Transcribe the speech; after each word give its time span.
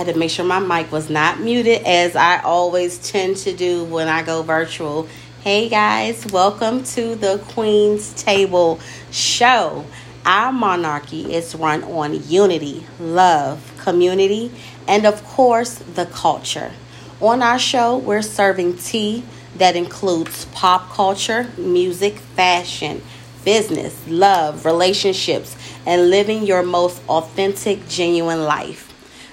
had 0.00 0.14
to 0.14 0.18
make 0.18 0.30
sure 0.30 0.46
my 0.46 0.58
mic 0.58 0.90
was 0.90 1.10
not 1.10 1.40
muted 1.40 1.82
as 1.82 2.16
I 2.16 2.40
always 2.40 2.96
tend 3.10 3.36
to 3.38 3.52
do 3.52 3.84
when 3.84 4.08
I 4.08 4.22
go 4.22 4.42
virtual. 4.42 5.06
Hey 5.42 5.68
guys, 5.68 6.24
welcome 6.32 6.84
to 6.84 7.16
the 7.16 7.36
Queen's 7.48 8.14
Table 8.14 8.80
Show. 9.10 9.84
Our 10.24 10.52
monarchy 10.52 11.34
is 11.34 11.54
run 11.54 11.84
on 11.84 12.26
unity, 12.30 12.86
love, 12.98 13.74
community, 13.76 14.50
and 14.88 15.04
of 15.04 15.22
course, 15.22 15.74
the 15.74 16.06
culture. 16.06 16.72
On 17.20 17.42
our 17.42 17.58
show, 17.58 17.98
we're 17.98 18.22
serving 18.22 18.78
tea 18.78 19.22
that 19.56 19.76
includes 19.76 20.46
pop 20.46 20.88
culture, 20.92 21.50
music, 21.58 22.16
fashion, 22.16 23.02
business, 23.44 24.08
love, 24.08 24.64
relationships, 24.64 25.54
and 25.84 26.08
living 26.08 26.44
your 26.44 26.62
most 26.62 27.02
authentic, 27.06 27.86
genuine 27.86 28.44
life. 28.44 28.89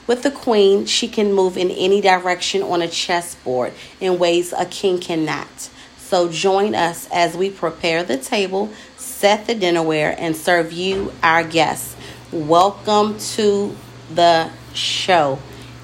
With 0.07 0.23
the 0.23 0.31
queen, 0.31 0.85
she 0.85 1.09
can 1.09 1.34
move 1.34 1.57
in 1.57 1.70
any 1.70 1.99
direction 1.99 2.63
on 2.63 2.81
a 2.81 2.88
chessboard 2.88 3.73
in 3.99 4.17
ways 4.17 4.53
a 4.57 4.66
king 4.66 4.99
cannot. 5.02 5.70
So 5.97 6.31
join 6.31 6.75
us 6.75 7.09
as 7.11 7.35
we 7.35 7.49
prepare 7.49 8.05
the 8.05 8.16
table, 8.16 8.70
set 8.95 9.47
the 9.47 9.53
dinnerware, 9.53 10.16
and 10.17 10.33
serve 10.33 10.71
you, 10.71 11.11
our 11.21 11.43
guests. 11.43 11.97
Welcome 12.31 13.20
to 13.35 13.75
the 14.09 14.49
show. 14.73 15.39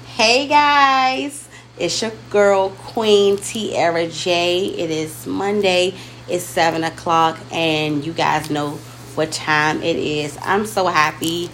Hey 0.06 0.48
guys, 0.48 1.46
it's 1.78 2.00
your 2.00 2.12
girl 2.30 2.70
Queen 2.70 3.36
Tiara 3.36 4.06
J. 4.08 4.68
It 4.68 4.90
is 4.90 5.26
Monday, 5.26 5.92
it's 6.30 6.44
7 6.44 6.82
o'clock, 6.82 7.38
and 7.52 8.02
you 8.06 8.14
guys 8.14 8.48
know 8.48 8.78
what 9.16 9.32
time 9.32 9.82
it 9.82 9.96
is. 9.96 10.38
I'm 10.40 10.64
so 10.64 10.86
happy 10.86 11.50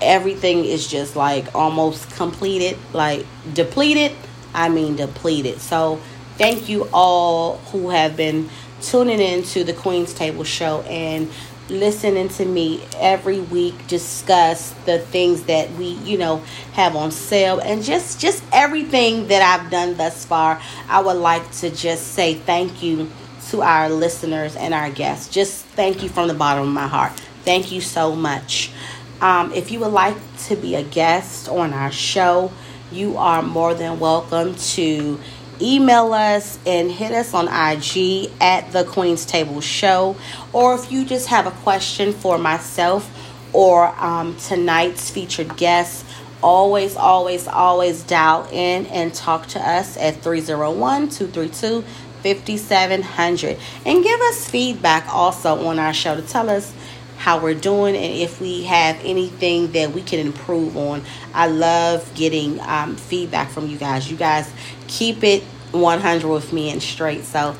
everything 0.00 0.64
is 0.64 0.86
just 0.86 1.16
like 1.16 1.54
almost 1.54 2.10
completed, 2.16 2.78
like 2.92 3.26
depleted, 3.52 4.12
I 4.54 4.68
mean 4.68 4.96
depleted. 4.96 5.60
So 5.60 6.00
thank 6.36 6.68
you 6.68 6.88
all 6.92 7.58
who 7.72 7.90
have 7.90 8.16
been 8.16 8.48
tuning 8.80 9.20
in 9.20 9.42
to 9.42 9.64
the 9.64 9.72
Queen's 9.72 10.14
Table 10.14 10.44
show 10.44 10.80
and 10.82 11.30
listening 11.70 12.28
to 12.28 12.44
me 12.44 12.84
every 12.96 13.40
week 13.40 13.86
discuss 13.86 14.70
the 14.86 14.98
things 14.98 15.44
that 15.44 15.70
we 15.72 15.86
you 16.04 16.18
know 16.18 16.38
have 16.72 16.96
on 16.96 17.10
sale 17.10 17.60
and 17.60 17.82
just 17.82 18.20
just 18.20 18.42
everything 18.52 19.28
that 19.28 19.42
I've 19.42 19.70
done 19.70 19.96
thus 19.96 20.24
far 20.24 20.60
I 20.88 21.00
would 21.00 21.16
like 21.16 21.50
to 21.58 21.70
just 21.70 22.08
say 22.08 22.34
thank 22.34 22.82
you 22.82 23.10
to 23.50 23.62
our 23.62 23.88
listeners 23.88 24.54
and 24.54 24.72
our 24.72 24.90
guests. 24.90 25.32
Just 25.32 25.64
thank 25.64 26.02
you 26.02 26.08
from 26.08 26.28
the 26.28 26.34
bottom 26.34 26.68
of 26.68 26.72
my 26.72 26.86
heart. 26.86 27.12
Thank 27.44 27.72
you 27.72 27.80
so 27.80 28.14
much. 28.14 28.70
Um, 29.20 29.52
if 29.52 29.72
you 29.72 29.80
would 29.80 29.92
like 29.92 30.16
to 30.46 30.56
be 30.56 30.76
a 30.76 30.84
guest 30.84 31.48
on 31.48 31.72
our 31.72 31.90
show 31.90 32.52
you 32.92 33.16
are 33.16 33.40
more 33.42 33.72
than 33.72 34.00
welcome 34.00 34.54
to 34.56 35.20
email 35.60 36.12
us 36.12 36.58
and 36.66 36.90
hit 36.90 37.12
us 37.12 37.34
on 37.34 37.46
IG 37.46 38.30
at 38.40 38.72
the 38.72 38.84
Queen's 38.84 39.24
Table 39.24 39.60
Show. 39.60 40.16
Or 40.52 40.74
if 40.74 40.90
you 40.90 41.04
just 41.04 41.28
have 41.28 41.46
a 41.46 41.50
question 41.50 42.12
for 42.12 42.38
myself 42.38 43.10
or 43.52 43.88
um, 44.02 44.36
tonight's 44.36 45.10
featured 45.10 45.56
guest, 45.56 46.04
always, 46.42 46.96
always, 46.96 47.46
always 47.46 48.02
dial 48.02 48.46
in 48.50 48.86
and 48.86 49.12
talk 49.12 49.46
to 49.48 49.60
us 49.60 49.96
at 49.96 50.22
301 50.22 51.10
232 51.10 51.84
5700. 52.22 53.58
And 53.86 54.04
give 54.04 54.20
us 54.20 54.48
feedback 54.48 55.06
also 55.12 55.66
on 55.66 55.78
our 55.78 55.94
show 55.94 56.16
to 56.16 56.22
tell 56.22 56.50
us 56.50 56.72
how 57.16 57.38
we're 57.38 57.54
doing 57.54 57.94
and 57.94 58.14
if 58.14 58.40
we 58.40 58.62
have 58.62 58.98
anything 59.04 59.72
that 59.72 59.92
we 59.92 60.00
can 60.00 60.18
improve 60.18 60.74
on. 60.76 61.02
I 61.34 61.48
love 61.48 62.10
getting 62.14 62.58
um, 62.60 62.96
feedback 62.96 63.50
from 63.50 63.66
you 63.66 63.76
guys. 63.76 64.10
You 64.10 64.16
guys 64.16 64.50
keep 64.90 65.22
it 65.22 65.42
100 65.70 66.28
with 66.28 66.52
me 66.52 66.70
and 66.70 66.82
straight. 66.82 67.24
So 67.24 67.56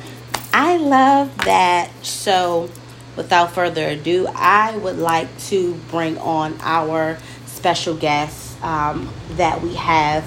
I 0.53 0.77
love 0.77 1.37
that. 1.45 1.91
So 2.05 2.69
without 3.17 3.53
further 3.53 3.89
ado, 3.89 4.27
I 4.35 4.77
would 4.77 4.99
like 4.99 5.39
to 5.47 5.75
bring 5.91 6.19
on 6.19 6.59
our 6.61 7.19
special 7.47 7.95
guest 7.95 8.63
um, 8.63 9.13
that 9.33 9.63
we 9.63 9.75
have. 9.77 10.25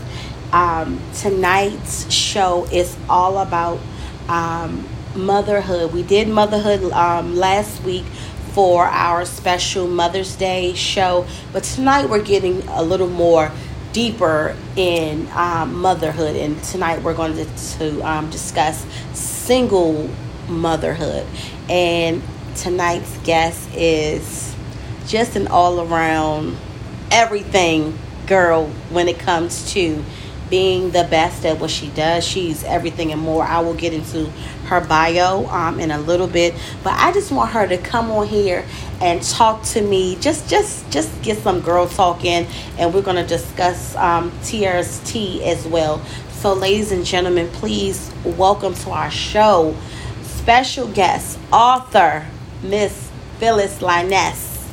Um, 0.53 1.01
tonight's 1.15 2.11
show 2.11 2.65
is 2.65 2.95
all 3.09 3.39
about 3.39 3.79
um, 4.29 4.87
motherhood. 5.15 5.93
We 5.93 6.03
did 6.03 6.29
motherhood 6.29 6.91
um, 6.93 7.35
last 7.35 7.83
week 7.83 8.05
for 8.53 8.85
our 8.85 9.25
special 9.25 9.87
Mother's 9.87 10.35
Day 10.35 10.75
show, 10.75 11.25
but 11.51 11.63
tonight 11.63 12.07
we're 12.07 12.21
getting 12.21 12.61
a 12.67 12.83
little 12.83 13.09
more 13.09 13.51
deeper 13.93 14.55
in 14.75 15.29
um, 15.33 15.75
motherhood. 15.75 16.35
And 16.35 16.61
tonight 16.63 17.01
we're 17.01 17.13
going 17.13 17.35
to, 17.35 17.77
to 17.77 18.01
um, 18.01 18.29
discuss 18.29 18.85
single 19.13 20.09
motherhood. 20.49 21.25
And 21.69 22.21
tonight's 22.55 23.17
guest 23.19 23.73
is 23.73 24.53
just 25.07 25.35
an 25.35 25.47
all 25.47 25.79
around 25.81 26.57
everything 27.11 27.97
girl 28.27 28.67
when 28.89 29.07
it 29.07 29.19
comes 29.19 29.71
to 29.73 30.03
being 30.49 30.91
the 30.91 31.03
best 31.09 31.45
at 31.45 31.59
what 31.59 31.69
she 31.69 31.87
does. 31.89 32.25
She's 32.25 32.63
everything 32.63 33.11
and 33.11 33.21
more. 33.21 33.43
I 33.43 33.59
will 33.59 33.73
get 33.73 33.93
into 33.93 34.29
her 34.65 34.81
bio 34.81 35.45
um, 35.47 35.79
in 35.79 35.91
a 35.91 35.99
little 35.99 36.27
bit, 36.27 36.53
but 36.83 36.93
I 36.93 37.11
just 37.11 37.31
want 37.31 37.51
her 37.51 37.67
to 37.67 37.77
come 37.77 38.11
on 38.11 38.27
here 38.27 38.65
and 39.01 39.21
talk 39.21 39.63
to 39.63 39.81
me. 39.81 40.15
Just, 40.17 40.49
just, 40.49 40.89
just 40.89 41.21
get 41.21 41.37
some 41.37 41.61
girl 41.61 41.87
talking, 41.87 42.47
and 42.77 42.93
we're 42.93 43.01
going 43.01 43.17
to 43.17 43.27
discuss 43.27 43.95
um, 43.95 44.31
TRST 44.41 45.41
as 45.41 45.67
well. 45.67 46.03
So, 46.31 46.53
ladies 46.53 46.91
and 46.91 47.05
gentlemen, 47.05 47.47
please 47.49 48.11
welcome 48.23 48.73
to 48.75 48.91
our 48.91 49.11
show 49.11 49.75
special 50.43 50.87
guest, 50.89 51.39
author 51.53 52.25
Miss 52.61 53.09
Phyllis 53.39 53.81
Linnes. 53.81 54.67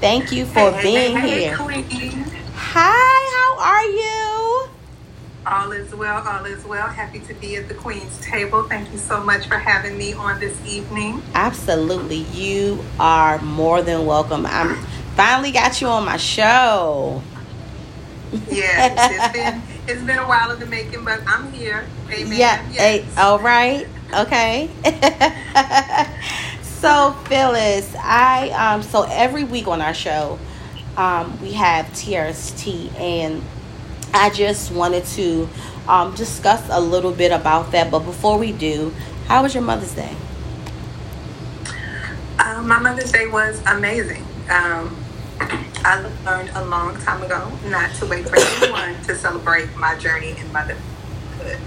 Thank 0.00 0.32
you 0.32 0.44
for 0.44 0.72
hey, 0.72 0.82
being 0.82 1.16
hey, 1.16 1.40
here. 1.44 1.56
Hey, 1.56 2.24
Hi, 2.52 3.30
how 3.36 3.58
are 3.60 3.84
you? 3.84 4.75
All 5.46 5.70
is 5.70 5.94
well, 5.94 6.26
all 6.26 6.44
is 6.44 6.64
well. 6.64 6.88
Happy 6.88 7.20
to 7.20 7.34
be 7.34 7.54
at 7.54 7.68
the 7.68 7.74
Queen's 7.74 8.20
table. 8.20 8.64
Thank 8.64 8.90
you 8.90 8.98
so 8.98 9.22
much 9.22 9.46
for 9.46 9.56
having 9.56 9.96
me 9.96 10.12
on 10.12 10.40
this 10.40 10.58
evening. 10.66 11.22
Absolutely. 11.34 12.22
You 12.32 12.84
are 12.98 13.40
more 13.42 13.80
than 13.80 14.06
welcome. 14.06 14.44
I'm 14.44 14.74
finally 15.14 15.52
got 15.52 15.80
you 15.80 15.86
on 15.86 16.04
my 16.04 16.16
show. 16.16 17.22
Yeah, 18.50 19.12
it's 19.12 19.32
been 19.36 19.62
it's 19.86 20.02
been 20.02 20.18
a 20.18 20.26
while 20.26 20.50
in 20.50 20.58
the 20.58 20.66
making, 20.66 21.04
but 21.04 21.20
I'm 21.28 21.52
here. 21.52 21.86
Amen. 22.10 22.36
Yeah. 22.36 22.68
Yes. 22.72 22.76
Hey, 22.76 23.06
all 23.16 23.38
right. 23.38 23.86
Okay. 24.18 24.68
so 26.62 27.12
Phyllis, 27.28 27.94
I 28.00 28.50
um 28.50 28.82
so 28.82 29.04
every 29.04 29.44
week 29.44 29.68
on 29.68 29.80
our 29.80 29.94
show, 29.94 30.40
um, 30.96 31.40
we 31.40 31.52
have 31.52 31.86
TRST 31.86 32.92
and 32.98 33.44
I 34.16 34.30
just 34.30 34.72
wanted 34.72 35.04
to 35.06 35.48
um, 35.88 36.14
discuss 36.14 36.66
a 36.70 36.80
little 36.80 37.12
bit 37.12 37.32
about 37.32 37.72
that. 37.72 37.90
But 37.90 38.00
before 38.00 38.38
we 38.38 38.52
do, 38.52 38.92
how 39.26 39.42
was 39.42 39.54
your 39.54 39.62
Mother's 39.62 39.94
Day? 39.94 40.14
Um, 42.38 42.68
my 42.68 42.78
Mother's 42.78 43.12
Day 43.12 43.26
was 43.26 43.62
amazing. 43.66 44.24
Um, 44.48 44.96
I 45.40 46.10
learned 46.24 46.50
a 46.54 46.64
long 46.64 46.96
time 47.02 47.22
ago 47.22 47.52
not 47.66 47.94
to 47.96 48.06
wait 48.06 48.28
for 48.28 48.36
anyone 48.36 49.00
to 49.04 49.14
celebrate 49.14 49.74
my 49.76 49.96
journey 49.96 50.34
in 50.38 50.52
motherhood. 50.52 51.58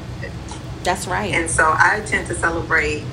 That's 0.83 1.07
right. 1.07 1.33
And 1.33 1.49
so 1.49 1.65
I 1.65 2.03
tend 2.05 2.27
to 2.27 2.35
celebrate 2.35 3.03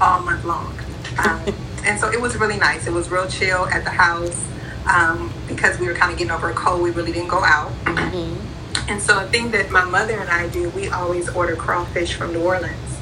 all 0.00 0.20
month 0.20 0.44
long. 0.44 0.78
Um, 1.18 1.54
and 1.84 2.00
so 2.00 2.10
it 2.10 2.20
was 2.20 2.36
really 2.36 2.56
nice. 2.56 2.86
It 2.86 2.92
was 2.92 3.10
real 3.10 3.28
chill 3.28 3.66
at 3.66 3.84
the 3.84 3.90
house 3.90 4.49
um, 4.86 5.32
because 5.48 5.78
we 5.78 5.86
were 5.86 5.94
kind 5.94 6.12
of 6.12 6.18
getting 6.18 6.32
over 6.32 6.50
a 6.50 6.54
cold. 6.54 6.82
We 6.82 6.90
really 6.90 7.12
didn't 7.12 7.28
go 7.28 7.42
out. 7.44 7.70
Mm-hmm. 7.84 8.90
And 8.90 9.00
so 9.00 9.20
a 9.20 9.26
thing 9.26 9.50
that 9.52 9.70
my 9.70 9.84
mother 9.84 10.18
and 10.18 10.28
I 10.28 10.48
do, 10.48 10.70
we 10.70 10.88
always 10.88 11.28
order 11.28 11.56
crawfish 11.56 12.14
from 12.14 12.32
New 12.32 12.42
Orleans 12.42 12.98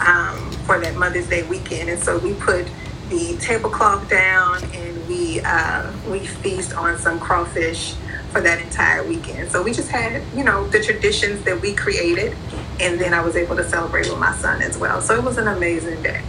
um, 0.00 0.50
for 0.66 0.78
that 0.80 0.96
Mother's 0.96 1.28
Day 1.28 1.42
weekend. 1.44 1.88
And 1.88 2.02
so 2.02 2.18
we 2.18 2.34
put 2.34 2.66
the 3.08 3.36
tablecloth 3.40 4.08
down 4.08 4.62
and 4.72 5.08
we 5.08 5.40
uh, 5.40 5.92
we 6.10 6.20
feast 6.20 6.74
on 6.74 6.98
some 6.98 7.20
crawfish 7.20 7.94
for 8.30 8.40
that 8.40 8.60
entire 8.62 9.06
weekend. 9.06 9.50
So 9.50 9.62
we 9.62 9.72
just 9.72 9.90
had, 9.90 10.22
you 10.34 10.42
know, 10.42 10.66
the 10.68 10.80
traditions 10.82 11.44
that 11.44 11.60
we 11.60 11.74
created, 11.74 12.34
and 12.80 12.98
then 12.98 13.12
I 13.12 13.22
was 13.22 13.36
able 13.36 13.56
to 13.56 13.64
celebrate 13.64 14.08
with 14.08 14.18
my 14.18 14.34
son 14.36 14.62
as 14.62 14.78
well. 14.78 15.02
So 15.02 15.14
it 15.14 15.22
was 15.22 15.36
an 15.36 15.48
amazing 15.48 16.02
day. 16.02 16.22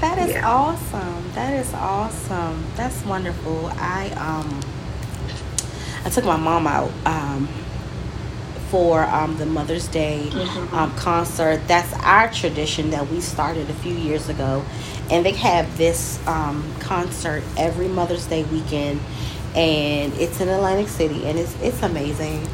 That 0.00 0.18
is 0.18 0.30
yeah. 0.30 0.48
awesome. 0.48 1.32
That 1.34 1.54
is 1.54 1.72
awesome. 1.74 2.64
That's 2.76 3.04
wonderful. 3.04 3.66
I 3.74 4.10
um 4.16 4.60
I 6.04 6.10
took 6.10 6.24
my 6.24 6.36
mom 6.36 6.66
out 6.66 6.90
um 7.06 7.48
for 8.70 9.02
um, 9.02 9.36
the 9.36 9.46
Mother's 9.46 9.88
Day 9.88 10.28
mm-hmm. 10.30 10.74
um, 10.74 10.94
concert. 10.94 11.60
That's 11.66 11.92
our 12.04 12.32
tradition 12.32 12.90
that 12.90 13.08
we 13.08 13.20
started 13.20 13.68
a 13.68 13.74
few 13.74 13.94
years 13.94 14.28
ago, 14.28 14.64
and 15.10 15.26
they 15.26 15.32
have 15.32 15.76
this 15.76 16.24
um, 16.26 16.72
concert 16.78 17.42
every 17.56 17.88
Mother's 17.88 18.26
Day 18.26 18.44
weekend, 18.44 19.00
and 19.56 20.12
it's 20.14 20.40
in 20.40 20.48
Atlantic 20.48 20.88
City, 20.88 21.26
and 21.26 21.38
it's 21.38 21.60
it's 21.60 21.82
amazing. 21.82 22.46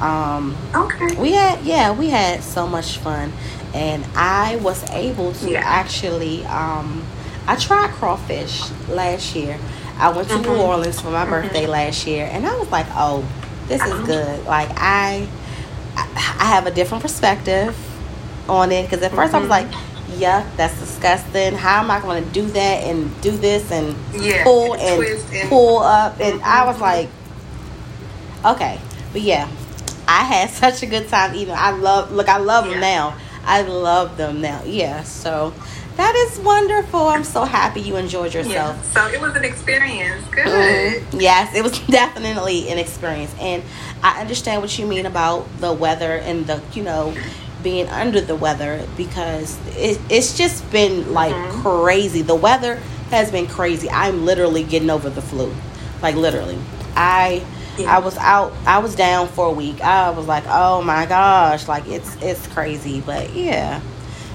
Um, 0.00 0.56
okay. 0.74 1.14
We 1.14 1.32
had 1.32 1.64
yeah, 1.64 1.92
we 1.92 2.10
had 2.10 2.42
so 2.42 2.66
much 2.66 2.98
fun, 2.98 3.32
and 3.74 4.04
I 4.14 4.56
was 4.56 4.88
able 4.90 5.32
to 5.32 5.50
yeah. 5.50 5.62
actually. 5.64 6.44
Um, 6.46 7.04
I 7.46 7.56
tried 7.56 7.90
crawfish 7.90 8.70
last 8.88 9.34
year. 9.34 9.58
I 9.98 10.10
went 10.10 10.28
to 10.28 10.34
mm-hmm. 10.34 10.44
New 10.44 10.56
Orleans 10.56 11.00
for 11.00 11.10
my 11.10 11.22
mm-hmm. 11.22 11.30
birthday 11.30 11.66
last 11.66 12.06
year, 12.06 12.28
and 12.30 12.46
I 12.46 12.56
was 12.56 12.70
like, 12.70 12.86
"Oh, 12.90 13.26
this 13.66 13.82
is 13.82 13.90
uh-huh. 13.90 14.06
good." 14.06 14.44
Like 14.46 14.68
I, 14.76 15.28
I 15.96 16.44
have 16.44 16.66
a 16.66 16.70
different 16.70 17.02
perspective 17.02 17.76
on 18.48 18.72
it 18.72 18.84
because 18.88 19.02
at 19.02 19.12
1st 19.12 19.16
I 19.16 19.24
was 19.24 19.32
mm-hmm. 19.32 19.48
like, 19.48 19.68
"Yuck, 20.18 20.56
that's 20.56 20.78
disgusting. 20.78 21.54
How 21.54 21.80
am 21.82 21.90
I 21.90 22.00
going 22.00 22.24
to 22.24 22.30
do 22.30 22.46
that 22.46 22.84
and 22.84 23.20
do 23.22 23.32
this 23.32 23.70
and 23.70 23.96
yeah, 24.14 24.44
pull 24.44 24.74
and, 24.74 25.02
and 25.32 25.48
pull 25.48 25.78
up?" 25.78 26.20
And 26.20 26.40
I 26.42 26.64
was 26.66 26.80
like, 26.80 27.08
"Okay," 28.44 28.80
but 29.12 29.22
yeah, 29.22 29.48
I 30.06 30.24
had 30.24 30.50
such 30.62 30.82
a 30.82 30.86
good 30.86 31.08
time 31.08 31.34
eating. 31.34 31.54
I 31.54 31.70
love 31.70 32.12
look, 32.12 32.28
I 32.28 32.38
love 32.38 32.66
yeah. 32.66 32.72
them 32.72 32.80
now. 32.80 33.16
I 33.44 33.62
love 33.62 34.16
them 34.16 34.40
now. 34.40 34.62
Yeah, 34.64 35.02
so 35.02 35.52
that 35.96 36.14
is 36.14 36.38
wonderful. 36.38 37.00
I'm 37.00 37.24
so 37.24 37.44
happy 37.44 37.80
you 37.80 37.96
enjoyed 37.96 38.34
yourself. 38.34 38.76
Yeah. 38.76 38.82
So 38.82 39.06
it 39.08 39.20
was 39.20 39.36
an 39.36 39.44
experience. 39.44 40.26
Good. 40.28 40.46
Mm-hmm. 41.02 41.20
Yes, 41.20 41.54
it 41.54 41.62
was 41.62 41.78
definitely 41.86 42.70
an 42.70 42.78
experience. 42.78 43.34
And 43.38 43.62
I 44.02 44.20
understand 44.20 44.62
what 44.62 44.78
you 44.78 44.86
mean 44.86 45.06
about 45.06 45.46
the 45.58 45.72
weather 45.72 46.16
and 46.16 46.46
the, 46.46 46.62
you 46.72 46.82
know, 46.82 47.14
being 47.62 47.88
under 47.88 48.20
the 48.20 48.34
weather 48.34 48.86
because 48.96 49.58
it, 49.76 50.00
it's 50.10 50.36
just 50.36 50.68
been 50.72 51.12
like 51.12 51.34
mm-hmm. 51.34 51.62
crazy. 51.62 52.22
The 52.22 52.34
weather 52.34 52.76
has 53.10 53.30
been 53.30 53.46
crazy. 53.46 53.90
I'm 53.90 54.24
literally 54.24 54.64
getting 54.64 54.90
over 54.90 55.10
the 55.10 55.22
flu. 55.22 55.54
Like 56.00 56.16
literally. 56.16 56.58
I 56.96 57.44
yeah. 57.78 57.96
I 57.96 57.98
was 57.98 58.16
out 58.18 58.52
I 58.66 58.78
was 58.78 58.94
down 58.94 59.28
for 59.28 59.46
a 59.46 59.52
week. 59.52 59.80
I 59.80 60.10
was 60.10 60.26
like, 60.26 60.44
"Oh 60.46 60.82
my 60.82 61.06
gosh, 61.06 61.68
like 61.68 61.86
it's 61.88 62.16
it's 62.22 62.46
crazy." 62.48 63.00
But 63.00 63.34
yeah. 63.34 63.80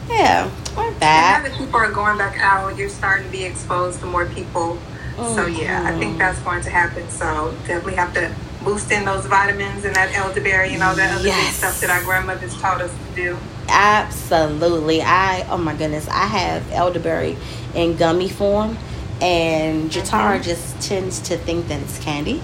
Yeah, 0.10 0.50
we're 0.78 0.94
back. 1.00 1.44
Now 1.44 1.50
that 1.50 1.58
people 1.58 1.76
are 1.76 1.92
going 1.92 2.18
back 2.18 2.38
out, 2.40 2.78
you're 2.78 2.88
starting 2.88 3.26
to 3.26 3.32
be 3.32 3.44
exposed 3.44 4.00
to 4.00 4.06
more 4.06 4.26
people. 4.26 4.78
Mm-hmm. 5.18 5.36
So 5.36 5.46
yeah, 5.48 5.84
I 5.86 5.98
think 6.00 6.18
that's 6.18 6.40
going 6.40 6.62
to 6.64 6.70
happen. 6.70 7.10
So 7.10 7.54
definitely 7.68 7.96
have 7.96 8.14
to 8.14 8.34
boost 8.64 8.92
in 8.92 9.06
those 9.06 9.26
vitamins 9.26 9.86
and 9.86 9.96
that 9.96 10.14
elderberry 10.16 10.74
and 10.74 10.84
all 10.84 10.96
that 10.96 11.14
other 11.14 11.28
yes. 11.28 11.56
stuff 11.56 11.80
that 11.82 11.90
our 11.90 12.04
grandmothers 12.04 12.56
taught 12.60 12.82
us 12.82 12.92
to 12.92 13.16
do. 13.16 13.38
Absolutely. 13.68 15.02
I 15.02 15.46
oh 15.50 15.58
my 15.58 15.76
goodness, 15.76 16.08
I 16.08 16.26
have 16.26 16.72
elderberry 16.72 17.38
in 17.76 17.98
gummy 17.98 18.30
form 18.30 18.78
and 19.22 19.90
Jatara 19.90 20.36
mm-hmm. 20.36 20.44
just 20.44 20.80
tends 20.82 21.20
to 21.22 21.38
think 21.38 21.68
that 21.68 21.82
it's 21.82 22.00
candy. 22.00 22.42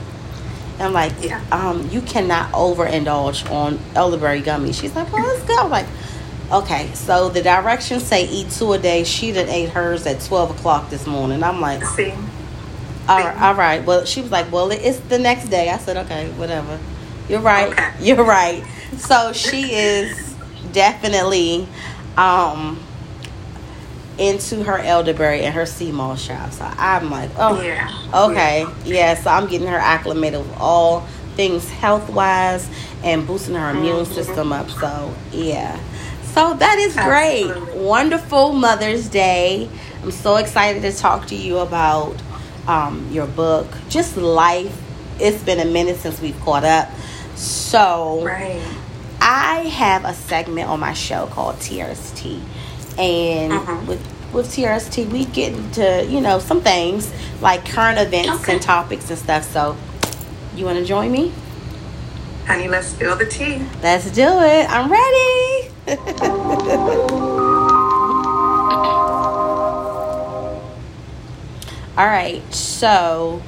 I'm 0.80 0.94
like, 0.94 1.14
yeah. 1.22 1.44
um, 1.52 1.88
you 1.90 2.02
cannot 2.02 2.52
overindulge 2.52 3.50
on 3.52 3.80
elderberry 3.96 4.42
gummies. 4.42 4.80
She's 4.80 4.96
like, 4.96 5.12
well, 5.14 5.26
let's 5.26 5.46
go. 5.46 5.58
I'm 5.58 5.70
like, 5.70 5.86
Okay, 6.52 6.92
so 6.94 7.30
the 7.30 7.42
directions 7.42 8.04
say 8.04 8.28
eat 8.28 8.52
two 8.52 8.74
a 8.74 8.78
day. 8.78 9.04
She 9.06 9.32
done 9.32 9.50
ate 9.50 9.70
hers 9.70 10.06
at 10.06 10.22
twelve 10.22 10.52
o'clock 10.52 10.90
this 10.92 11.08
morning. 11.08 11.42
I'm 11.42 11.60
like, 11.60 11.84
see, 11.84 12.12
all 13.08 13.18
right, 13.18 13.42
all 13.42 13.56
right. 13.56 13.84
Well, 13.84 14.06
she 14.06 14.22
was 14.22 14.30
like, 14.30 14.52
well, 14.52 14.70
it's 14.70 15.00
the 15.00 15.18
next 15.18 15.48
day. 15.48 15.70
I 15.70 15.78
said, 15.78 15.98
okay, 16.06 16.30
whatever. 16.34 16.80
You're 17.28 17.40
right. 17.40 17.72
Okay. 17.72 17.92
You're 18.02 18.24
right. 18.24 18.64
So 18.98 19.34
she 19.34 19.74
is 19.74 20.36
definitely 20.74 21.68
um 22.18 22.80
into 24.18 24.64
her 24.64 24.78
elderberry 24.78 25.42
and 25.42 25.54
her 25.54 25.66
sea 25.66 25.92
moss 25.92 26.22
shop. 26.22 26.52
So 26.52 26.66
I'm 26.66 27.10
like, 27.10 27.32
oh, 27.38 27.62
yeah. 27.62 27.90
okay, 28.14 28.66
yeah. 28.86 29.16
So 29.16 29.30
I'm 29.30 29.48
getting 29.48 29.68
her 29.68 29.78
acclimated 29.78 30.40
with 30.40 30.58
all 30.58 31.02
things 31.36 31.70
health 31.70 32.10
wise 32.10 32.70
and 33.04 33.26
boosting 33.26 33.56
her 33.56 33.72
immune 33.72 34.06
mm-hmm. 34.06 34.14
system 34.14 34.54
up. 34.54 34.70
So 34.70 35.14
yeah. 35.32 35.80
So 36.34 36.54
that 36.56 36.78
is 36.80 36.96
great. 36.96 37.46
Absolutely. 37.48 37.86
Wonderful 37.86 38.54
Mother's 38.54 39.08
Day. 39.08 39.70
I'm 40.02 40.12
so 40.12 40.38
excited 40.38 40.82
to 40.82 40.92
talk 40.92 41.28
to 41.28 41.36
you 41.36 41.60
about 41.60 42.16
um, 42.68 43.08
your 43.12 43.28
book, 43.28 43.68
just 43.90 44.18
life. 44.18 44.80
It's 45.20 45.44
been 45.44 45.60
a 45.60 45.72
minute 45.72 45.98
since 45.98 46.20
we've 46.20 46.40
caught 46.42 46.64
up. 46.64 46.90
So, 47.36 48.26
right. 48.26 48.62
I 49.22 49.60
have 49.70 50.06
a 50.06 50.14
segment 50.14 50.70
on 50.70 50.80
my 50.80 50.94
show 50.94 51.28
called 51.28 51.56
TRST. 51.58 52.42
And 52.98 53.54
uh-huh. 53.54 53.86
with 53.88 54.14
with 54.34 54.48
TRST, 54.48 55.12
we 55.12 55.26
get 55.26 55.54
into, 55.54 56.08
you 56.10 56.20
know, 56.20 56.40
some 56.40 56.62
things 56.62 57.14
like 57.40 57.66
current 57.66 58.00
events 58.00 58.42
okay. 58.42 58.54
and 58.54 58.62
topics 58.62 59.10
and 59.10 59.20
stuff. 59.20 59.44
So, 59.44 59.78
you 60.56 60.66
want 60.66 60.80
to 60.80 60.86
join 60.86 61.12
me? 61.12 61.32
Honey, 62.48 62.68
let's 62.68 62.88
spill 62.88 63.16
the 63.16 63.26
tea. 63.26 63.64
Let's 63.82 64.12
do 64.12 64.24
it. 64.24 64.70
I'm 64.70 64.92
ready. 64.92 65.70
all 71.98 72.06
right, 72.06 72.42
so 72.54 73.42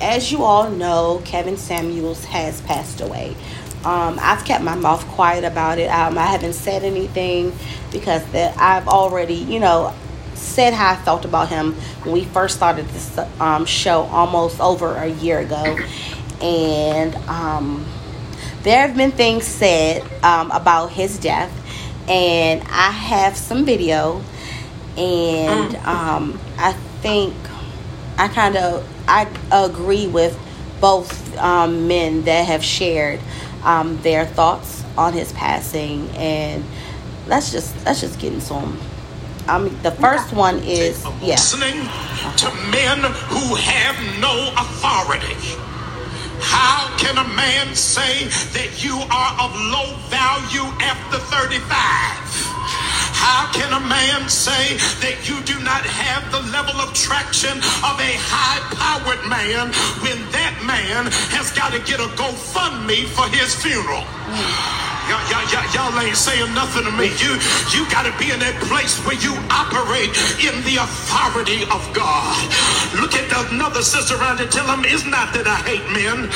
as 0.00 0.32
you 0.32 0.42
all 0.42 0.70
know, 0.70 1.22
Kevin 1.24 1.56
Samuels 1.56 2.24
has 2.26 2.60
passed 2.62 3.00
away. 3.00 3.36
Um, 3.84 4.18
I've 4.20 4.44
kept 4.44 4.62
my 4.62 4.74
mouth 4.74 5.06
quiet 5.08 5.44
about 5.44 5.78
it. 5.78 5.88
Um, 5.88 6.16
I 6.16 6.26
haven't 6.26 6.52
said 6.54 6.84
anything 6.84 7.52
because 7.90 8.24
that 8.32 8.56
I've 8.58 8.88
already, 8.88 9.34
you 9.34 9.58
know, 9.58 9.92
said 10.34 10.72
how 10.72 10.92
I 10.92 10.96
felt 10.96 11.24
about 11.24 11.48
him 11.48 11.74
when 12.04 12.12
we 12.12 12.24
first 12.24 12.56
started 12.56 12.86
this 12.88 13.18
um, 13.40 13.64
show 13.64 14.02
almost 14.02 14.60
over 14.60 14.94
a 14.96 15.08
year 15.08 15.40
ago, 15.40 15.78
and 16.40 17.14
um, 17.28 17.84
there 18.62 18.86
have 18.86 18.96
been 18.96 19.12
things 19.12 19.44
said 19.44 20.02
um, 20.22 20.50
about 20.50 20.90
his 20.90 21.18
death 21.18 21.50
and 22.08 22.62
I 22.62 22.90
have 22.90 23.36
some 23.36 23.64
video, 23.64 24.22
and 24.96 25.74
mm. 25.74 25.86
um, 25.86 26.40
I 26.58 26.72
think 27.00 27.34
I 28.18 28.28
kind 28.28 28.56
of 28.56 28.86
I 29.06 29.28
agree 29.50 30.06
with 30.06 30.38
both 30.80 31.36
um, 31.38 31.86
men 31.86 32.22
that 32.22 32.46
have 32.46 32.64
shared 32.64 33.20
um, 33.64 34.00
their 34.02 34.26
thoughts 34.26 34.84
on 34.96 35.12
his 35.12 35.32
passing, 35.32 36.08
and 36.10 36.64
let's 37.26 37.52
just 37.52 37.74
let's 37.84 38.00
just 38.00 38.18
get 38.18 38.32
into 38.32 38.54
them. 38.54 38.78
I 39.48 39.58
mean, 39.58 39.76
the 39.82 39.90
first 39.90 40.32
one 40.32 40.58
is 40.60 41.04
yeah. 41.20 41.34
Listening 41.34 41.80
to 42.36 42.50
men 42.70 42.98
who 43.00 43.54
have 43.56 44.20
no 44.20 44.52
authority 44.56 45.71
how 46.42 46.90
can 46.98 47.18
a 47.18 47.28
man 47.34 47.74
say 47.74 48.26
that 48.58 48.82
you 48.82 48.98
are 48.98 49.32
of 49.38 49.54
low 49.70 49.94
value 50.10 50.66
after 50.82 51.18
35? 51.30 51.62
How 53.14 53.46
can 53.54 53.70
a 53.72 53.80
man 53.86 54.28
say 54.28 54.76
that 55.06 55.28
you 55.28 55.38
do 55.46 55.54
not 55.62 55.86
have 55.86 56.26
the 56.32 56.42
level 56.50 56.74
of 56.82 56.92
traction 56.94 57.56
of 57.86 57.94
a 58.02 58.12
high 58.18 58.60
powered 58.74 59.22
man 59.30 59.70
when 60.02 60.18
that 60.34 60.58
man 60.66 61.06
has 61.30 61.52
got 61.54 61.70
to 61.72 61.78
get 61.86 62.00
a 62.00 62.10
GoFundMe 62.18 63.06
for 63.14 63.28
his 63.30 63.54
funeral? 63.54 64.02
Y'all, 65.12 65.20
y'all, 65.28 65.44
y'all, 65.52 65.68
y'all 65.76 66.00
ain't 66.00 66.16
saying 66.16 66.48
nothing 66.56 66.88
to 66.88 66.92
me. 66.96 67.12
You, 67.20 67.36
you 67.76 67.84
got 67.92 68.08
to 68.08 68.14
be 68.16 68.32
in 68.32 68.40
that 68.40 68.56
place 68.64 68.96
where 69.04 69.20
you 69.20 69.36
operate 69.52 70.08
in 70.40 70.56
the 70.64 70.80
authority 70.80 71.68
of 71.68 71.84
God. 71.92 72.32
Look 72.96 73.12
at 73.12 73.28
another 73.52 73.84
sister 73.84 74.16
around 74.16 74.40
and 74.40 74.48
tell 74.48 74.64
them, 74.64 74.88
it's 74.88 75.04
not 75.04 75.36
that 75.36 75.44
I 75.44 75.60
hate 75.68 75.84
men. 75.92 76.32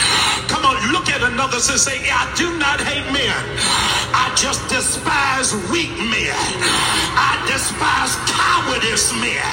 Come 0.52 0.68
on, 0.68 0.76
look 0.92 1.09
at 1.09 1.25
another 1.25 1.56
sister 1.56 1.88
say, 1.88 2.04
I 2.12 2.28
do 2.37 2.52
not 2.61 2.76
hate 2.85 3.09
men. 3.09 3.40
I 4.12 4.28
just 4.37 4.61
despise 4.68 5.56
weak 5.73 5.92
men. 6.12 6.37
I 7.16 7.40
despise 7.49 8.12
cowardice 8.28 9.14
men. 9.16 9.52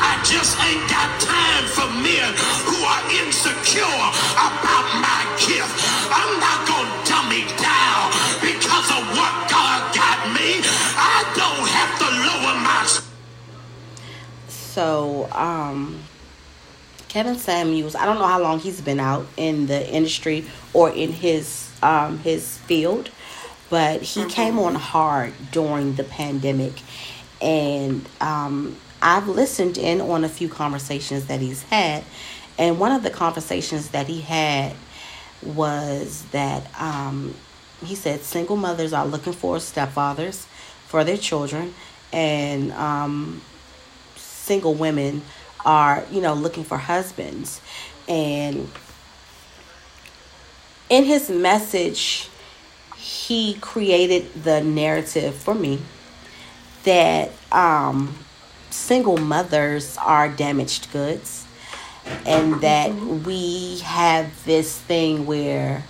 I 0.00 0.16
just 0.24 0.56
ain't 0.64 0.86
got 0.88 1.10
time 1.20 1.64
for 1.76 1.88
men 2.00 2.28
who 2.64 2.78
are 2.88 3.02
insecure 3.20 4.00
about 4.38 4.86
my 4.96 5.20
gift. 5.42 5.76
I'm 6.08 6.32
not 6.40 6.58
going 6.70 6.88
to 6.88 6.98
dummy 7.10 7.44
So, 14.72 15.28
um, 15.32 16.02
Kevin 17.08 17.36
Samuels, 17.36 17.94
I 17.94 18.06
don't 18.06 18.18
know 18.18 18.26
how 18.26 18.40
long 18.40 18.58
he's 18.58 18.80
been 18.80 19.00
out 19.00 19.26
in 19.36 19.66
the 19.66 19.86
industry 19.86 20.46
or 20.72 20.88
in 20.88 21.12
his 21.12 21.70
um, 21.82 22.20
his 22.20 22.56
field, 22.56 23.10
but 23.68 24.00
he 24.00 24.20
mm-hmm. 24.20 24.30
came 24.30 24.58
on 24.58 24.74
hard 24.74 25.34
during 25.50 25.96
the 25.96 26.04
pandemic, 26.04 26.72
and 27.42 28.08
um, 28.22 28.78
I've 29.02 29.28
listened 29.28 29.76
in 29.76 30.00
on 30.00 30.24
a 30.24 30.28
few 30.30 30.48
conversations 30.48 31.26
that 31.26 31.40
he's 31.40 31.62
had, 31.64 32.02
and 32.56 32.80
one 32.80 32.92
of 32.92 33.02
the 33.02 33.10
conversations 33.10 33.90
that 33.90 34.06
he 34.06 34.22
had 34.22 34.72
was 35.42 36.24
that 36.32 36.66
um, 36.80 37.34
he 37.84 37.94
said 37.94 38.22
single 38.22 38.56
mothers 38.56 38.94
are 38.94 39.04
looking 39.04 39.34
for 39.34 39.56
stepfathers 39.56 40.46
for 40.86 41.04
their 41.04 41.18
children, 41.18 41.74
and 42.10 42.72
um, 42.72 43.42
single 44.42 44.74
women 44.74 45.22
are, 45.64 46.04
you 46.10 46.20
know, 46.20 46.34
looking 46.34 46.64
for 46.64 46.76
husbands. 46.76 47.60
And 48.08 48.68
in 50.90 51.04
his 51.04 51.30
message, 51.30 52.28
he 52.96 53.54
created 53.54 54.32
the 54.42 54.60
narrative 54.60 55.34
for 55.34 55.54
me 55.54 55.80
that 56.84 57.30
um, 57.52 58.16
single 58.70 59.16
mothers 59.16 59.96
are 59.98 60.28
damaged 60.28 60.90
goods 60.92 61.46
and 62.26 62.60
that 62.60 62.92
we 62.94 63.78
have 63.78 64.44
this 64.44 64.76
thing 64.76 65.24
where 65.24 65.84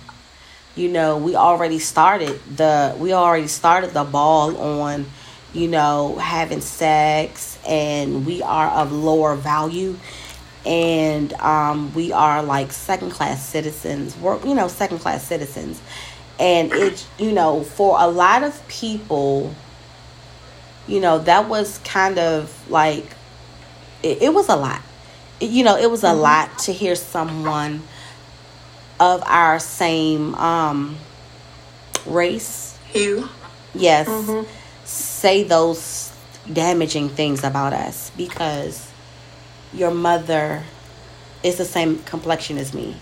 you 0.75 0.87
know 0.87 1.17
we 1.17 1.35
already 1.35 1.79
started 1.79 2.39
the 2.55 2.95
we 2.99 3.13
already 3.13 3.47
started 3.47 3.91
the 3.91 4.03
ball 4.03 4.55
on 4.57 5.05
you 5.53 5.67
know 5.67 6.15
having 6.17 6.61
sex 6.61 7.59
and 7.67 8.25
we 8.25 8.41
are 8.41 8.69
of 8.69 8.91
lower 8.91 9.35
value 9.35 9.97
and 10.65 11.33
um, 11.33 11.93
we 11.93 12.11
are 12.11 12.41
like 12.41 12.71
second 12.71 13.11
class 13.11 13.45
citizens 13.45 14.15
we're 14.17 14.39
you 14.45 14.55
know 14.55 14.67
second 14.67 14.99
class 14.99 15.25
citizens 15.25 15.81
and 16.39 16.71
it 16.71 17.05
you 17.19 17.31
know 17.31 17.63
for 17.63 17.97
a 17.99 18.07
lot 18.07 18.43
of 18.43 18.67
people 18.67 19.53
you 20.87 20.99
know, 20.99 21.19
that 21.19 21.47
was 21.47 21.77
kind 21.79 22.19
of 22.19 22.69
like, 22.69 23.05
it, 24.01 24.21
it 24.23 24.33
was 24.33 24.49
a 24.49 24.55
lot. 24.55 24.81
It, 25.39 25.49
you 25.49 25.63
know, 25.63 25.77
it 25.77 25.89
was 25.89 26.03
a 26.03 26.07
mm-hmm. 26.07 26.19
lot 26.19 26.59
to 26.59 26.73
hear 26.73 26.95
someone 26.95 27.83
of 28.99 29.23
our 29.25 29.59
same 29.59 30.35
um, 30.35 30.97
race. 32.05 32.77
Hue. 32.91 33.27
Yes. 33.73 34.07
Mm-hmm. 34.07 34.49
Say 34.85 35.43
those 35.43 36.11
damaging 36.51 37.09
things 37.09 37.43
about 37.43 37.73
us 37.73 38.11
because 38.17 38.91
your 39.73 39.91
mother 39.91 40.63
is 41.43 41.57
the 41.57 41.65
same 41.65 41.99
complexion 42.03 42.57
as 42.57 42.73
me. 42.73 42.95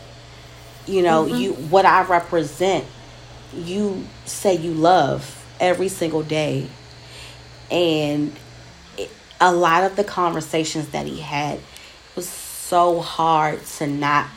You 0.87 1.01
know, 1.01 1.25
mm-hmm. 1.25 1.35
you 1.35 1.53
what 1.53 1.85
I 1.85 2.03
represent, 2.03 2.85
you 3.53 4.05
say 4.25 4.55
you 4.55 4.73
love 4.73 5.37
every 5.59 5.87
single 5.87 6.23
day 6.23 6.67
and 7.69 8.35
a 9.39 9.53
lot 9.53 9.83
of 9.83 9.95
the 9.95 10.03
conversations 10.03 10.89
that 10.89 11.07
he 11.07 11.19
had 11.19 11.59
was 12.15 12.27
so 12.27 12.99
hard 12.99 13.65
to 13.65 13.87
not 13.87 14.27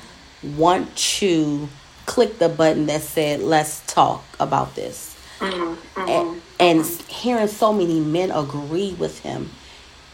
want 0.57 0.95
to 0.97 1.69
click 2.07 2.39
the 2.39 2.49
button 2.49 2.87
that 2.87 3.01
said 3.01 3.41
let's 3.41 3.83
talk 3.87 4.23
about 4.39 4.75
this 4.75 5.17
mm-hmm, 5.39 5.75
mm-hmm, 6.01 6.09
and, 6.09 6.43
and 6.59 6.85
hearing 7.09 7.49
so 7.49 7.73
many 7.73 8.01
men 8.01 8.31
agree 8.31 8.95
with 8.95 9.21
him 9.21 9.51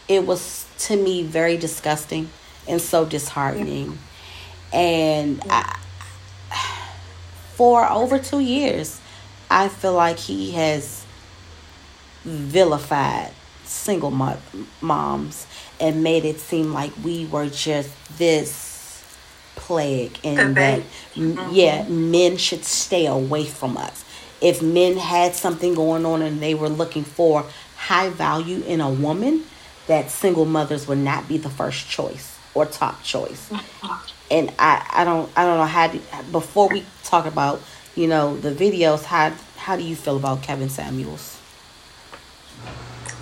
it 0.07 0.25
was 0.25 0.65
to 0.77 0.95
me 0.95 1.23
very 1.23 1.57
disgusting 1.57 2.29
and 2.67 2.81
so 2.81 3.05
disheartening. 3.05 3.97
And 4.73 5.41
I, 5.49 5.79
for 7.61 7.87
over 7.87 8.17
two 8.17 8.39
years 8.39 8.99
i 9.51 9.67
feel 9.67 9.93
like 9.93 10.17
he 10.17 10.49
has 10.49 11.05
vilified 12.23 13.31
single 13.65 14.09
mo- 14.09 14.39
moms 14.81 15.45
and 15.79 16.03
made 16.03 16.25
it 16.25 16.39
seem 16.39 16.73
like 16.73 16.91
we 17.03 17.25
were 17.27 17.47
just 17.47 17.91
this 18.17 19.03
plague 19.55 20.17
and 20.23 20.57
that 20.57 20.79
mm-hmm. 21.13 21.53
yeah 21.53 21.87
men 21.87 22.35
should 22.35 22.65
stay 22.65 23.05
away 23.05 23.45
from 23.45 23.77
us 23.77 24.03
if 24.41 24.61
men 24.61 24.97
had 24.97 25.35
something 25.35 25.73
going 25.75 26.05
on 26.05 26.21
and 26.21 26.41
they 26.41 26.53
were 26.53 26.69
looking 26.69 27.03
for 27.03 27.45
high 27.77 28.09
value 28.09 28.61
in 28.63 28.81
a 28.81 28.89
woman 28.89 29.43
that 29.87 30.09
single 30.09 30.45
mothers 30.45 30.87
would 30.87 30.97
not 30.97 31.27
be 31.27 31.37
the 31.37 31.49
first 31.49 31.89
choice 31.89 32.37
or 32.53 32.65
top 32.65 33.01
choice 33.03 33.51
and 34.29 34.51
i 34.59 34.85
i 34.91 35.03
don't 35.03 35.31
i 35.35 35.45
don't 35.45 35.57
know 35.57 35.65
how 35.65 35.87
do, 35.87 35.99
before 36.31 36.67
we 36.69 36.83
talk 37.03 37.25
about 37.25 37.61
you 37.95 38.07
know 38.07 38.37
the 38.37 38.51
videos 38.51 39.03
how 39.03 39.31
how 39.57 39.75
do 39.75 39.83
you 39.83 39.95
feel 39.95 40.17
about 40.17 40.41
kevin 40.41 40.69
samuels 40.69 41.41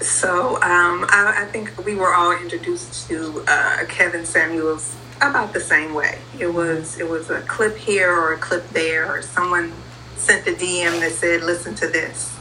so 0.01 0.55
um, 0.55 1.05
I, 1.09 1.43
I, 1.43 1.45
think 1.51 1.85
we 1.85 1.93
were 1.93 2.13
all 2.13 2.31
introduced 2.31 3.09
to 3.09 3.43
uh, 3.49 3.83
Kevin 3.89 4.25
Samuels 4.25 4.95
about 5.17 5.51
the 5.51 5.59
same 5.59 5.93
way. 5.93 6.19
It 6.39 6.47
was 6.47 6.97
it 6.97 7.09
was 7.09 7.29
a 7.29 7.41
clip 7.41 7.75
here 7.75 8.09
or 8.09 8.31
a 8.31 8.37
clip 8.37 8.67
there, 8.69 9.13
or 9.13 9.21
someone 9.21 9.73
sent 10.19 10.45
the 10.45 10.51
DM 10.51 10.99
that 10.99 11.11
said, 11.11 11.41
"Listen 11.41 11.75
to 11.75 11.87
this," 11.87 12.35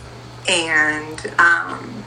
and 0.49 1.32
um, 1.38 2.04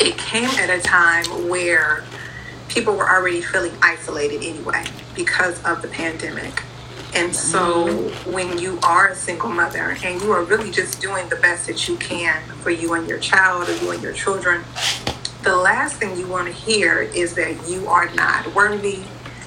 it 0.00 0.18
came 0.18 0.50
at 0.60 0.70
a 0.70 0.80
time 0.80 1.24
where 1.48 2.04
people 2.68 2.94
were 2.94 3.08
already 3.08 3.40
feeling 3.40 3.72
isolated 3.80 4.42
anyway 4.42 4.84
because 5.14 5.62
of 5.64 5.82
the 5.82 5.88
pandemic. 5.88 6.62
And 7.14 7.34
so 7.34 7.86
when 8.28 8.58
you 8.58 8.80
are 8.82 9.08
a 9.08 9.14
single 9.14 9.48
mother 9.48 9.96
and 10.02 10.20
you 10.20 10.32
are 10.32 10.42
really 10.42 10.72
just 10.72 11.00
doing 11.00 11.28
the 11.28 11.36
best 11.36 11.68
that 11.68 11.88
you 11.88 11.96
can 11.96 12.42
for 12.62 12.70
you 12.70 12.94
and 12.94 13.08
your 13.08 13.20
child 13.20 13.68
or 13.68 13.76
you 13.76 13.92
and 13.92 14.02
your 14.02 14.12
children, 14.12 14.64
the 15.42 15.54
last 15.54 15.96
thing 15.96 16.18
you 16.18 16.26
want 16.26 16.48
to 16.48 16.52
hear 16.52 17.02
is 17.02 17.34
that 17.34 17.68
you 17.68 17.86
are 17.86 18.12
not 18.14 18.52
worthy, 18.52 19.04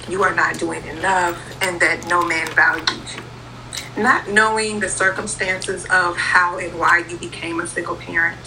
you 0.08 0.24
are 0.24 0.34
not 0.34 0.58
doing 0.58 0.86
enough, 0.86 1.38
and 1.62 1.80
that 1.82 2.08
no 2.08 2.26
man 2.26 2.48
values 2.54 3.16
you. 3.16 3.24
Not 3.98 4.30
knowing 4.30 4.80
the 4.80 4.90
circumstances 4.90 5.86
of 5.86 6.16
how 6.18 6.60
and 6.60 6.78
why 6.78 7.04
you 7.10 7.18
became 7.18 7.60
a 7.60 7.68
single 7.68 7.96
parent, 7.96 8.38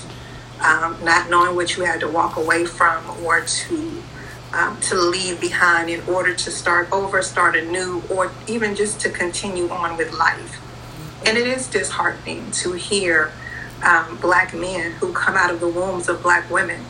um, 0.60 0.96
not 1.02 1.28
knowing 1.28 1.56
what 1.56 1.76
you 1.76 1.84
had 1.84 2.00
to 2.00 2.08
walk 2.08 2.36
away 2.36 2.66
from 2.66 3.04
or 3.24 3.40
to 3.40 4.02
um, 4.52 4.80
to 4.80 4.96
leave 4.96 5.40
behind 5.40 5.90
in 5.90 6.00
order 6.08 6.34
to 6.34 6.50
start 6.50 6.90
over, 6.90 7.22
start 7.22 7.54
anew, 7.54 8.02
or 8.10 8.32
even 8.48 8.74
just 8.74 9.00
to 9.00 9.10
continue 9.10 9.68
on 9.70 9.96
with 9.96 10.12
life. 10.12 10.60
And 11.24 11.38
it 11.38 11.46
is 11.46 11.68
disheartening 11.68 12.50
to 12.52 12.72
hear 12.72 13.32
um, 13.84 14.18
black 14.20 14.52
men 14.52 14.92
who 14.92 15.12
come 15.12 15.36
out 15.36 15.50
of 15.50 15.60
the 15.60 15.68
wombs 15.68 16.08
of 16.08 16.22
black 16.22 16.50
women 16.50 16.84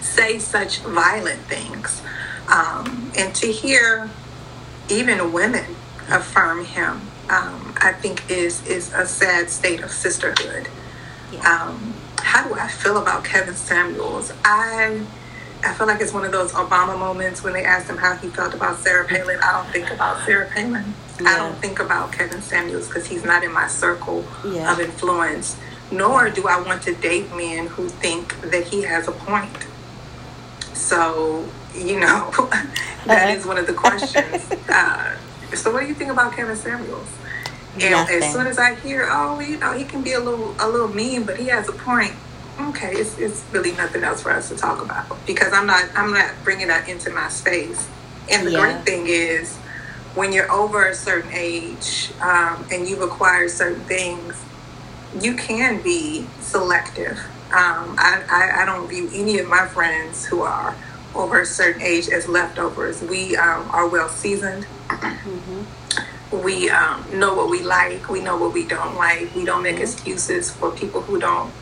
say 0.00 0.38
such 0.38 0.78
violent 0.80 1.40
things. 1.42 2.02
Um, 2.48 3.12
and 3.16 3.34
to 3.36 3.50
hear 3.50 4.10
even 4.88 5.32
women 5.32 5.76
affirm 6.08 6.64
him, 6.64 7.02
um, 7.30 7.74
I 7.80 7.92
think 7.92 8.30
is, 8.30 8.66
is 8.66 8.92
a 8.92 9.06
sad 9.06 9.50
state 9.50 9.80
of 9.82 9.90
sisterhood. 9.90 10.68
Yeah. 11.32 11.40
Um, 11.40 11.94
how 12.18 12.46
do 12.46 12.54
I 12.54 12.68
feel 12.68 12.98
about 12.98 13.24
Kevin 13.24 13.54
Samuels? 13.54 14.32
I 14.44 15.06
I 15.64 15.74
feel 15.74 15.88
like 15.88 16.00
it's 16.00 16.12
one 16.12 16.24
of 16.24 16.30
those 16.30 16.52
Obama 16.52 16.96
moments 16.98 17.42
when 17.42 17.52
they 17.52 17.64
asked 17.64 17.90
him 17.90 17.96
how 17.96 18.14
he 18.14 18.28
felt 18.28 18.54
about 18.54 18.78
Sarah 18.78 19.06
Palin. 19.06 19.40
I 19.42 19.52
don't 19.52 19.72
think 19.72 19.90
about 19.90 20.24
Sarah 20.24 20.48
Palin. 20.48 20.94
Yeah. 21.20 21.28
I 21.28 21.36
don't 21.36 21.56
think 21.56 21.80
about 21.80 22.12
Kevin 22.12 22.40
Samuels 22.40 22.86
because 22.86 23.06
he's 23.06 23.24
not 23.24 23.42
in 23.42 23.52
my 23.52 23.66
circle 23.66 24.24
yeah. 24.46 24.72
of 24.72 24.78
influence. 24.78 25.56
Nor 25.90 26.30
do 26.30 26.46
I 26.46 26.60
want 26.60 26.82
to 26.82 26.94
date 26.94 27.34
men 27.34 27.66
who 27.66 27.88
think 27.88 28.40
that 28.42 28.68
he 28.68 28.82
has 28.82 29.08
a 29.08 29.12
point. 29.12 29.66
So, 30.74 31.44
you 31.74 31.98
know, 31.98 32.30
that 33.06 33.24
uh-huh. 33.24 33.36
is 33.36 33.44
one 33.44 33.58
of 33.58 33.66
the 33.66 33.72
questions. 33.72 34.52
uh, 34.68 35.16
so, 35.54 35.72
what 35.72 35.80
do 35.82 35.86
you 35.88 35.94
think 35.94 36.12
about 36.12 36.34
Kevin 36.36 36.56
Samuels? 36.56 37.18
And 37.80 37.92
Nothing. 37.92 38.18
as 38.18 38.32
soon 38.32 38.46
as 38.46 38.58
I 38.58 38.76
hear, 38.76 39.08
oh, 39.10 39.40
you 39.40 39.58
know, 39.58 39.76
he 39.76 39.84
can 39.84 40.02
be 40.02 40.12
a 40.14 40.20
little 40.20 40.56
a 40.60 40.68
little 40.68 40.88
mean, 40.88 41.24
but 41.26 41.38
he 41.38 41.48
has 41.48 41.68
a 41.68 41.72
point. 41.74 42.14
Okay, 42.60 42.92
it's, 42.94 43.18
it's 43.18 43.46
really 43.52 43.72
nothing 43.74 44.04
else 44.04 44.22
for 44.22 44.32
us 44.32 44.48
to 44.50 44.56
talk 44.56 44.82
about 44.82 45.24
because 45.26 45.52
I'm 45.52 45.66
not 45.66 45.90
I'm 45.96 46.12
not 46.12 46.44
bringing 46.44 46.68
that 46.68 46.88
into 46.88 47.10
my 47.10 47.28
space. 47.28 47.90
And 48.32 48.46
the 48.46 48.52
Yeah. 48.52 48.60
great 48.60 48.84
thing 48.86 49.06
is, 49.08 49.60
when 50.14 50.32
you're 50.32 50.50
over 50.52 50.88
a 50.88 50.94
certain 50.94 51.32
age 51.32 52.12
um, 52.22 52.66
and 52.70 52.88
you've 52.88 53.02
acquired 53.02 53.50
certain 53.50 53.84
things, 53.86 54.46
you 55.12 55.36
can 55.36 55.82
be 55.82 56.32
selective. 56.40 57.18
Um, 57.56 57.96
I, 57.98 58.24
I, 58.30 58.62
I 58.62 58.66
don't 58.66 58.88
view 58.88 59.10
any 59.14 59.38
of 59.38 59.48
my 59.48 59.66
friends 59.66 60.26
who 60.26 60.42
are 60.42 60.78
over 61.14 61.40
a 61.40 61.46
certain 61.46 61.82
age 61.82 62.08
as 62.08 62.28
leftovers. 62.28 63.02
We 63.02 63.36
um, 63.36 63.68
are 63.70 63.88
well 63.88 64.08
seasoned. 64.08 64.66
We 66.32 66.68
um, 66.68 67.04
know 67.18 67.34
what 67.34 67.48
we 67.48 67.62
like. 67.62 68.08
We 68.08 68.20
know 68.20 68.36
what 68.36 68.52
we 68.52 68.66
don't 68.66 68.96
like. 68.96 69.34
We 69.34 69.44
don't 69.44 69.62
make 69.62 69.78
excuses 69.78 70.50
for 70.50 70.70
people 70.70 71.00
who 71.00 71.18
don't 71.18 71.52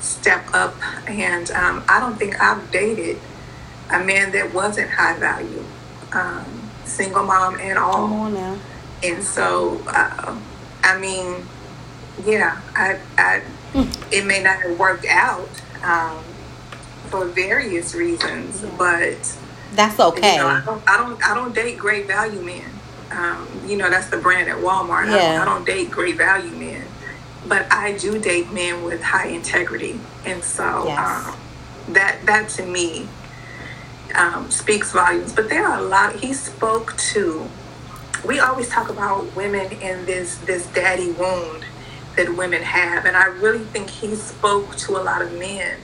step 0.00 0.44
up. 0.52 0.74
And 1.08 1.50
um, 1.50 1.84
I 1.88 1.98
don't 2.00 2.16
think 2.16 2.40
I've 2.40 2.70
dated 2.70 3.18
a 3.90 4.02
man 4.02 4.32
that 4.32 4.54
wasn't 4.54 4.90
high 4.90 5.18
value, 5.18 5.64
um, 6.12 6.70
single 6.84 7.24
mom 7.24 7.58
and 7.60 7.78
all. 7.78 7.92
Come 7.92 8.12
on 8.12 8.34
now. 8.34 8.58
And 9.02 9.22
so, 9.22 9.82
uh, 9.88 10.38
I 10.84 10.98
mean, 10.98 11.44
yeah, 12.24 12.60
I, 12.74 13.00
I, 13.18 13.42
it 14.12 14.24
may 14.24 14.42
not 14.42 14.62
have 14.62 14.78
worked 14.78 15.06
out 15.06 15.48
um, 15.82 16.22
for 17.12 17.26
various 17.26 17.94
reasons, 17.94 18.62
but 18.78 19.38
That's 19.74 19.98
you 19.98 20.04
okay. 20.06 20.36
know, 20.38 20.48
I 20.48 20.62
don't, 20.64 20.82
I 20.88 20.96
don't, 20.96 21.24
I 21.30 21.34
don't 21.34 21.54
date 21.54 21.78
great 21.78 22.06
value 22.08 22.40
men. 22.40 22.64
Um, 23.10 23.46
you 23.66 23.76
know, 23.76 23.90
that's 23.90 24.08
the 24.08 24.16
brand 24.16 24.48
at 24.48 24.56
Walmart. 24.56 25.04
I, 25.08 25.16
Yeah. 25.16 25.38
don't, 25.38 25.42
I 25.42 25.44
don't 25.44 25.66
date 25.66 25.90
great 25.90 26.16
value 26.16 26.50
men, 26.56 26.86
but 27.46 27.70
I 27.70 27.92
do 27.92 28.18
date 28.18 28.50
men 28.50 28.82
with 28.82 29.02
high 29.02 29.28
integrity, 29.28 30.00
and 30.24 30.42
so 30.42 30.86
Yes. 30.86 30.98
um, 31.28 31.36
that 31.94 32.24
that 32.24 32.48
to 32.50 32.64
me 32.66 33.08
um, 34.14 34.50
speaks 34.50 34.92
volumes. 34.92 35.34
But 35.34 35.50
there 35.50 35.66
are 35.68 35.78
a 35.78 35.82
lot. 35.82 36.16
He 36.16 36.32
spoke 36.32 36.96
to. 37.12 37.50
We 38.24 38.38
always 38.40 38.68
talk 38.70 38.88
about 38.88 39.36
women 39.36 39.72
in 39.72 40.06
this 40.06 40.36
this 40.38 40.66
daddy 40.68 41.10
wound 41.12 41.66
that 42.16 42.34
women 42.36 42.62
have, 42.62 43.04
and 43.04 43.16
I 43.16 43.26
really 43.26 43.64
think 43.64 43.90
he 43.90 44.14
spoke 44.14 44.76
to 44.76 44.96
a 44.96 45.02
lot 45.02 45.20
of 45.20 45.32
men 45.38 45.78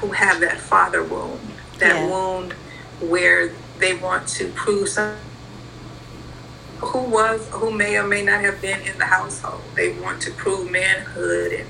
who 0.00 0.08
have 0.12 0.40
that 0.40 0.58
father 0.58 1.02
wound, 1.02 1.40
that 1.78 1.94
Yeah. 1.96 2.06
wound 2.08 2.54
where 3.00 3.50
they 3.78 3.94
want 3.94 4.26
to 4.28 4.48
prove 4.48 4.88
some 4.88 5.16
who 6.78 7.00
was 7.02 7.46
who 7.50 7.70
may 7.70 7.96
or 7.98 8.06
may 8.06 8.22
not 8.22 8.40
have 8.40 8.60
been 8.62 8.80
in 8.82 8.96
the 8.98 9.04
household. 9.04 9.60
They 9.74 9.92
want 9.92 10.22
to 10.22 10.30
prove 10.30 10.70
manhood 10.70 11.52
and 11.52 11.68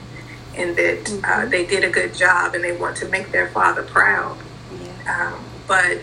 and 0.56 0.76
that 0.76 1.20
uh, 1.24 1.46
they 1.46 1.64
did 1.64 1.84
a 1.84 1.90
good 1.90 2.12
job 2.14 2.54
and 2.54 2.62
they 2.62 2.72
want 2.76 2.96
to 2.98 3.08
make 3.08 3.30
their 3.32 3.48
father 3.48 3.82
proud. 3.82 4.36
Yeah. 4.82 5.32
Um, 5.32 5.40
but 5.66 5.98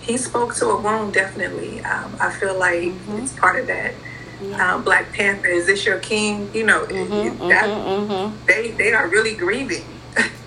he 0.00 0.16
spoke 0.16 0.54
to 0.56 0.66
a 0.70 0.80
wound 0.80 1.12
definitely. 1.14 1.80
Um, 1.82 2.16
I 2.20 2.30
feel 2.30 2.58
like 2.58 2.92
it's 3.16 3.32
part 3.32 3.58
of 3.60 3.66
that. 3.66 3.94
Yeah. 4.42 4.74
Um, 4.74 4.82
Black 4.82 5.12
Panther, 5.12 5.48
is 5.48 5.66
this 5.66 5.84
your 5.84 5.98
king? 5.98 6.50
You 6.54 6.64
know, 6.64 6.86
Mhm, 6.86 7.48
that, 7.50 7.64
mhm, 7.64 8.08
mhm. 8.08 8.32
they 8.46 8.70
they 8.70 8.92
are 8.94 9.06
really 9.08 9.34
grieving 9.34 9.84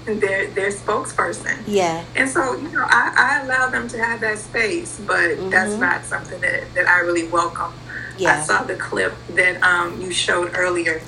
their 0.05 0.47
their 0.47 0.69
spokesperson. 0.71 1.57
Yeah. 1.67 2.03
And 2.15 2.29
so, 2.29 2.55
you 2.55 2.69
know, 2.69 2.85
I, 2.85 3.13
I 3.15 3.45
allow 3.45 3.69
them 3.69 3.87
to 3.89 3.97
have 4.03 4.19
that 4.21 4.37
space, 4.37 4.99
but 5.05 5.49
that's 5.49 5.73
Mhm. 5.73 5.79
not 5.79 6.05
something 6.05 6.39
that, 6.41 6.73
that 6.75 6.87
I 6.87 6.99
really 6.99 7.27
welcome. 7.27 7.73
I 8.19 8.41
saw 8.43 8.63
the 8.63 8.75
clip 8.75 9.13
that 9.35 9.61
um, 9.63 9.99
you 9.99 10.11
showed 10.11 10.51
earlier, 10.55 11.01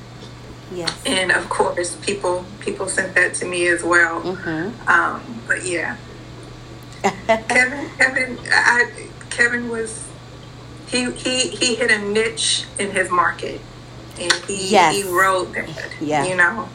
Yes. 0.74 0.92
and 1.06 1.32
of 1.32 1.48
course, 1.50 1.96
people 1.98 2.44
people 2.60 2.88
sent 2.88 3.14
that 3.16 3.36
to 3.36 3.46
me 3.46 3.68
as 3.68 3.84
well. 3.84 4.22
Mm-hmm. 4.22 4.90
Um, 4.90 5.22
but 5.48 5.64
yeah, 5.66 5.98
Kevin, 7.04 7.90
Kevin, 7.98 8.38
I, 8.52 8.90
Kevin 9.30 9.70
was 9.70 10.04
he 10.88 11.12
he 11.12 11.50
he 11.50 11.76
hit 11.76 11.92
a 11.92 12.00
niche 12.00 12.66
in 12.80 12.92
his 12.92 13.10
market, 13.12 13.62
and 14.20 14.32
he 14.48 14.70
Yes. 14.70 14.96
he 14.96 15.04
rode 15.04 15.54
that. 15.54 15.70
Yeah. 16.02 16.26
you 16.26 16.36
know. 16.36 16.68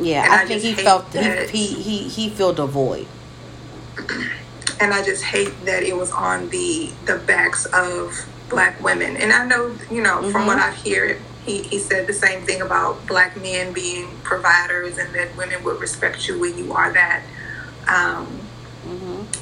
Yeah. 0.00 0.26
I, 0.30 0.42
I 0.42 0.46
think 0.46 0.62
he 0.62 0.74
felt 0.74 1.12
that- 1.12 1.50
he 1.50 1.66
he 1.66 2.08
he 2.08 2.30
filled 2.30 2.60
a 2.60 2.66
void. 2.66 3.06
and 4.80 4.92
I 4.92 5.02
just 5.04 5.24
hate 5.24 5.52
that 5.66 5.82
it 5.82 5.96
was 5.96 6.10
on 6.12 6.48
the 6.50 6.92
the 7.06 7.18
backs 7.18 7.66
of 7.66 8.26
black 8.50 8.82
women. 8.82 9.16
And 9.16 9.32
I 9.32 9.46
know, 9.46 9.74
you 9.90 10.02
know, 10.02 10.22
from 10.30 10.46
what 10.46 10.58
I 10.58 10.72
hear, 10.72 11.18
he, 11.46 11.62
he 11.62 11.78
said 11.78 12.06
the 12.06 12.12
same 12.12 12.42
thing 12.42 12.62
about 12.62 13.06
black 13.06 13.36
men 13.40 13.72
being 13.72 14.08
providers 14.22 14.98
and 14.98 15.14
that 15.14 15.36
women 15.36 15.64
would 15.64 15.80
respect 15.80 16.28
you 16.28 16.38
when 16.38 16.56
you 16.58 16.72
are 16.72 16.92
that. 16.92 17.22
Um, 17.88 18.40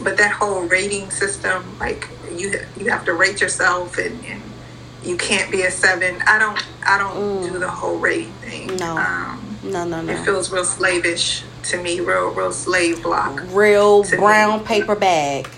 But 0.02 0.16
that 0.18 0.32
whole 0.32 0.62
rating 0.62 1.10
system, 1.10 1.64
like 1.80 2.08
you 2.36 2.54
you 2.78 2.90
have 2.90 3.04
to 3.06 3.12
rate 3.14 3.40
yourself 3.40 3.98
and, 3.98 4.24
and 4.24 4.42
you 5.04 5.16
can't 5.16 5.50
be 5.50 5.62
a 5.62 5.70
seven. 5.70 6.22
I 6.26 6.38
don't 6.38 6.58
I 6.86 6.98
don't 6.98 7.42
do 7.52 7.58
the 7.58 7.70
whole 7.70 7.98
rating 7.98 8.32
thing. 8.34 8.76
No. 8.76 8.96
Um, 8.96 9.51
No, 9.62 9.84
no, 9.84 10.02
no. 10.02 10.12
it 10.12 10.24
feels 10.24 10.50
real 10.50 10.64
slavish 10.64 11.44
to 11.64 11.80
me, 11.82 12.00
real 12.00 12.30
real 12.30 12.52
slave 12.52 13.02
block. 13.02 13.42
Real 13.52 14.02
to 14.04 14.12
me. 14.12 14.16
brown 14.18 14.64
paper 14.64 14.96
bag. 14.96 15.48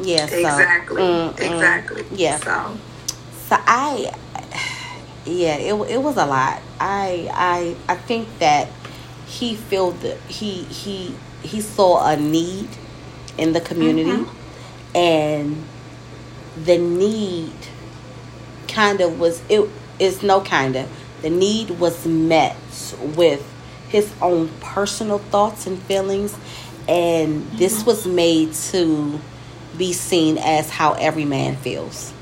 Yeah. 0.00 0.26
So, 0.26 0.36
Exactly. 0.36 1.02
mm, 1.02 1.34
mm, 1.34 1.40
exactly. 1.40 2.04
yeah. 2.12 2.36
So 2.38 2.76
So 3.48 3.56
I, 3.66 4.12
yeah, 5.24 5.56
it 5.56 5.74
it 5.90 6.02
was 6.02 6.16
a 6.16 6.26
lot. 6.26 6.60
I 6.80 7.30
I 7.32 7.76
I 7.92 7.96
think 7.96 8.28
that 8.38 8.68
he 9.26 9.54
felt 9.54 10.00
that 10.00 10.18
he 10.28 10.62
he 10.64 11.14
he 11.42 11.60
saw 11.60 12.06
a 12.08 12.16
need 12.16 12.68
in 13.36 13.52
the 13.52 13.60
community, 13.60 14.24
and 14.94 15.64
the 16.64 16.78
need 16.78 17.52
kind 18.68 19.00
of 19.00 19.18
was 19.20 19.42
it 19.48 19.68
is 19.98 20.22
no 20.22 20.40
kind 20.40 20.76
of 20.76 20.88
the 21.26 21.30
need 21.30 21.70
was 21.70 22.06
met 22.06 22.54
with 23.16 23.42
his 23.88 24.12
own 24.22 24.48
personal 24.60 25.18
thoughts 25.18 25.66
and 25.66 25.76
feelings 25.82 26.36
and 26.88 27.44
this 27.58 27.84
was 27.84 28.06
made 28.06 28.52
to 28.52 29.18
be 29.76 29.92
seen 29.92 30.38
as 30.38 30.70
how 30.70 30.92
every 30.92 31.24
man 31.24 31.56
feels 31.56 32.12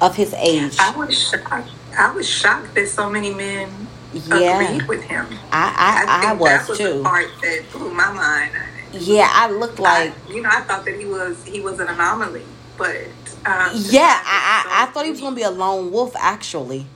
of 0.00 0.14
his 0.14 0.32
age 0.34 0.76
I 0.78 0.96
was 0.96 1.18
shocked. 1.30 1.68
I 1.98 2.12
was 2.12 2.28
shocked 2.28 2.76
that 2.76 2.86
so 2.88 3.10
many 3.10 3.34
men 3.34 3.88
Yeah. 4.12 4.60
agreed 4.60 4.86
with 4.86 5.02
him. 5.02 5.26
i 5.50 6.06
i, 6.06 6.18
I, 6.18 6.20
think 6.28 6.40
was, 6.40 6.48
that 6.48 6.68
was 6.68 6.78
too 6.78 6.98
the 6.98 7.02
part 7.02 7.26
that 7.42 7.64
blew 7.72 7.92
my 7.92 8.12
mind. 8.12 8.52
yeah 8.92 9.28
i 9.32 9.50
looked 9.50 9.80
like 9.80 10.12
I, 10.28 10.32
you 10.32 10.42
know, 10.42 10.50
I 10.52 10.60
thought 10.60 10.84
that 10.84 10.96
he 10.96 11.06
was 11.06 11.42
he 11.44 11.60
was 11.60 11.80
an 11.80 11.88
anomaly, 11.88 12.44
but 12.78 13.08
um, 13.46 13.70
Yeah, 13.74 14.20
I, 14.24 14.64
I, 14.68 14.82
I 14.82 14.92
thought 14.92 15.04
he 15.04 15.10
was 15.10 15.20
gonna 15.20 15.34
be 15.34 15.42
a 15.42 15.50
lone 15.50 15.90
wolf. 15.92 16.14
Actually, 16.16 16.86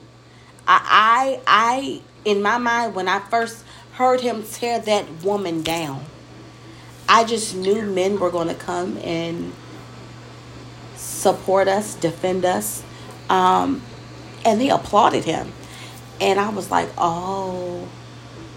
I, 0.71 1.41
I, 1.47 1.71
I, 1.75 2.01
in 2.23 2.41
my 2.41 2.57
mind, 2.57 2.95
when 2.95 3.09
I 3.09 3.19
first 3.19 3.65
heard 3.93 4.21
him 4.21 4.43
tear 4.43 4.79
that 4.79 5.05
woman 5.21 5.63
down, 5.63 6.05
I 7.09 7.25
just 7.25 7.53
knew 7.55 7.81
men 7.81 8.17
were 8.17 8.31
gonna 8.31 8.55
come 8.55 8.97
and 8.99 9.51
support 10.95 11.67
us, 11.67 11.95
defend 11.95 12.45
us, 12.45 12.83
um, 13.29 13.81
and 14.45 14.61
they 14.61 14.69
applauded 14.69 15.25
him, 15.25 15.51
and 16.21 16.39
I 16.39 16.47
was 16.49 16.71
like, 16.71 16.87
oh, 16.97 17.85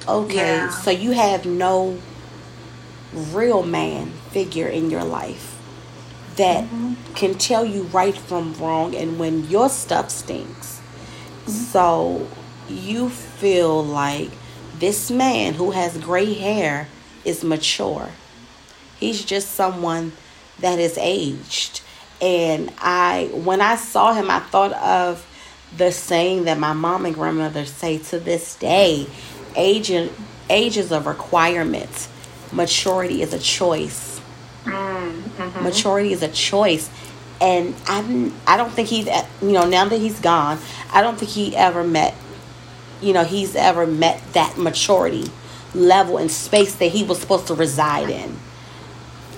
okay, 0.07 0.37
Yeah. 0.37 0.71
so 0.71 0.93
you 0.93 1.11
have 1.13 1.45
no 1.45 1.99
real 3.13 3.65
man 3.65 4.13
figure 4.31 4.69
in 4.69 4.89
your 4.89 5.03
life 5.05 5.59
that 6.37 6.65
can 7.17 7.35
tell 7.35 7.65
you 7.65 7.83
right 7.85 8.17
from 8.17 8.55
wrong 8.55 8.95
and 8.95 9.19
when 9.19 9.49
your 9.49 9.69
stuff 9.69 10.11
stinks. 10.11 10.74
So 11.47 12.27
you 12.69 13.09
feel 13.09 13.85
like 13.85 14.31
this 14.79 15.11
man 15.11 15.55
who 15.55 15.71
has 15.71 15.97
gray 15.99 16.35
hair 16.35 16.89
is 17.25 17.45
mature. 17.45 18.11
He's 18.99 19.25
just 19.25 19.51
someone 19.51 20.13
that 20.61 20.79
is 20.79 20.97
aged. 20.99 21.83
And 22.21 22.73
I 22.79 23.31
when 23.33 23.61
I 23.61 23.77
saw 23.77 24.15
him 24.15 24.31
I 24.31 24.41
thought 24.41 24.73
of 24.73 25.27
the 25.77 25.91
saying 25.91 26.45
that 26.45 26.59
my 26.59 26.73
mom 26.73 27.05
and 27.05 27.15
grandmother 27.15 27.65
say 27.65 27.99
to 27.99 28.19
this 28.19 28.57
day, 28.57 29.07
age 29.57 29.91
age 30.49 30.77
is 30.77 30.93
a 30.93 31.01
requirement. 31.01 32.09
Maturity 32.53 33.21
is 33.21 33.35
a 33.35 33.39
choice 33.39 34.15
mm, 34.65 35.23
mm-hmm. 35.23 35.63
maturity 35.63 36.13
is 36.13 36.23
a 36.23 36.29
choice 36.29 36.91
and 37.41 37.75
I 37.87 38.31
I 38.47 38.57
don't 38.57 38.73
think 38.73 38.89
he's 38.89 39.07
you 39.43 39.53
know 39.53 39.69
now 39.69 39.85
that 39.87 39.99
he's 39.99 40.21
gone 40.21 40.59
I 40.93 41.03
don't 41.03 41.19
think 41.19 41.31
he 41.31 41.57
ever 41.57 41.85
met 41.85 42.15
you 43.01 43.13
know 43.13 43.25
he's 43.25 43.57
ever 43.57 43.87
met 43.87 44.23
that 44.33 44.57
maturity 44.57 45.31
level 45.75 46.19
and 46.19 46.31
space 46.31 46.75
that 46.77 46.87
he 46.93 47.03
was 47.03 47.21
supposed 47.21 47.47
to 47.49 47.55
reside 47.55 48.09
in 48.11 48.39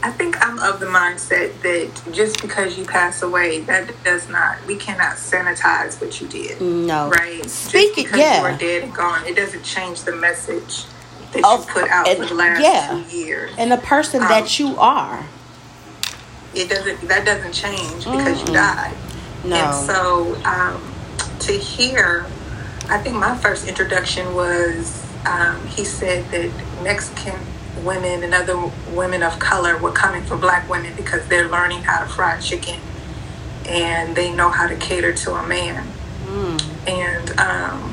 I 0.02 0.10
think 0.12 0.36
I'm 0.46 0.58
of 0.60 0.78
the 0.78 0.86
mindset 0.86 1.60
that 1.62 2.12
just 2.12 2.40
because 2.40 2.78
you 2.78 2.84
pass 2.84 3.22
away, 3.22 3.60
that 3.62 3.92
does 4.04 4.28
not, 4.28 4.64
we 4.66 4.76
cannot 4.76 5.16
sanitize 5.16 6.00
what 6.00 6.20
you 6.20 6.28
did. 6.28 6.60
No. 6.60 7.08
Right? 7.08 7.44
Speaking, 7.48 8.04
just 8.04 8.12
because 8.12 8.18
yeah. 8.20 8.40
you 8.40 8.46
are 8.46 8.56
dead 8.58 8.84
and 8.84 8.94
gone, 8.94 9.26
it 9.26 9.34
doesn't 9.34 9.64
change 9.64 10.02
the 10.02 10.14
message 10.14 10.84
that 11.32 11.44
Of- 11.44 11.66
you 11.66 11.72
put 11.72 11.90
out 11.90 12.06
and- 12.06 12.18
for 12.18 12.26
the 12.26 12.34
last 12.34 12.62
yeah. 12.62 13.02
two 13.10 13.16
years. 13.16 13.50
And 13.58 13.72
the 13.72 13.78
person 13.78 14.22
Um, 14.22 14.28
that 14.28 14.58
you 14.60 14.78
are. 14.78 15.24
It 16.56 16.68
doesn't, 16.68 17.08
that 17.08 17.24
doesn't 17.24 17.52
change 17.52 18.04
because 18.04 18.40
you 18.40 18.54
died. 18.54 18.96
No. 19.44 19.56
And 19.56 19.74
so 19.74 20.34
um, 20.44 20.82
to 21.40 21.52
hear, 21.52 22.26
I 22.88 22.98
think 22.98 23.16
my 23.16 23.36
first 23.36 23.68
introduction 23.68 24.34
was 24.34 25.04
um, 25.26 25.64
he 25.66 25.84
said 25.84 26.24
that 26.30 26.50
Mexican 26.82 27.38
women 27.84 28.22
and 28.22 28.32
other 28.34 28.56
women 28.92 29.22
of 29.22 29.38
color 29.38 29.76
were 29.76 29.92
coming 29.92 30.22
for 30.22 30.36
black 30.36 30.68
women 30.68 30.94
because 30.96 31.26
they're 31.28 31.48
learning 31.48 31.82
how 31.82 32.02
to 32.02 32.08
fry 32.08 32.38
chicken 32.40 32.80
and 33.68 34.16
they 34.16 34.32
know 34.32 34.48
how 34.48 34.66
to 34.66 34.76
cater 34.76 35.12
to 35.12 35.34
a 35.34 35.46
man. 35.46 35.86
And 36.86 37.38
um, 37.38 37.92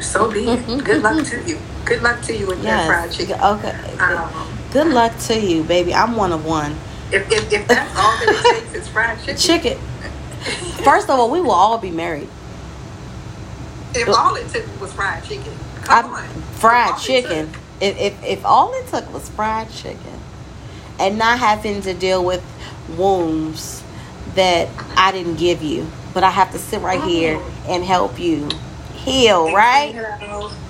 so 0.00 0.30
be 0.30 0.48
it. 0.48 0.84
Good 0.84 1.02
luck 1.02 1.24
to 1.26 1.42
you. 1.48 1.58
Good 1.84 2.02
luck 2.02 2.22
to 2.22 2.36
you 2.36 2.46
with 2.46 2.62
your 2.62 2.72
fried 2.86 3.10
chicken. 3.12 3.40
Okay. 3.40 3.96
Um, 3.98 4.30
Good 4.72 4.86
luck 4.88 5.16
to 5.26 5.38
you, 5.38 5.64
baby. 5.64 5.94
I'm 5.94 6.14
one 6.16 6.32
of 6.32 6.44
one. 6.44 6.76
if, 7.12 7.30
if, 7.32 7.52
if 7.52 7.66
that's 7.68 7.96
all 7.96 8.12
that 8.18 8.28
it 8.28 8.60
takes 8.62 8.74
is 8.74 8.88
fried 8.88 9.18
chicken, 9.18 9.36
Chicken. 9.36 9.78
First 10.84 11.10
of 11.10 11.18
all, 11.18 11.30
we 11.30 11.40
will 11.40 11.50
all 11.50 11.78
be 11.78 11.90
married. 11.90 12.28
if 13.94 14.08
all 14.08 14.36
it 14.36 14.48
took 14.48 14.80
was 14.80 14.92
fried 14.92 15.24
chicken, 15.24 15.52
come 15.82 16.14
I- 16.14 16.20
on. 16.22 16.28
fried 16.52 16.94
it 16.98 17.02
chicken. 17.02 17.50
If, 17.80 17.98
if 17.98 18.22
if 18.24 18.44
all 18.44 18.72
it 18.74 18.86
took 18.88 19.10
was 19.12 19.28
fried 19.30 19.70
chicken, 19.70 20.18
and 20.98 21.18
not 21.18 21.38
having 21.38 21.80
to 21.82 21.94
deal 21.94 22.22
with 22.24 22.44
wounds 22.96 23.82
that 24.34 24.68
I 24.96 25.10
didn't 25.12 25.36
give 25.36 25.62
you, 25.62 25.90
but 26.14 26.22
I 26.22 26.30
have 26.30 26.52
to 26.52 26.58
sit 26.58 26.80
right 26.82 27.02
here 27.02 27.36
Mm-hmm. 27.38 27.70
and 27.72 27.84
help 27.84 28.18
you 28.20 28.48
heal, 29.04 29.52
right? 29.54 29.94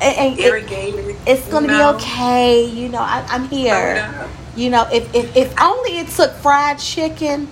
And, 0.01 0.03
and 0.03 0.39
it- 0.39 1.17
it's 1.27 1.47
gonna 1.49 1.67
you 1.73 1.79
be 1.79 1.83
okay. 1.97 2.65
You 2.65 2.89
know, 2.89 3.01
I, 3.01 3.25
I'm 3.29 3.49
here. 3.49 3.75
Oh, 4.09 4.13
soda. 4.13 4.31
You 4.57 4.71
know, 4.71 4.89
if, 4.93 5.15
if 5.15 5.37
if 5.37 5.55
only 5.61 5.99
it 5.99 6.09
took 6.09 6.33
fried 6.35 6.79
chicken, 6.79 7.49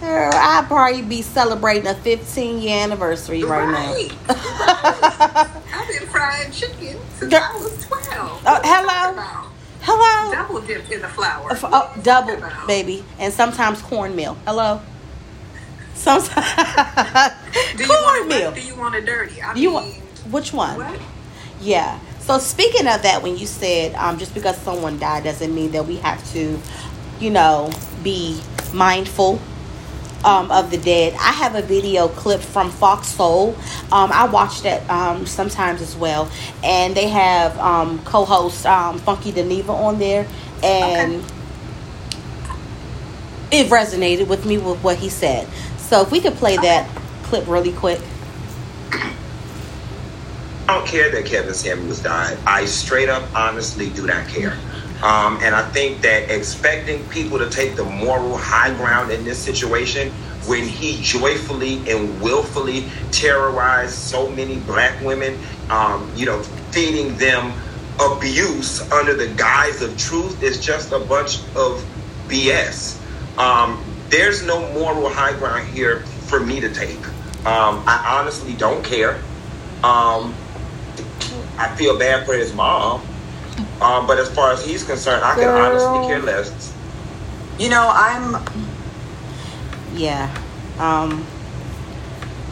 girl, 0.00 0.30
I'd 0.34 0.66
probably 0.68 1.02
be 1.02 1.22
celebrating 1.22 1.86
a 1.86 1.94
15 1.94 2.60
year 2.60 2.82
anniversary 2.84 3.42
right, 3.44 3.66
Right. 3.66 4.12
now. 4.28 4.34
I've 5.74 5.88
been 5.88 6.06
frying 6.08 6.50
chicken 6.52 6.98
since 7.18 7.32
Girl. 7.32 7.40
I 7.42 7.56
was 7.56 7.86
12. 7.86 8.42
Oh, 8.46 8.60
hello? 8.62 9.50
Hello. 9.80 10.32
Double 10.32 10.60
dipped 10.60 10.90
in 10.92 11.00
the 11.00 11.08
flour. 11.08 11.48
Oh, 11.62 11.94
double, 12.02 12.42
baby, 12.66 13.04
and 13.18 13.32
sometimes 13.32 13.80
cornmeal. 13.82 14.34
Hello. 14.46 14.80
Sometimes 15.94 16.28
Do 17.76 17.84
you 17.84 17.88
want 17.88 18.16
it 18.16 18.28
cornmeal. 18.30 18.52
Do 18.52 18.60
you 18.60 18.74
want 18.76 18.94
it 18.96 19.06
dirty? 19.06 19.40
I 19.40 19.54
You 19.54 19.68
mean, 19.70 19.74
want 19.74 19.94
which 20.34 20.52
one? 20.52 20.78
what? 20.78 21.00
Yeah. 21.60 21.98
So 22.18 22.38
speaking 22.38 22.88
of 22.88 23.02
that, 23.02 23.22
when 23.22 23.38
you 23.38 23.46
said 23.46 23.94
um, 23.94 24.18
just 24.18 24.34
because 24.34 24.56
someone 24.58 24.98
died 24.98 25.24
doesn't 25.24 25.54
mean 25.54 25.70
that 25.70 25.86
we 25.86 25.96
have 25.96 26.20
to, 26.32 26.58
you 27.20 27.30
know, 27.30 27.70
be 28.02 28.40
mindful 28.72 29.40
um, 30.24 30.50
of 30.50 30.70
the 30.70 30.78
dead. 30.78 31.12
I 31.14 31.32
have 31.32 31.54
a 31.54 31.62
video 31.62 32.08
clip 32.08 32.40
from 32.40 32.70
Fox 32.70 33.08
Soul. 33.08 33.54
Um, 33.92 34.10
I 34.12 34.26
watch 34.26 34.62
that 34.62 34.88
um, 34.90 35.26
sometimes 35.26 35.80
as 35.80 35.94
well, 35.94 36.30
and 36.64 36.96
they 36.96 37.08
have 37.08 37.56
um, 37.58 38.02
co-host 38.04 38.66
um, 38.66 38.98
Funky 38.98 39.32
Dineva 39.32 39.68
on 39.68 39.98
there, 39.98 40.26
and 40.62 41.22
it 43.52 43.68
resonated 43.68 44.26
with 44.26 44.44
me 44.44 44.58
with 44.58 44.82
what 44.82 44.96
he 44.96 45.10
said. 45.10 45.46
So 45.78 46.00
if 46.00 46.10
we 46.10 46.20
could 46.20 46.34
play 46.34 46.56
that 46.56 46.88
clip 47.24 47.46
really 47.48 47.72
quick. 47.72 48.00
Don't 50.74 50.88
care 50.88 51.08
that 51.08 51.24
Kevin 51.24 51.54
Samuels 51.54 52.02
died. 52.02 52.36
I 52.44 52.64
straight 52.64 53.08
up 53.08 53.32
honestly 53.32 53.90
do 53.90 54.08
not 54.08 54.26
care. 54.26 54.58
Um, 55.04 55.38
and 55.40 55.54
I 55.54 55.62
think 55.70 56.02
that 56.02 56.28
expecting 56.36 57.08
people 57.10 57.38
to 57.38 57.48
take 57.48 57.76
the 57.76 57.84
moral 57.84 58.36
high 58.36 58.74
ground 58.74 59.12
in 59.12 59.22
this 59.22 59.38
situation 59.38 60.10
when 60.48 60.66
he 60.66 61.00
joyfully 61.00 61.76
and 61.88 62.20
willfully 62.20 62.86
terrorized 63.12 63.94
so 63.94 64.28
many 64.28 64.56
black 64.56 65.00
women, 65.04 65.38
um, 65.70 66.10
you 66.16 66.26
know, 66.26 66.42
feeding 66.72 67.16
them 67.18 67.52
abuse 68.00 68.80
under 68.90 69.14
the 69.14 69.28
guise 69.36 69.80
of 69.80 69.96
truth 69.96 70.42
is 70.42 70.58
just 70.58 70.90
a 70.90 70.98
bunch 70.98 71.38
of 71.54 71.86
BS. 72.26 72.98
Um, 73.38 73.80
there's 74.08 74.44
no 74.44 74.72
moral 74.72 75.08
high 75.08 75.38
ground 75.38 75.68
here 75.68 76.00
for 76.00 76.40
me 76.40 76.58
to 76.58 76.74
take. 76.74 76.98
Um, 77.46 77.84
I 77.86 78.18
honestly 78.18 78.54
don't 78.54 78.84
care. 78.84 79.22
Um, 79.84 80.34
I 81.58 81.74
feel 81.76 81.98
bad 81.98 82.26
for 82.26 82.34
his 82.34 82.52
mom. 82.54 83.02
Um, 83.80 84.06
but 84.06 84.18
as 84.18 84.30
far 84.34 84.52
as 84.52 84.64
he's 84.64 84.84
concerned, 84.84 85.24
I 85.24 85.34
can 85.34 85.44
Girl. 85.44 85.58
honestly 85.62 86.08
care 86.08 86.20
less. 86.22 86.74
You 87.58 87.70
know, 87.70 87.90
I'm. 87.92 88.36
yeah 89.94 90.28
um 90.78 91.24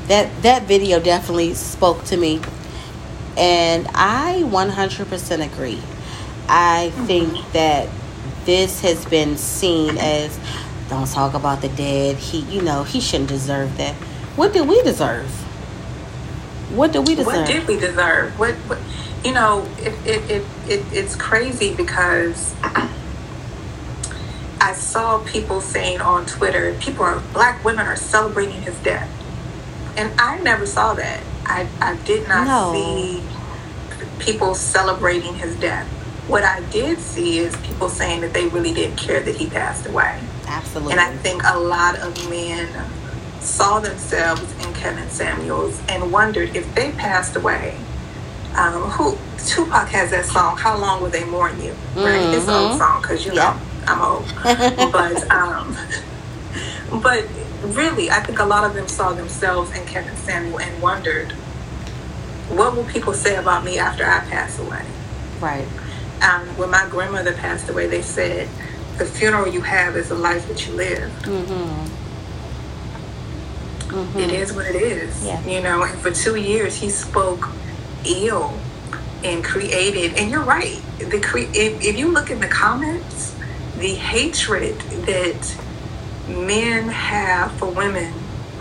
that 0.07 0.31
that 0.43 0.63
video 0.65 1.01
definitely 1.01 1.55
spoke 1.55 2.05
to 2.05 2.17
me 2.17 2.41
and 3.37 3.89
i 3.95 4.43
100% 4.45 5.45
agree 5.45 5.81
i 6.49 6.91
think 7.07 7.33
that 7.53 7.89
this 8.45 8.81
has 8.81 9.05
been 9.07 9.37
seen 9.37 9.97
as 9.99 10.39
don't 10.89 11.09
talk 11.11 11.35
about 11.35 11.61
the 11.63 11.69
dead 11.71 12.17
he 12.17 12.41
you 12.43 12.63
know 12.63 12.85
he 12.85 13.01
shouldn't 13.01 13.29
deserve 13.29 13.77
that 13.77 13.95
what 14.37 14.53
did 14.53 14.69
we 14.69 14.81
deserve 14.83 15.29
what 16.75 16.93
did 16.93 17.07
we 17.07 17.15
deserve 17.15 17.27
What 17.27 17.47
did 17.47 17.67
we 17.69 17.79
deserve? 17.79 18.39
What, 18.39 18.55
what 18.69 18.79
you 19.25 19.33
know, 19.33 19.67
it, 19.79 19.95
it, 20.07 20.31
it, 20.31 20.45
it, 20.69 20.85
it's 20.93 21.15
crazy 21.15 21.75
because 21.75 22.55
I 24.61 24.73
saw 24.75 25.19
people 25.25 25.61
saying 25.61 26.01
on 26.01 26.27
Twitter, 26.27 26.75
people 26.81 27.05
are, 27.05 27.21
black 27.33 27.65
women 27.65 27.87
are 27.87 27.97
celebrating 27.97 28.63
his 28.63 28.77
death. 28.83 29.09
And 29.97 30.13
I 30.21 30.39
never 30.41 30.67
saw 30.67 30.95
that. 30.95 31.21
I, 31.45 31.69
I 31.81 31.97
did 32.05 32.29
not 32.29 32.47
No. 32.47 32.73
see 32.73 33.23
people 34.19 34.55
celebrating 34.55 35.35
his 35.35 35.55
death. 35.57 35.87
What 36.29 36.45
I 36.45 36.61
did 36.71 36.99
see 37.01 37.39
is 37.39 37.57
people 37.59 37.89
saying 37.89 38.21
that 38.23 38.33
they 38.33 38.47
really 38.49 38.73
didn't 38.73 38.97
care 38.97 39.21
that 39.21 39.37
he 39.37 39.49
passed 39.51 39.87
away. 39.87 40.19
absolutely 40.47 40.93
And 40.93 41.01
I 41.01 41.13
think 41.17 41.43
a 41.45 41.59
lot 41.59 41.99
of 41.99 42.31
men 42.31 42.69
saw 43.43 43.81
themselves 43.81 44.43
in 44.65 44.73
Kevin 44.75 45.09
Samuels 45.11 45.81
and 45.89 46.13
wondered 46.13 46.55
if 46.57 46.73
they 46.75 46.93
passed 46.93 47.37
away. 47.37 47.77
Um, 48.57 48.73
who 48.91 49.17
Tupac 49.47 49.89
has 49.89 50.11
that 50.11 50.27
song? 50.27 50.57
How 50.59 50.77
long 50.79 51.03
will 51.03 51.11
they 51.11 51.25
mourn 51.25 51.61
you? 51.61 51.75
Right, 51.97 52.29
his 52.33 52.47
Mhm. 52.47 52.71
old 52.71 52.79
song 52.79 53.01
because 53.03 53.25
you 53.27 53.33
know 53.33 53.55
I'm 53.89 54.01
old. 54.01 54.27
but 54.93 55.31
um, 55.31 55.77
but 57.03 57.25
really, 57.65 58.11
I 58.11 58.21
think 58.21 58.39
a 58.39 58.45
lot 58.45 58.65
of 58.65 58.75
them 58.75 58.89
saw 58.89 59.13
themselves 59.13 59.73
in 59.77 59.85
Kevin 59.87 60.17
Samuel 60.19 60.61
and 60.61 60.83
wondered, 60.83 61.33
what 62.51 62.77
will 62.77 62.85
people 62.85 63.15
say 63.15 63.37
about 63.37 63.65
me 63.65 63.79
after 63.79 64.05
I 64.05 64.21
pass 64.21 64.59
away? 64.59 64.85
right 65.41 65.67
um, 66.23 66.47
when 66.57 66.71
my 66.71 66.87
grandmother 66.89 67.33
passed 67.33 67.69
away, 67.69 67.89
they 67.89 68.03
said, 68.03 68.49
the 68.99 69.05
funeral 69.05 69.49
you 69.49 69.61
have 69.63 69.97
is 69.97 70.09
the 70.11 70.15
life 70.15 70.47
that 70.47 70.65
you 70.69 70.73
live. 70.75 71.11
mm-hmm. 71.23 71.87
Mm-hmm. 73.93 74.19
It 74.21 74.31
is 74.31 74.53
what 74.55 74.67
it 74.67 74.75
is. 74.77 75.25
Yeah. 75.25 75.45
You 75.47 75.61
know, 75.63 75.83
and 75.83 75.99
for 76.01 76.11
two 76.11 76.37
years 76.37 76.77
he 76.77 76.89
spoke 76.89 77.49
ill 78.07 78.59
and 79.23 79.45
created, 79.45 80.15
and 80.15 80.31
you're 80.31 80.43
right. 80.43 80.81
The 80.99 81.21
cre- 81.21 81.51
if, 81.55 81.81
if 81.85 81.99
you 81.99 82.11
look 82.11 82.31
in 82.31 82.41
the 82.41 82.49
comments, 82.49 83.37
the 83.79 83.95
hatred 83.95 84.79
that 85.07 85.57
men 86.29 86.89
have 86.89 87.53
for 87.59 87.71
women 87.71 88.13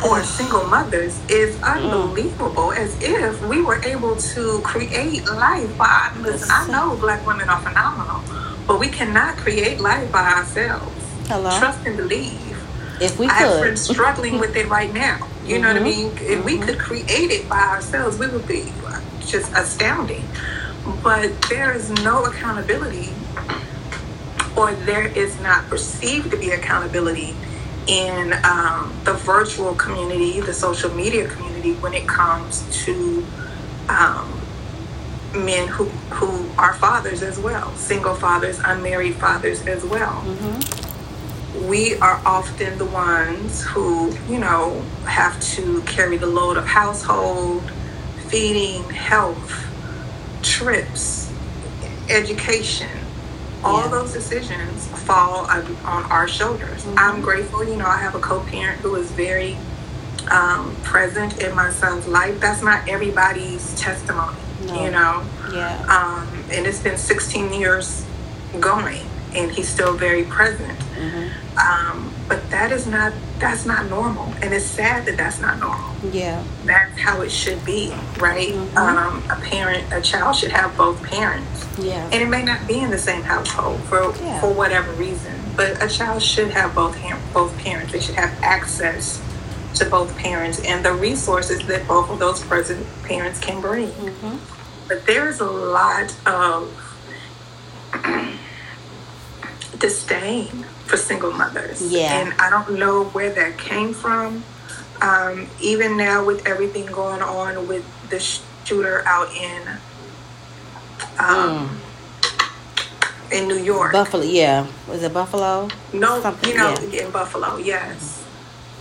or 0.04 0.24
single 0.24 0.66
mothers 0.66 1.20
is 1.30 1.62
unbelievable. 1.62 2.72
As 2.74 2.98
if 3.02 3.42
we 3.48 3.62
were 3.62 3.82
able 3.84 4.16
to 4.18 4.60
create 4.62 5.26
life 5.26 5.78
by. 5.78 6.12
Listen, 6.20 6.50
I 6.52 6.68
know 6.68 6.98
black 6.98 7.26
women 7.26 7.48
are 7.50 7.62
phenomenal, 7.62 8.22
but 8.68 8.80
we 8.80 8.88
cannot 8.90 9.38
create 9.38 9.80
life 9.80 10.12
by 10.12 10.28
ourselves. 10.34 10.92
hello 11.28 11.58
Trust 11.60 11.86
and 11.86 11.96
believe. 11.98 12.51
If 13.02 13.18
we 13.20 13.28
I 13.28 13.34
have 13.34 13.50
could 13.50 13.60
friends 13.60 13.82
struggling 13.82 14.40
with 14.40 14.56
it 14.56 14.70
right 14.70 14.94
now. 14.94 15.28
You 15.46 15.60
know 15.60 15.68
what 15.70 15.78
I 15.78 15.80
Mhm. 15.80 15.84
mean? 15.84 16.18
If 16.22 16.46
we 16.46 16.58
could 16.60 16.78
create 16.80 17.32
it 17.32 17.50
by 17.50 17.60
ourselves, 17.60 18.18
we 18.18 18.28
would 18.28 18.48
be 18.48 18.72
just 19.26 19.52
astounding. 19.54 20.24
But 21.04 21.42
there 21.44 21.72
is 21.74 21.90
no 22.04 22.26
accountability, 22.26 23.14
or 24.56 24.72
there 24.86 25.06
is 25.06 25.40
not 25.42 25.68
perceived 25.70 26.32
to 26.32 26.38
be 26.38 26.52
accountability 26.52 27.36
in 27.88 28.34
um, 28.44 28.94
the 29.04 29.14
virtual 29.14 29.74
community, 29.76 30.40
the 30.40 30.54
social 30.54 30.92
media 30.94 31.28
community, 31.28 31.74
when 31.74 31.94
it 31.94 32.08
comes 32.08 32.64
to 32.86 33.26
um, 33.90 34.28
men 35.34 35.68
who 35.68 35.86
who 36.12 36.46
are 36.58 36.74
fathers 36.76 37.22
as 37.24 37.40
well, 37.40 37.72
single 37.76 38.16
fathers, 38.16 38.60
unmarried 38.64 39.16
fathers 39.16 39.66
as 39.66 39.84
well. 39.84 40.24
Mm-hmm. 40.26 40.81
We 41.54 41.96
are 41.98 42.22
often 42.26 42.78
the 42.78 42.86
ones 42.86 43.62
who, 43.64 44.16
you 44.30 44.40
know, 44.40 44.82
have 45.06 45.40
to 45.56 45.82
carry 45.82 46.18
the 46.18 46.28
load 46.28 46.56
of 46.58 46.66
household, 46.66 47.70
feeding, 48.28 48.84
health, 48.90 49.52
trips, 50.42 51.32
education. 52.10 52.90
All 53.64 53.82
Yeah. 53.82 53.88
those 53.90 54.14
decisions 54.14 54.88
fall 54.88 55.46
on, 55.46 55.76
on 55.86 56.04
our 56.06 56.28
shoulders. 56.28 56.86
I'm 56.98 57.22
grateful, 57.22 57.64
you 57.68 57.76
know, 57.76 57.86
I 57.86 57.98
have 57.98 58.16
a 58.16 58.20
co-parent 58.20 58.80
who 58.80 58.96
is 58.96 59.12
very 59.12 59.58
um, 60.32 60.76
present 60.84 61.42
in 61.44 61.54
my 61.54 61.70
son's 61.72 62.08
life. 62.08 62.40
That's 62.40 62.62
not 62.64 62.88
everybody's 62.88 63.76
testimony, 63.80 64.38
No. 64.68 64.84
you 64.86 64.92
know. 64.92 65.24
Yeah. 65.54 65.78
Um, 65.90 66.44
and 66.52 66.66
it's 66.66 66.80
been 66.80 66.98
16 66.98 67.54
years 67.54 68.06
going, 68.60 69.02
and 69.36 69.52
he's 69.52 69.68
still 69.68 69.94
very 69.94 70.24
present. 70.24 70.80
Mm-hmm. 71.02 71.58
Um, 71.58 72.14
but 72.28 72.50
that 72.52 72.72
is 72.72 72.86
not 72.88 73.12
that's 73.40 73.66
not 73.66 73.90
normal, 73.90 74.26
and 74.42 74.54
it's 74.54 74.66
sad 74.66 75.06
that 75.06 75.18
that's 75.18 75.40
not 75.42 75.60
normal. 75.60 75.90
Yeah. 76.14 76.44
That's 76.66 76.98
how 77.00 77.22
it 77.22 77.32
should 77.32 77.64
be, 77.66 77.92
right? 78.20 78.54
Mhm. 78.54 78.76
Um, 78.78 79.24
a 79.30 79.36
parent, 79.42 79.92
a 79.92 80.00
child 80.02 80.36
should 80.36 80.52
have 80.52 80.78
both 80.78 81.02
parents, 81.04 81.66
Yeah. 81.80 82.04
and 82.12 82.22
it 82.22 82.28
may 82.30 82.44
not 82.44 82.68
be 82.68 82.80
in 82.80 82.92
the 82.92 83.00
same 83.00 83.24
household 83.24 83.82
for 83.90 84.14
Yeah. 84.24 84.40
for 84.40 84.54
whatever 84.54 84.92
reason. 84.94 85.34
But 85.58 85.82
a 85.84 85.88
child 85.88 86.22
should 86.22 86.52
have 86.52 86.76
both 86.76 86.96
both 87.34 87.58
parents. 87.58 87.92
They 87.92 88.00
should 88.00 88.16
have 88.16 88.32
access 88.44 89.20
to 89.76 89.86
both 89.86 90.16
parents 90.18 90.60
and 90.60 90.86
the 90.86 90.94
resources 90.94 91.60
that 91.68 91.88
both 91.88 92.10
of 92.10 92.20
those 92.20 92.42
present 92.42 92.86
parents 93.04 93.40
can 93.40 93.60
bring. 93.62 93.88
Mm-hmm. 93.90 94.36
But 94.88 95.06
there 95.08 95.28
is 95.28 95.40
a 95.40 95.46
lot 95.50 96.14
of 96.26 96.70
disdain 99.80 100.66
for 100.92 100.98
single 100.98 101.32
mothers. 101.32 101.82
Yeah. 101.92 102.20
And 102.20 102.34
I 102.40 102.50
don't 102.50 102.78
know 102.78 103.06
where 103.06 103.34
that 103.34 103.58
came 103.58 103.94
from. 103.94 104.44
Um, 105.02 105.48
even 105.62 105.96
now, 105.98 106.24
with 106.24 106.46
everything 106.46 106.86
going 106.88 107.22
on 107.22 107.68
with 107.68 107.84
the 108.10 108.20
shooter 108.20 109.02
out 109.08 109.34
in 109.34 109.62
um, 111.18 111.80
in 113.32 113.48
New 113.48 113.58
York. 113.58 113.94
Buffalo. 113.94 114.24
Yeah. 114.24 114.68
Was 114.88 115.02
it 115.02 115.14
Buffalo? 115.14 115.70
No, 115.94 116.22
Something, 116.22 116.50
you 116.52 116.58
know, 116.58 116.76
yeah. 116.92 117.06
in 117.06 117.12
Buffalo, 117.12 117.56
yes. 117.58 118.24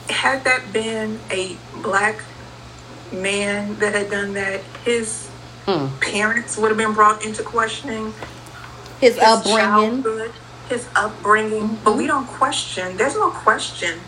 Had 0.08 0.42
that 0.44 0.72
been 0.72 1.20
a 1.30 1.56
black 1.82 2.22
man 3.12 3.78
that 3.78 3.94
had 3.94 4.10
done 4.10 4.34
that, 4.34 4.60
his 4.84 5.28
Hmm. 5.66 5.86
parents 6.00 6.56
would 6.56 6.68
have 6.70 6.78
been 6.78 6.94
brought 6.94 7.24
into 7.24 7.42
questioning. 7.44 8.12
His, 9.00 9.14
His 9.14 9.18
upbringing. 9.22 10.02
childhood, 10.02 10.32
his 10.70 10.88
upbringing. 10.96 11.78
But 11.84 11.96
we 11.96 12.06
don't 12.06 12.26
question. 12.26 12.96
There's 12.96 13.16
no 13.16 13.30
question 13.30 13.98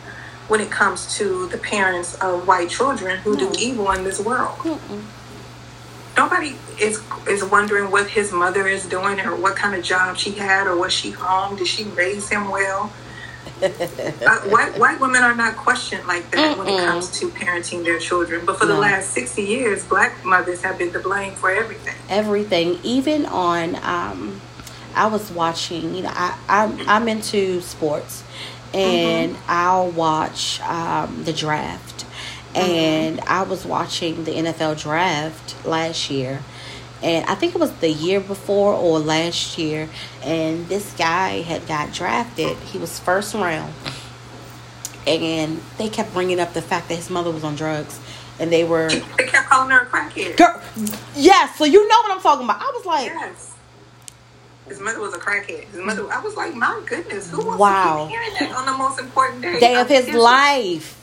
when 0.48 0.60
it 0.60 0.70
comes 0.70 1.16
to 1.18 1.48
the 1.48 1.58
parents 1.58 2.14
of 2.16 2.46
white 2.46 2.70
children 2.70 3.18
who 3.18 3.36
do 3.36 3.52
evil 3.58 3.90
in 3.92 4.04
this 4.04 4.18
world. 4.20 4.58
Mm-mm. 4.58 5.02
Nobody 6.16 6.56
is 6.80 7.02
is 7.28 7.44
wondering 7.44 7.90
what 7.90 8.08
his 8.08 8.32
mother 8.32 8.66
is 8.66 8.86
doing 8.86 9.20
or 9.20 9.34
what 9.34 9.56
kind 9.56 9.74
of 9.74 9.82
job 9.82 10.16
she 10.16 10.32
had 10.32 10.66
or 10.66 10.76
was 10.76 10.92
she 10.92 11.10
home? 11.10 11.56
Did 11.56 11.66
she 11.66 11.84
raise 11.84 12.28
him 12.28 12.48
well? 12.50 12.92
uh, 13.62 13.68
white 14.50 14.76
white 14.78 15.00
women 15.00 15.22
are 15.22 15.34
not 15.34 15.56
questioned 15.56 16.06
like 16.06 16.28
that 16.32 16.58
when 16.58 16.68
it 16.68 16.84
comes 16.84 17.10
to 17.18 17.28
parenting 17.30 17.84
their 17.84 17.98
children. 17.98 18.44
But 18.44 18.58
for 18.58 18.66
the 18.66 18.76
last 18.76 19.10
sixty 19.10 19.42
years, 19.42 19.84
black 19.86 20.24
mothers 20.24 20.62
have 20.62 20.76
been 20.78 20.92
to 20.92 20.98
blame 20.98 21.34
for 21.34 21.50
everything. 21.50 21.94
everything 22.08 22.78
even 22.82 23.24
on 23.26 23.76
um 23.82 24.40
i 24.94 25.06
was 25.06 25.30
watching 25.30 25.94
you 25.94 26.02
know 26.02 26.10
i 26.12 26.38
i'm, 26.48 26.88
I'm 26.88 27.08
into 27.08 27.60
sports 27.60 28.22
and 28.74 29.36
i'll 29.48 29.90
watch 29.90 30.60
um 30.62 31.24
the 31.24 31.32
draft 31.32 32.04
and 32.54 33.20
i 33.22 33.42
was 33.42 33.64
watching 33.64 34.24
the 34.24 34.32
nfl 34.32 34.80
draft 34.80 35.64
last 35.66 36.10
year 36.10 36.42
and 37.02 37.24
i 37.26 37.34
think 37.34 37.54
it 37.54 37.58
was 37.58 37.72
the 37.80 37.90
year 37.90 38.20
before 38.20 38.74
or 38.74 38.98
last 38.98 39.58
year 39.58 39.88
and 40.22 40.68
this 40.68 40.92
guy 40.94 41.42
had 41.42 41.66
got 41.66 41.92
drafted 41.92 42.56
he 42.58 42.78
was 42.78 42.98
first 42.98 43.34
round 43.34 43.72
and 45.06 45.60
they 45.78 45.88
kept 45.88 46.12
bringing 46.12 46.38
up 46.38 46.52
the 46.52 46.62
fact 46.62 46.88
that 46.88 46.94
his 46.96 47.10
mother 47.10 47.30
was 47.30 47.42
on 47.44 47.56
drugs 47.56 47.98
and 48.38 48.52
they 48.52 48.64
were 48.64 48.88
They 48.88 49.26
kept 49.26 49.48
calling 49.48 49.70
her 49.70 49.80
a 49.80 49.86
crackhead. 49.86 50.36
Girl, 50.36 50.60
yeah, 51.14 51.52
so 51.54 51.64
you 51.64 51.86
know 51.88 51.96
what 52.02 52.12
I'm 52.12 52.20
talking 52.20 52.44
about. 52.44 52.60
I 52.60 52.72
was 52.74 52.86
like, 52.86 53.06
Yes. 53.06 53.51
His 54.68 54.80
mother 54.80 55.00
was 55.00 55.12
a 55.14 55.18
crackhead. 55.18 55.64
His 55.64 55.80
mother, 55.84 56.10
I 56.12 56.20
was 56.20 56.36
like, 56.36 56.54
my 56.54 56.80
goodness, 56.86 57.30
who 57.30 57.44
wants 57.44 57.60
Wow. 57.60 58.04
to 58.04 58.10
keep 58.10 58.18
hearing 58.18 58.34
that 58.38 58.56
on 58.56 58.66
the 58.66 58.72
most 58.78 58.98
important 59.00 59.42
day, 59.42 59.58
day 59.60 59.74
of 59.80 59.88
his 59.88 60.04
history? 60.04 60.20
life. 60.20 60.98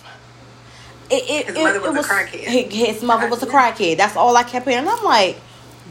It, 1.12 1.24
it, 1.30 1.46
His 1.48 1.56
mother 1.58 1.76
it 1.78 1.82
was 1.94 2.06
a 2.06 2.10
crackhead. 2.10 2.46
hi- 2.46 2.76
His 2.76 3.04
mother 3.04 3.28
was 3.30 3.44
a 3.44 3.48
crackhead. 3.48 3.98
That's 3.98 4.16
all 4.16 4.36
I 4.38 4.44
kept 4.44 4.68
hearing. 4.68 4.88
I'm 4.88 5.04
like, 5.04 5.38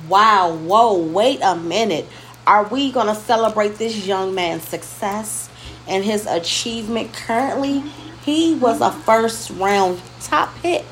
wow, 0.09 0.55
whoa, 0.55 0.97
wait 0.99 1.41
a 1.43 1.57
minute. 1.57 2.07
Are 2.47 2.65
we 2.65 2.91
going 2.93 3.09
to 3.09 3.15
celebrate 3.15 3.75
this 3.77 4.07
young 4.07 4.35
man's 4.35 4.67
success 4.67 5.51
and 5.87 6.05
his 6.05 6.25
achievement 6.27 7.13
currently? 7.13 7.81
He 8.25 8.55
was 8.55 8.81
a 8.81 8.91
first 8.93 9.51
round 9.51 10.01
top 10.21 10.55
pick. 10.63 10.85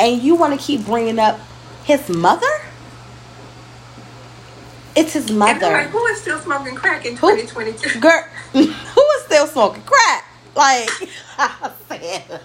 And 0.00 0.20
you 0.22 0.34
want 0.34 0.58
to 0.58 0.64
keep 0.66 0.84
bringing 0.86 1.18
up 1.20 1.38
his 1.84 2.08
mother? 2.08 2.46
It's 4.94 5.12
his 5.14 5.30
mother. 5.30 5.70
like, 5.70 5.88
who 5.88 6.04
is 6.06 6.20
still 6.20 6.38
smoking 6.40 6.74
crack 6.74 7.06
in 7.06 7.16
2022? 7.16 8.00
Girl, 8.00 8.22
who 8.52 8.60
is 8.60 9.22
still 9.24 9.46
smoking 9.46 9.82
crack? 9.84 10.24
Like 10.54 10.90
I 11.38 11.72
said, 11.88 12.40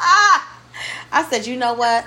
ah, 0.00 0.58
I 1.12 1.24
said, 1.24 1.46
you 1.46 1.56
know 1.56 1.74
what? 1.74 2.04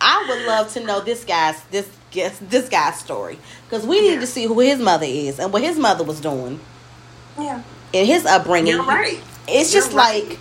I 0.00 0.26
would 0.28 0.46
love 0.46 0.72
to 0.72 0.80
know 0.84 1.00
this 1.00 1.24
guy's 1.24 1.62
this 1.64 1.88
guess 2.10 2.36
this 2.40 2.68
guy's 2.68 2.96
story 2.98 3.38
because 3.68 3.86
we 3.86 4.00
need 4.00 4.14
Yeah. 4.14 4.20
to 4.20 4.26
see 4.26 4.44
who 4.44 4.58
his 4.60 4.78
mother 4.80 5.06
is 5.08 5.38
and 5.38 5.52
what 5.52 5.62
his 5.62 5.78
mother 5.78 6.02
was 6.04 6.20
doing 6.20 6.58
Yeah, 7.38 7.62
in 7.92 8.04
his 8.06 8.26
upbringing. 8.26 8.74
you're 8.74 8.84
right. 8.84 9.20
It's 9.48 9.72
You're 9.72 9.82
just 9.82 9.94
right. 9.94 10.28
like 10.28 10.38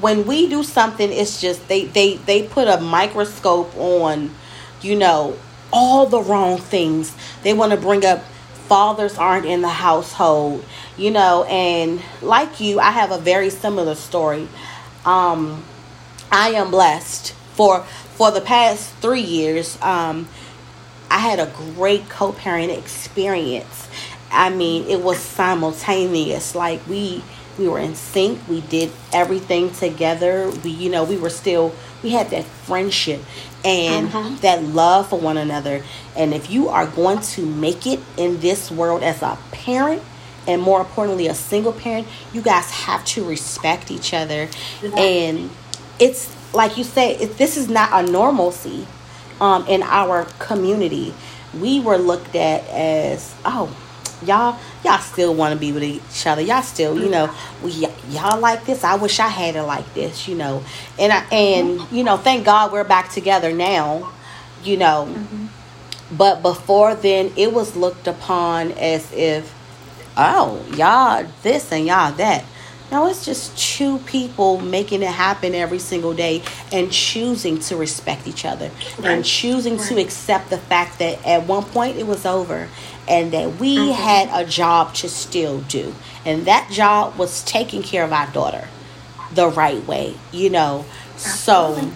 when 0.00 0.26
we 0.26 0.48
do 0.48 0.62
something, 0.62 1.12
it's 1.12 1.40
just 1.40 1.68
they 1.68 1.84
they 1.84 2.16
they 2.16 2.44
put 2.44 2.66
a 2.66 2.80
microscope 2.80 3.76
on, 3.76 4.30
you 4.80 4.96
know, 4.96 5.36
all 5.72 6.06
the 6.06 6.20
wrong 6.20 6.58
things. 6.58 7.14
They 7.42 7.54
want 7.54 7.72
to 7.72 7.78
bring 7.78 8.04
up 8.04 8.24
fathers 8.72 9.18
aren't 9.18 9.44
in 9.44 9.60
the 9.60 9.68
household, 9.68 10.64
you 10.96 11.10
know, 11.10 11.44
and 11.44 12.00
like 12.22 12.60
you, 12.60 12.80
I 12.80 12.90
have 12.90 13.10
a 13.10 13.18
very 13.18 13.50
similar 13.50 13.94
story. 13.94 14.48
Um, 15.04 15.62
I 16.30 16.50
am 16.50 16.70
blessed 16.70 17.32
for 17.54 17.80
for 18.16 18.30
the 18.30 18.40
past 18.40 18.94
three 18.96 19.20
years. 19.20 19.76
Um, 19.82 20.28
I 21.10 21.18
had 21.18 21.38
a 21.38 21.52
great 21.74 22.08
co-parent 22.08 22.70
experience. 22.70 23.88
I 24.30 24.48
mean, 24.48 24.88
it 24.88 25.02
was 25.02 25.18
simultaneous. 25.18 26.54
Like 26.54 26.80
we 26.88 27.22
we 27.58 27.68
were 27.68 27.78
in 27.78 27.94
sync. 27.94 28.40
We 28.48 28.62
did 28.62 28.90
everything 29.12 29.70
together. 29.70 30.50
We 30.64 30.70
you 30.70 30.88
know, 30.88 31.04
we 31.04 31.18
were 31.18 31.30
still 31.30 31.74
we 32.02 32.10
had 32.10 32.30
that 32.30 32.44
friendship 32.44 33.20
and 33.64 34.10
that 34.42 34.62
love 34.62 35.08
for 35.08 35.18
one 35.18 35.36
another. 35.36 35.82
And 36.16 36.34
if 36.34 36.50
you 36.50 36.68
are 36.68 36.86
going 36.86 37.20
to 37.20 37.46
make 37.46 37.86
it 37.86 38.00
in 38.16 38.40
this 38.40 38.70
world 38.70 39.02
as 39.02 39.22
a 39.22 39.38
parent 39.52 40.02
and 40.46 40.60
more 40.60 40.80
importantly 40.80 41.28
a 41.28 41.34
single 41.34 41.72
parent, 41.72 42.06
you 42.32 42.42
guys 42.42 42.70
have 42.70 43.04
to 43.06 43.24
respect 43.24 43.90
each 43.90 44.12
other. 44.14 44.48
And 44.96 45.50
it's 45.98 46.34
like 46.54 46.76
you 46.76 46.84
say, 46.84 47.16
it, 47.16 47.38
this 47.38 47.56
is 47.56 47.68
not 47.68 47.90
a 47.92 48.10
normalcy 48.10 48.86
um, 49.40 49.66
in 49.66 49.82
our 49.82 50.24
community. 50.38 51.14
We 51.58 51.80
were 51.80 51.98
looked 51.98 52.34
at 52.34 52.66
as, 52.68 53.34
oh, 53.44 53.74
y'all, 54.26 54.58
y'all 54.84 54.98
still 54.98 55.34
want 55.34 55.54
to 55.54 55.58
be 55.58 55.72
with 55.72 55.82
each 55.82 56.26
other. 56.26 56.42
Y'all 56.42 56.62
still, 56.62 56.98
you 56.98 57.08
know, 57.08 57.32
we 57.62 57.70
y'all 58.08 58.40
like 58.40 58.64
this. 58.64 58.84
I 58.84 58.96
wish 58.96 59.20
I 59.20 59.28
had 59.28 59.56
it 59.56 59.62
like 59.62 59.92
this, 59.94 60.28
you 60.28 60.34
know. 60.34 60.62
And 60.98 61.12
I, 61.12 61.24
and 61.32 61.80
you 61.90 62.04
know, 62.04 62.16
thank 62.16 62.44
God 62.44 62.72
we're 62.72 62.84
back 62.84 63.10
together 63.10 63.52
now, 63.52 64.12
you 64.64 64.76
know. 64.76 65.08
Mm-hmm. 65.10 65.46
But 66.16 66.42
before 66.42 66.94
then, 66.94 67.32
it 67.36 67.52
was 67.52 67.74
looked 67.74 68.06
upon 68.06 68.72
as 68.72 69.10
if, 69.12 69.54
oh, 70.16 70.64
y'all 70.76 71.26
this 71.42 71.72
and 71.72 71.86
y'all 71.86 72.12
that. 72.12 72.44
No, 72.90 73.06
it's 73.06 73.24
just 73.24 73.56
two 73.56 74.00
people 74.00 74.60
making 74.60 75.02
it 75.02 75.08
happen 75.08 75.54
every 75.54 75.78
single 75.78 76.12
day 76.12 76.42
and 76.70 76.92
choosing 76.92 77.58
to 77.60 77.76
respect 77.76 78.26
each 78.26 78.44
other 78.44 78.70
and 78.98 79.04
Right. 79.06 79.24
choosing 79.24 79.78
to 79.78 79.98
accept 79.98 80.50
the 80.50 80.58
fact 80.58 80.98
that 80.98 81.26
at 81.26 81.46
one 81.46 81.64
point 81.64 81.96
it 81.96 82.06
was 82.06 82.26
over 82.26 82.68
and 83.08 83.32
that 83.32 83.56
we 83.56 83.92
had 83.92 84.28
a 84.32 84.48
job 84.48 84.94
to 84.94 85.08
still 85.08 85.60
do. 85.62 85.94
And 86.24 86.46
that 86.46 86.70
job 86.70 87.18
was 87.18 87.42
taking 87.44 87.82
care 87.82 88.04
of 88.04 88.12
our 88.12 88.30
daughter 88.32 88.68
the 89.32 89.48
right 89.48 89.84
way, 89.86 90.14
you 90.30 90.50
know. 90.50 90.84
So 91.16 91.90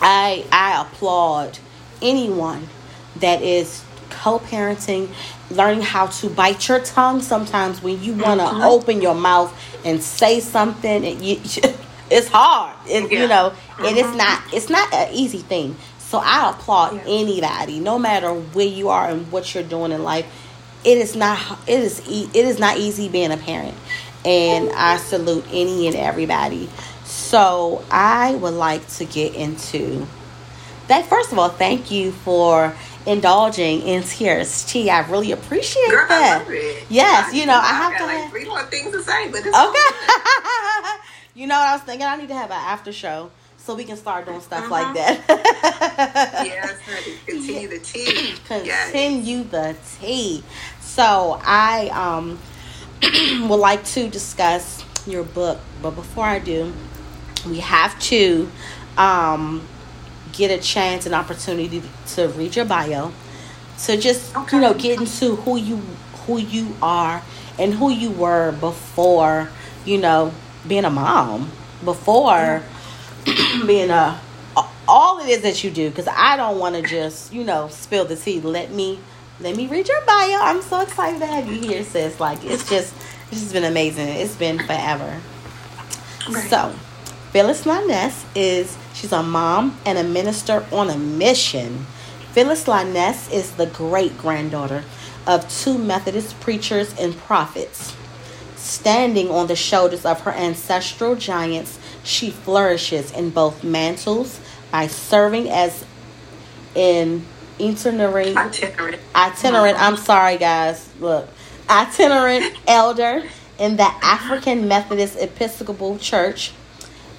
I 0.00 0.44
I 0.50 0.82
applaud 0.82 1.58
anyone 2.00 2.68
that 3.16 3.42
is 3.42 3.84
co-parenting, 4.10 5.08
learning 5.50 5.82
how 5.82 6.06
to 6.06 6.28
bite 6.28 6.68
your 6.68 6.80
tongue 6.80 7.20
sometimes 7.20 7.82
when 7.82 8.02
you 8.02 8.12
want 8.14 8.40
to 8.40 8.46
mm-hmm. 8.46 8.62
open 8.62 9.00
your 9.00 9.14
mouth 9.14 9.52
and 9.84 10.02
say 10.02 10.40
something. 10.40 11.04
And 11.04 11.22
you, 11.22 11.40
it's 12.10 12.28
hard. 12.28 12.76
It, 12.88 13.10
yeah. 13.10 13.22
You 13.22 13.28
know, 13.28 13.50
mm-hmm. 13.50 13.84
it 13.84 13.96
is 13.96 14.06
mm-hmm. 14.06 14.16
not. 14.18 14.42
It's 14.52 14.68
not 14.68 14.92
an 14.92 15.12
easy 15.12 15.38
thing. 15.38 15.76
So 16.12 16.18
I 16.18 16.50
applaud 16.50 16.94
yeah. 16.94 17.02
anybody, 17.06 17.80
no 17.80 17.98
matter 17.98 18.34
where 18.34 18.66
you 18.66 18.90
are 18.90 19.08
and 19.08 19.32
what 19.32 19.54
you're 19.54 19.64
doing 19.64 19.92
in 19.92 20.02
life. 20.02 20.26
It 20.84 20.98
is 20.98 21.16
not. 21.16 21.58
It 21.66 21.80
is. 21.80 22.00
It 22.06 22.36
is 22.36 22.58
not 22.58 22.76
easy 22.76 23.08
being 23.08 23.32
a 23.32 23.38
parent, 23.38 23.74
and 24.22 24.70
I 24.72 24.98
salute 24.98 25.46
any 25.50 25.86
and 25.86 25.96
everybody. 25.96 26.68
So 27.04 27.82
I 27.90 28.34
would 28.34 28.52
like 28.52 28.86
to 28.98 29.06
get 29.06 29.34
into 29.34 30.06
that. 30.88 31.06
First 31.06 31.32
of 31.32 31.38
all, 31.38 31.48
thank 31.48 31.90
you 31.90 32.12
for 32.12 32.74
indulging 33.06 33.80
in 33.80 34.02
tears. 34.02 34.64
T, 34.64 34.90
I 34.90 35.08
really 35.08 35.32
appreciate 35.32 35.88
Girl, 35.88 36.08
that. 36.08 36.46
Yes, 36.90 37.32
I, 37.32 37.34
you 37.34 37.46
know, 37.46 37.54
I, 37.54 37.60
I 37.60 37.72
have 37.72 37.96
to 37.96 38.04
like 38.04 38.18
have 38.18 38.30
three 38.30 38.44
more 38.44 38.62
things 38.64 38.92
to 38.92 39.02
say, 39.02 39.30
but 39.30 39.40
okay. 39.46 39.54
you 41.34 41.46
know 41.46 41.58
what 41.58 41.68
I 41.68 41.72
was 41.72 41.82
thinking? 41.84 42.06
I 42.06 42.16
need 42.16 42.28
to 42.28 42.34
have 42.34 42.50
an 42.50 42.58
after 42.58 42.92
show 42.92 43.30
so 43.64 43.76
we 43.76 43.84
can 43.84 43.96
start 43.96 44.26
doing 44.26 44.40
stuff 44.40 44.64
uh-huh. 44.64 44.70
like 44.70 44.94
that. 44.94 45.24
yes, 46.44 46.80
honey. 46.80 47.16
Continue 47.26 47.68
the 47.68 47.78
tea. 47.78 48.34
Continue 48.46 49.44
yes. 49.44 49.50
the 49.50 49.76
tea. 50.00 50.44
So 50.80 51.40
I 51.44 51.88
um 51.88 52.38
would 53.48 53.56
like 53.56 53.84
to 53.84 54.08
discuss 54.08 54.84
your 55.06 55.22
book, 55.22 55.60
but 55.80 55.92
before 55.92 56.24
I 56.24 56.38
do, 56.38 56.72
we 57.46 57.60
have 57.60 57.98
to 58.00 58.50
um 58.98 59.66
get 60.32 60.50
a 60.50 60.60
chance 60.60 61.06
and 61.06 61.14
opportunity 61.14 61.82
to 62.08 62.28
read 62.28 62.56
your 62.56 62.64
bio 62.64 63.12
to 63.84 63.96
just 63.96 64.36
okay. 64.36 64.56
you 64.56 64.62
know 64.62 64.74
get 64.74 64.98
into 64.98 65.36
who 65.36 65.56
you 65.56 65.76
who 66.26 66.38
you 66.38 66.74
are 66.82 67.22
and 67.58 67.74
who 67.74 67.90
you 67.90 68.10
were 68.10 68.52
before 68.52 69.50
you 69.84 69.98
know 69.98 70.32
being 70.66 70.84
a 70.84 70.90
mom 70.90 71.50
before 71.84 72.62
being 73.66 73.90
uh, 73.90 74.18
a 74.56 74.64
all 74.88 75.20
it 75.20 75.28
is 75.28 75.42
that 75.42 75.62
you 75.62 75.70
do 75.70 75.88
because 75.88 76.08
i 76.08 76.36
don't 76.36 76.58
want 76.58 76.74
to 76.74 76.82
just 76.82 77.32
you 77.32 77.44
know 77.44 77.68
spill 77.68 78.04
the 78.04 78.16
tea 78.16 78.40
let 78.40 78.70
me 78.72 78.98
let 79.40 79.56
me 79.56 79.66
read 79.68 79.86
your 79.88 80.04
bio 80.04 80.38
i'm 80.40 80.60
so 80.60 80.80
excited 80.80 81.20
to 81.20 81.26
have 81.26 81.46
you 81.46 81.60
here 81.60 81.84
sis 81.84 82.18
like 82.18 82.44
it's 82.44 82.68
just 82.68 82.92
it's 83.30 83.40
just 83.40 83.52
been 83.52 83.64
amazing 83.64 84.08
it's 84.08 84.34
been 84.34 84.58
forever 84.58 85.20
right. 86.28 86.50
so 86.50 86.74
phyllis 87.30 87.64
Linnes 87.64 88.24
is 88.34 88.76
She's 88.94 89.12
a 89.12 89.22
mom 89.22 89.78
and 89.86 89.98
a 89.98 90.04
minister 90.04 90.66
on 90.70 90.90
a 90.90 90.98
mission. 90.98 91.86
Phyllis 92.32 92.68
Linnes 92.68 93.30
is 93.32 93.52
the 93.52 93.66
great 93.66 94.16
granddaughter 94.18 94.84
of 95.26 95.48
two 95.48 95.78
Methodist 95.78 96.38
preachers 96.40 96.94
and 96.98 97.16
prophets. 97.16 97.96
Standing 98.56 99.30
on 99.30 99.46
the 99.46 99.56
shoulders 99.56 100.04
of 100.04 100.20
her 100.20 100.30
ancestral 100.30 101.16
giants, 101.16 101.78
she 102.04 102.30
flourishes 102.30 103.10
in 103.12 103.30
both 103.30 103.62
mantles 103.62 104.40
by 104.70 104.86
serving 104.86 105.50
as 105.50 105.84
an 106.74 107.24
itinerant, 107.60 108.36
itinerant, 108.36 108.98
itinerant 109.14 109.80
I'm 109.80 109.96
sorry, 109.96 110.38
guys. 110.38 110.88
Look, 111.00 111.28
itinerant 111.68 112.58
elder 112.66 113.22
in 113.58 113.76
the 113.76 113.90
African 114.02 114.66
Methodist 114.66 115.16
Episcopal 115.20 115.98
Church 115.98 116.52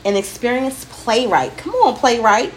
an 0.05 0.15
experienced 0.15 0.89
playwright. 0.89 1.57
Come 1.57 1.73
on, 1.75 1.95
playwright. 1.95 2.53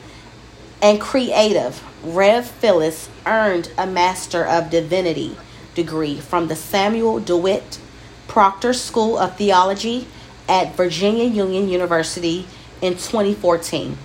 And 0.83 1.01
creative. 1.01 1.83
Rev 2.05 2.47
Phyllis 2.47 3.09
earned 3.25 3.71
a 3.79 3.87
Master 3.87 4.45
of 4.45 4.71
Divinity 4.71 5.37
degree 5.75 6.21
from 6.21 6.49
the 6.49 6.57
Samuel 6.57 7.21
DeWitt 7.21 7.79
Proctor 8.29 8.73
School 8.73 9.19
of 9.19 9.37
Theology 9.37 10.07
at 10.49 10.75
Virginia 10.75 11.25
Union 11.25 11.69
University 11.69 12.47
in 12.81 12.95
2014. 12.95 13.97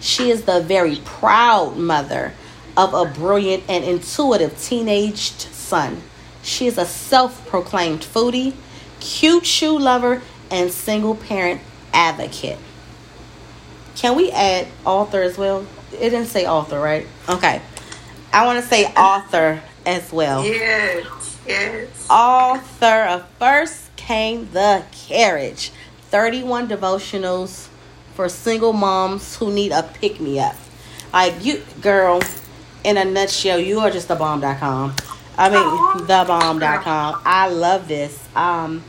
She 0.00 0.30
is 0.30 0.44
the 0.44 0.60
very 0.60 0.96
proud 1.04 1.76
mother 1.76 2.32
of 2.76 2.94
a 2.94 3.04
brilliant 3.04 3.64
and 3.68 3.84
intuitive 3.84 4.60
teenaged 4.60 5.40
son. 5.40 6.02
She 6.42 6.66
is 6.66 6.78
a 6.78 6.86
self 6.86 7.46
proclaimed 7.48 8.00
foodie, 8.00 8.54
cute 9.00 9.44
shoe 9.44 9.78
lover, 9.78 10.22
and 10.50 10.70
single 10.70 11.14
parent 11.14 11.60
advocate. 11.92 12.58
Can 13.96 14.14
we 14.16 14.30
add 14.30 14.68
author 14.84 15.22
as 15.22 15.36
well? 15.36 15.66
It 15.92 16.10
didn't 16.10 16.26
say 16.26 16.46
author, 16.46 16.78
right? 16.78 17.06
Okay. 17.28 17.60
I 18.32 18.46
want 18.46 18.62
to 18.62 18.68
say 18.68 18.84
author 18.84 19.60
as 19.84 20.12
well. 20.12 20.44
Yes, 20.44 21.38
yes. 21.46 22.06
Author 22.08 23.04
of 23.08 23.28
First 23.40 23.87
Came 24.08 24.48
the 24.52 24.84
Carriage 24.90 25.70
31 26.08 26.66
devotionals 26.66 27.68
for 28.14 28.30
single 28.30 28.72
moms 28.72 29.36
who 29.36 29.52
need 29.52 29.70
a 29.70 29.82
pick 29.82 30.18
me 30.18 30.40
up. 30.40 30.56
Like, 31.12 31.44
you, 31.44 31.62
girl, 31.82 32.22
in 32.84 32.96
a 32.96 33.04
nutshell, 33.04 33.58
you 33.58 33.80
are 33.80 33.90
just 33.90 34.08
the 34.08 34.14
bomb.com. 34.14 34.96
I 35.36 35.50
mean, 35.50 36.06
the 36.06 36.24
bomb.com. 36.26 37.20
I 37.22 37.50
love 37.50 37.86
this. 37.86 38.26
Um, 38.34 38.82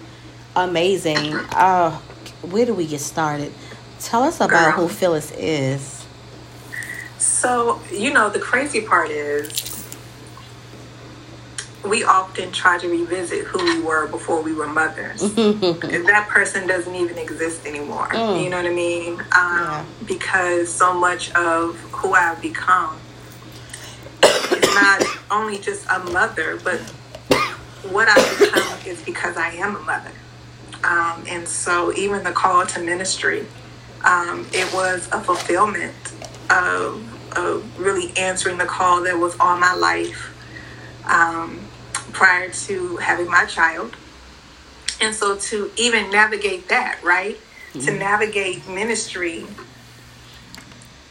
amazing. 0.55 1.33
Oh, 1.51 2.01
where 2.43 2.65
do 2.65 2.73
we 2.73 2.87
get 2.87 3.01
started? 3.01 3.51
Tell 3.99 4.23
us 4.23 4.37
about 4.37 4.75
Girl. 4.75 4.87
who 4.87 4.87
Phyllis 4.87 5.31
is. 5.31 6.05
So, 7.17 7.81
you 7.91 8.13
know, 8.13 8.29
the 8.29 8.39
crazy 8.39 8.79
part 8.79 9.11
is 9.11 9.78
we 11.83 12.03
often 12.03 12.51
try 12.51 12.77
to 12.77 12.89
revisit 12.89 13.45
who 13.45 13.63
we 13.63 13.81
were 13.81 14.07
before 14.07 14.41
we 14.41 14.53
were 14.53 14.67
mothers. 14.67 15.21
that 15.33 16.27
person 16.29 16.67
doesn't 16.67 16.95
even 16.95 17.17
exist 17.17 17.65
anymore. 17.65 18.09
Mm. 18.09 18.43
You 18.43 18.49
know 18.49 18.57
what 18.57 18.65
I 18.65 18.73
mean? 18.73 19.13
Um, 19.13 19.25
yeah. 19.31 19.85
Because 20.05 20.71
so 20.71 20.93
much 20.93 21.31
of 21.35 21.77
who 21.91 22.13
I've 22.13 22.41
become 22.41 22.97
is 24.23 24.75
not 24.75 25.03
only 25.31 25.57
just 25.57 25.87
a 25.89 25.99
mother, 25.99 26.59
but 26.63 26.79
what 27.91 28.09
I've 28.09 28.39
become 28.39 28.79
is 28.85 29.01
because 29.03 29.37
I 29.37 29.51
am 29.51 29.75
a 29.75 29.79
mother. 29.79 30.11
Um, 30.83 31.23
and 31.27 31.47
so, 31.47 31.93
even 31.93 32.23
the 32.23 32.31
call 32.31 32.65
to 32.65 32.79
ministry, 32.79 33.45
um, 34.05 34.47
it 34.53 34.73
was 34.73 35.09
a 35.11 35.19
fulfillment 35.21 35.93
of, 36.49 37.37
of, 37.37 37.79
really 37.79 38.15
answering 38.17 38.57
the 38.57 38.65
call 38.65 39.03
that 39.03 39.17
was 39.17 39.37
on 39.39 39.59
my 39.59 39.73
life 39.73 40.33
um, 41.05 41.59
prior 42.11 42.49
to 42.49 42.97
having 42.97 43.29
my 43.29 43.45
child. 43.45 43.95
And 45.01 45.15
so, 45.15 45.37
to 45.37 45.71
even 45.77 46.11
navigate 46.11 46.67
that, 46.69 47.01
right? 47.03 47.37
Mm-hmm. 47.73 47.85
To 47.85 47.91
navigate 47.93 48.67
ministry 48.67 49.45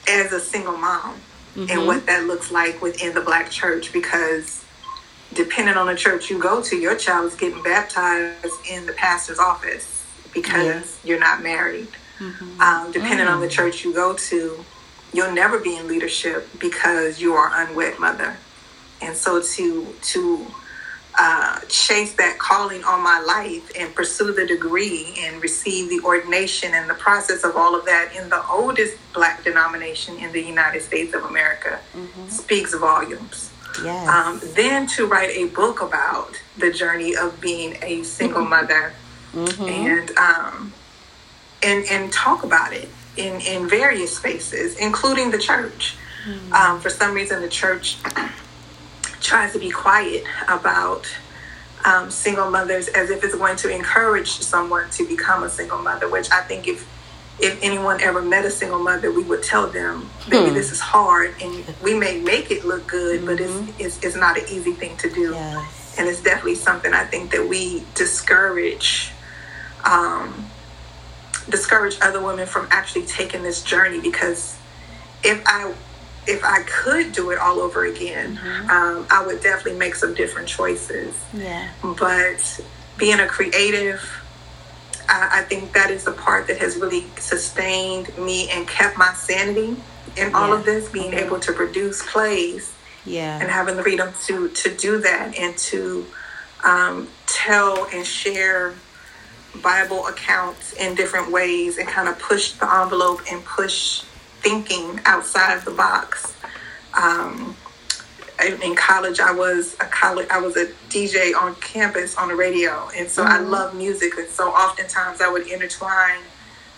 as 0.09 0.33
a 0.33 0.41
single 0.41 0.77
mom 0.77 1.15
mm-hmm. 1.55 1.71
and 1.71 1.87
what 1.87 2.07
that 2.07 2.25
looks 2.25 2.51
like 2.51 2.81
within 2.83 3.15
the 3.15 3.21
black 3.21 3.51
church 3.51 3.93
because 3.93 4.65
depending 5.35 5.77
on 5.77 5.87
the 5.87 5.95
church 5.95 6.31
you 6.31 6.39
go 6.39 6.63
to, 6.63 6.77
your 6.77 6.97
child 6.97 7.27
is 7.27 7.35
getting 7.35 7.63
baptized 7.63 8.55
in 8.71 8.87
the 8.87 8.93
pastor's 8.93 9.39
office 9.39 10.07
because 10.33 10.99
you're 11.05 11.21
not 11.21 11.43
married. 11.43 11.89
Mm-hmm. 12.19 12.61
Um, 12.61 12.93
depending 12.93 13.27
on 13.27 13.41
the 13.41 13.47
mm. 13.47 13.51
church 13.51 13.85
you 13.85 13.95
go 13.95 14.15
to, 14.15 14.65
you'll 15.13 15.33
never 15.33 15.59
be 15.59 15.77
in 15.77 15.87
leadership 15.87 16.49
because 16.59 17.21
you 17.21 17.35
are 17.35 17.51
unwed 17.55 17.99
mother. 17.99 18.37
And 19.01 19.17
so 19.17 19.41
to 19.41 19.95
to 20.03 20.47
uh, 21.19 21.59
chase 21.69 22.15
that 22.15 22.39
calling 22.39 22.85
on 22.85 23.03
my 23.03 23.21
life 23.21 23.73
and 23.77 23.93
pursue 23.95 24.33
the 24.33 24.47
degree 24.47 25.15
and 25.19 25.43
receive 25.43 25.91
the 25.91 26.01
ordination 26.07 26.73
and 26.75 26.89
the 26.89 26.95
process 26.95 27.43
of 27.43 27.57
all 27.57 27.75
of 27.75 27.85
that 27.87 28.15
in 28.17 28.29
the 28.29 28.47
oldest 28.47 28.97
black 29.13 29.43
denomination 29.43 30.17
in 30.19 30.31
the 30.33 30.41
United 30.41 30.81
States 30.81 31.13
of 31.15 31.25
America 31.25 31.81
mm-hmm. 31.93 32.29
speaks 32.29 32.73
volumes. 32.75 33.53
Yes. 33.83 34.09
Um, 34.09 34.41
then 34.55 34.87
to 34.89 35.07
write 35.07 35.31
a 35.31 35.47
book 35.47 35.83
about 35.83 36.41
the 36.57 36.73
journey 36.73 37.17
of 37.17 37.41
being 37.41 37.77
a 37.83 38.05
single 38.05 38.43
mm-hmm. 38.43 38.51
mother 38.51 38.93
mm-hmm. 39.33 39.65
and 39.65 40.11
um, 40.19 40.73
and 41.63 41.85
and 41.91 42.13
talk 42.13 42.45
about 42.45 42.73
it 42.73 42.89
in 43.17 43.41
in 43.41 43.69
various 43.69 44.17
spaces, 44.17 44.77
including 44.79 45.31
the 45.33 45.39
church. 45.39 45.97
Mm-hmm. 46.27 46.53
Um, 46.53 46.81
for 46.81 46.91
some 46.91 47.15
reason, 47.15 47.41
the 47.43 47.49
church 47.49 47.99
tries 49.21 49.53
to 49.53 49.59
be 49.59 49.71
quiet 49.71 50.25
about 50.49 51.07
um, 51.85 52.11
single 52.11 52.51
mothers 52.51 52.89
as 52.89 53.11
if 53.11 53.23
it's 53.25 53.35
going 53.35 53.57
to 53.57 53.71
encourage 53.71 54.31
someone 54.31 54.91
to 54.91 55.07
become 55.07 55.45
a 55.45 55.49
single 55.49 55.79
mother, 55.79 56.09
which 56.09 56.31
I 56.31 56.43
think 56.43 56.69
if 56.69 56.87
if 57.41 57.57
anyone 57.63 58.01
ever 58.01 58.21
met 58.21 58.45
a 58.45 58.51
single 58.51 58.81
mother, 58.81 59.13
we 59.13 59.23
would 59.23 59.45
tell 59.45 59.69
them, 59.69 60.11
"Baby, 60.29 60.49
hmm. 60.49 60.55
this 60.55 60.73
is 60.73 60.81
hard, 60.81 61.35
and 61.41 61.65
we 61.83 61.95
may 61.95 62.19
make 62.21 62.51
it 62.51 62.65
look 62.65 62.87
good, 62.87 63.19
mm-hmm. 63.19 63.27
but 63.27 63.41
it's, 63.41 63.53
mm-hmm. 63.53 63.81
it's, 63.81 64.03
it's 64.03 64.17
not 64.17 64.37
an 64.37 64.45
easy 64.49 64.73
thing 64.73 64.97
to 64.97 65.11
do." 65.11 65.33
Yes. 65.33 65.97
And 65.99 66.09
it's 66.09 66.23
definitely 66.23 66.57
something 66.57 66.93
I 66.93 67.05
think 67.05 67.31
that 67.31 67.49
we 67.49 67.85
discourage, 67.95 69.13
um, 69.85 70.47
discourage 71.49 71.97
other 72.01 72.21
women 72.21 72.47
from 72.47 72.67
actually 72.71 73.07
taking 73.07 73.43
this 73.43 73.63
journey 73.63 74.01
because 74.01 74.57
if 75.25 75.43
I 75.47 75.75
if 76.29 76.45
I 76.45 76.63
could 76.63 77.13
do 77.13 77.31
it 77.31 77.39
all 77.39 77.61
over 77.61 77.87
again, 77.87 78.37
mm-hmm. 78.37 78.71
um, 78.71 79.07
I 79.11 79.27
would 79.27 79.43
definitely 79.43 79.79
make 79.79 79.95
some 79.95 80.15
different 80.15 80.47
choices. 80.47 81.15
Yeah. 81.33 81.71
But 81.83 82.61
being 82.99 83.19
a 83.19 83.27
creative, 83.27 84.01
I, 85.09 85.41
I 85.41 85.43
think 85.43 85.73
that 85.73 85.91
is 85.91 86.05
the 86.05 86.13
part 86.13 86.47
that 86.49 86.59
has 86.59 86.77
really 86.77 87.07
sustained 87.19 88.17
me 88.19 88.51
and 88.51 88.69
kept 88.69 88.99
my 88.99 89.13
sanity 89.15 89.77
in 90.17 90.35
all 90.35 90.53
of 90.53 90.65
this. 90.65 90.89
Being 90.91 91.13
mm-hmm. 91.13 91.27
able 91.27 91.41
to 91.41 91.53
produce 91.53 92.03
plays, 92.07 92.75
yeah, 93.07 93.41
and 93.41 93.51
having 93.51 93.77
the 93.77 93.83
freedom 93.83 94.13
to 94.27 94.49
to 94.49 94.77
do 94.77 95.01
that 95.01 95.37
and 95.39 95.57
to 95.57 96.07
um, 96.63 97.09
tell 97.27 97.87
and 97.93 98.05
share 98.05 98.75
Bible 99.63 100.07
accounts 100.07 100.75
in 100.75 100.95
different 100.95 101.33
ways 101.33 101.79
and 101.79 101.89
kind 101.89 102.09
of 102.09 102.19
push 102.19 102.53
the 102.53 102.71
envelope 102.71 103.21
and 103.31 103.43
push 103.45 104.03
thinking 104.41 105.01
outside 105.05 105.55
of 105.55 105.65
the 105.65 105.71
box. 105.71 106.35
Um, 107.01 107.57
in 108.63 108.77
college, 108.77 109.19
I 109.19 109.33
was 109.33 109.75
a 109.75 109.87
college, 109.87 110.29
I 110.31 110.39
was 110.39 110.57
a 110.57 110.67
DJ 110.89 111.35
on 111.35 111.57
campus 111.57 112.17
on 112.17 112.29
the 112.29 112.37
radio, 112.37 112.89
and 112.97 113.09
so 113.09 113.25
mm-hmm. 113.25 113.33
I 113.33 113.39
love 113.39 113.75
music, 113.75 114.17
and 114.17 114.29
so 114.29 114.49
oftentimes 114.51 115.21
I 115.21 115.31
would 115.31 115.49
intertwine 115.49 116.21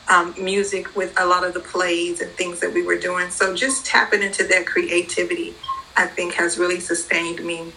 um, 0.09 0.35
music 0.43 0.97
with 0.97 1.19
a 1.21 1.27
lot 1.27 1.45
of 1.45 1.55
the 1.55 1.61
plays 1.61 2.21
and 2.21 2.31
things 2.33 2.61
that 2.61 2.73
we 2.73 2.83
were 2.83 2.99
doing. 2.99 3.31
So 3.31 3.55
just 3.55 3.85
tapping 3.85 4.23
into 4.23 4.45
that 4.45 4.67
creativity, 4.67 5.55
I 5.97 6.07
think, 6.07 6.35
has 6.35 6.59
really 6.59 6.81
sustained 6.81 7.45
me, 7.45 7.73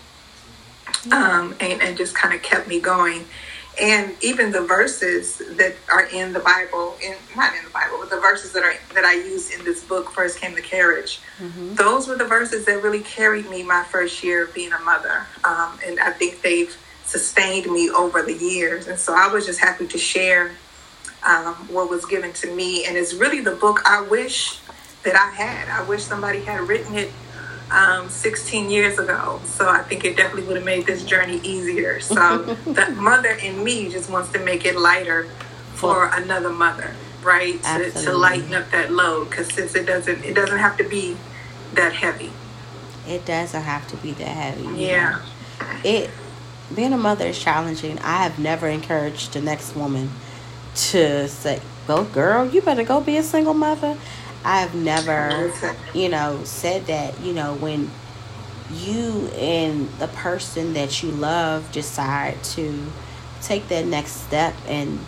um, 1.12 1.56
and, 1.60 1.82
and 1.82 1.98
just 1.98 2.16
kind 2.16 2.34
of 2.34 2.42
kept 2.42 2.68
me 2.70 2.80
going 2.80 3.26
and 3.82 4.16
even 4.22 4.52
the 4.52 4.62
verses 4.62 5.38
that 5.58 5.76
are 5.92 6.06
in 6.06 6.34
the 6.34 6.40
Bible, 6.40 6.96
in 7.04 7.16
not 7.36 7.56
in 7.56 7.64
the 7.64 7.72
Bible, 7.72 7.98
but 8.00 8.10
the 8.10 8.20
verses 8.20 8.54
that 8.54 8.64
are 8.64 8.76
that 8.94 9.04
I 9.04 9.14
used 9.14 9.52
in 9.52 9.66
this 9.66 9.84
book, 9.84 10.12
first 10.12 10.40
came 10.40 10.54
the 10.54 10.62
carriage. 10.62 11.20
Mm-hmm. 11.40 11.76
Those 11.76 12.08
were 12.08 12.16
the 12.16 12.26
verses 12.26 12.66
that 12.66 12.84
really 12.84 13.02
carried 13.02 13.50
me 13.50 13.64
my 13.64 13.84
first 13.84 14.24
year 14.24 14.46
of 14.46 14.54
being 14.54 14.74
a 14.74 14.80
mother, 14.80 15.26
um, 15.44 15.80
and 15.86 16.00
I 16.00 16.12
think 16.12 16.42
they've 16.42 16.76
sustained 17.06 17.72
me 17.72 17.90
over 17.90 18.22
the 18.22 18.34
years. 18.34 18.88
And 18.88 18.98
so 18.98 19.14
I 19.16 19.28
was 19.28 19.46
just 19.46 19.60
happy 19.60 19.88
to 19.88 19.98
share 19.98 20.52
um, 21.26 21.54
what 21.70 21.90
was 21.90 22.06
given 22.06 22.34
to 22.34 22.56
me, 22.56 22.86
and 22.86 22.96
it's 22.96 23.14
really 23.14 23.42
the 23.42 23.56
book 23.56 23.82
I 23.86 24.02
wish 24.02 24.60
that 25.04 25.16
I 25.16 25.32
had. 25.32 25.68
I 25.70 25.84
wish 25.88 26.04
somebody 26.04 26.42
had 26.42 26.62
written 26.62 26.96
it 26.96 27.12
um, 27.74 28.08
16 28.10 28.70
years 28.70 29.00
ago. 29.00 29.42
So 29.46 29.68
I 29.68 29.82
think 29.82 30.06
it 30.06 30.16
definitely 30.16 30.44
would 30.44 30.58
have 30.58 30.66
made 30.66 30.86
this 30.86 31.04
journey 31.04 31.40
easier. 31.44 32.00
So 32.00 32.44
the 32.66 32.92
mother 32.92 33.32
in 33.32 33.64
me 33.64 33.90
just 33.90 34.10
wants 34.10 34.32
to 34.34 34.40
make 34.40 34.66
it 34.66 34.78
lighter 34.78 35.28
for 35.74 36.10
another 36.14 36.52
mother, 36.52 36.96
right? 37.24 37.62
To, 37.64 37.92
to, 37.92 38.14
lighten 38.14 38.54
up 38.54 38.70
that 38.72 38.92
load 38.92 39.30
because 39.30 39.52
since 39.52 39.76
it 39.76 39.86
doesn't, 39.86 40.24
it 40.24 40.36
doesn't 40.36 40.60
have 40.60 40.78
to 40.78 40.84
be 40.84 41.18
that 41.74 41.94
heavy. 41.94 42.32
It 43.08 43.26
doesn't 43.26 43.64
have 43.64 43.88
to 43.90 43.98
be 43.98 44.12
that 44.12 44.24
heavy. 44.24 44.82
Yeah. 44.82 45.20
Know? 45.60 45.68
It 45.84 46.10
being 46.74 46.94
a 46.94 46.98
mother 46.98 47.26
is 47.26 47.40
challenging. 47.40 48.00
I 48.00 48.24
have 48.24 48.40
never 48.40 48.68
encouraged 48.68 49.34
the 49.34 49.42
next 49.42 49.76
woman 49.76 50.12
to 50.76 51.28
say, 51.28 51.62
"Go, 51.88 52.06
girl, 52.06 52.48
you 52.48 52.62
better 52.62 52.84
go 52.84 53.02
be 53.02 53.18
a 53.18 53.24
single 53.24 53.54
mother." 53.54 53.98
I've 54.46 54.76
never, 54.76 55.54
you 55.94 56.10
know, 56.10 56.42
said 56.44 56.88
that, 56.88 57.20
you 57.22 57.34
know, 57.34 57.54
when 57.56 57.92
you 58.74 59.28
and 59.38 59.90
the 60.00 60.08
person 60.08 60.74
that 60.74 61.04
you 61.04 61.12
love 61.12 61.72
decide 61.72 62.44
to 62.44 62.92
take 63.42 63.68
that 63.70 63.86
next 63.86 64.24
step 64.26 64.54
and 64.68 65.00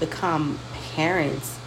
become 0.00 0.58
parents, 0.94 1.58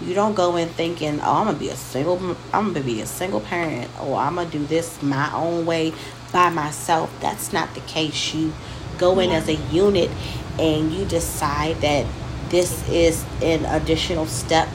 you 0.00 0.12
don't 0.12 0.34
go 0.34 0.56
in 0.56 0.68
thinking, 0.70 1.20
"Oh, 1.20 1.36
I'm 1.36 1.46
gonna 1.46 1.58
be 1.58 1.68
a 1.68 1.76
single, 1.76 2.36
I'm 2.52 2.72
gonna 2.72 2.80
be 2.80 3.00
a 3.00 3.06
single 3.06 3.40
parent, 3.40 3.88
or 4.02 4.18
I'm 4.18 4.34
gonna 4.34 4.50
do 4.50 4.66
this 4.66 5.00
my 5.00 5.32
own 5.32 5.64
way 5.64 5.94
by 6.32 6.50
myself." 6.50 7.10
That's 7.20 7.52
not 7.52 7.74
the 7.74 7.80
case. 7.80 8.34
You 8.34 8.52
go 8.98 9.18
in 9.18 9.30
as 9.30 9.48
a 9.48 9.54
unit, 9.70 10.10
and 10.58 10.92
you 10.92 11.04
decide 11.04 11.80
that 11.80 12.06
this 12.50 12.86
is 12.88 13.24
an 13.40 13.64
additional 13.66 14.26
step 14.26 14.68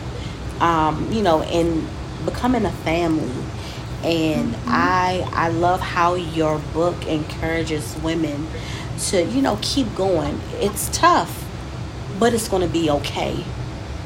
um, 0.59 1.11
you 1.11 1.21
know, 1.21 1.43
in 1.43 1.87
becoming 2.25 2.65
a 2.65 2.71
family. 2.71 3.31
And 4.03 4.53
mm-hmm. 4.53 4.69
I 4.69 5.27
I 5.33 5.49
love 5.49 5.81
how 5.81 6.15
your 6.15 6.59
book 6.73 7.05
encourages 7.05 7.95
women 7.97 8.47
to, 9.07 9.23
you 9.25 9.41
know, 9.41 9.57
keep 9.61 9.93
going. 9.95 10.39
It's 10.55 10.89
tough, 10.97 11.45
but 12.19 12.33
it's 12.33 12.47
going 12.47 12.61
to 12.61 12.71
be 12.71 12.89
okay. 12.89 13.43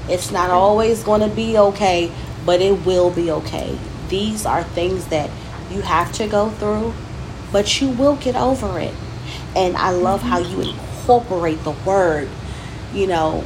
It's 0.09 0.31
not 0.31 0.49
always 0.49 1.03
going 1.03 1.21
to 1.21 1.33
be 1.33 1.57
okay, 1.57 2.11
but 2.45 2.61
it 2.61 2.85
will 2.85 3.09
be 3.09 3.31
okay. 3.31 3.77
These 4.09 4.45
are 4.45 4.63
things 4.63 5.07
that 5.07 5.29
you 5.71 5.81
have 5.81 6.11
to 6.13 6.27
go 6.27 6.49
through, 6.49 6.93
but 7.51 7.81
you 7.81 7.89
will 7.89 8.15
get 8.17 8.35
over 8.35 8.79
it. 8.79 8.93
And 9.55 9.77
I 9.77 9.91
love 9.91 10.21
how 10.21 10.39
you 10.39 10.61
incorporate 10.61 11.63
the 11.63 11.71
word, 11.71 12.29
you 12.93 13.07
know, 13.07 13.43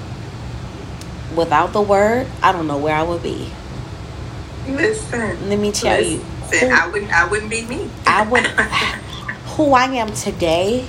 without 1.36 1.73
the 1.73 1.82
word, 1.82 2.28
I 2.41 2.51
don't 2.51 2.67
know 2.67 2.78
where 2.78 2.95
I 2.95 3.03
would 3.03 3.23
be. 3.23 3.49
Listen. 4.67 5.49
Let 5.49 5.59
me 5.59 5.71
tell 5.71 5.97
listen, 5.97 6.19
you. 6.19 6.67
Who, 6.67 6.73
I 6.73 6.88
wouldn't 6.88 7.11
I 7.11 7.28
wouldn't 7.28 7.49
be 7.49 7.65
me. 7.65 7.89
I 8.05 8.28
would 8.28 8.45
who 9.55 9.73
I 9.73 9.86
am 9.86 10.13
today, 10.13 10.88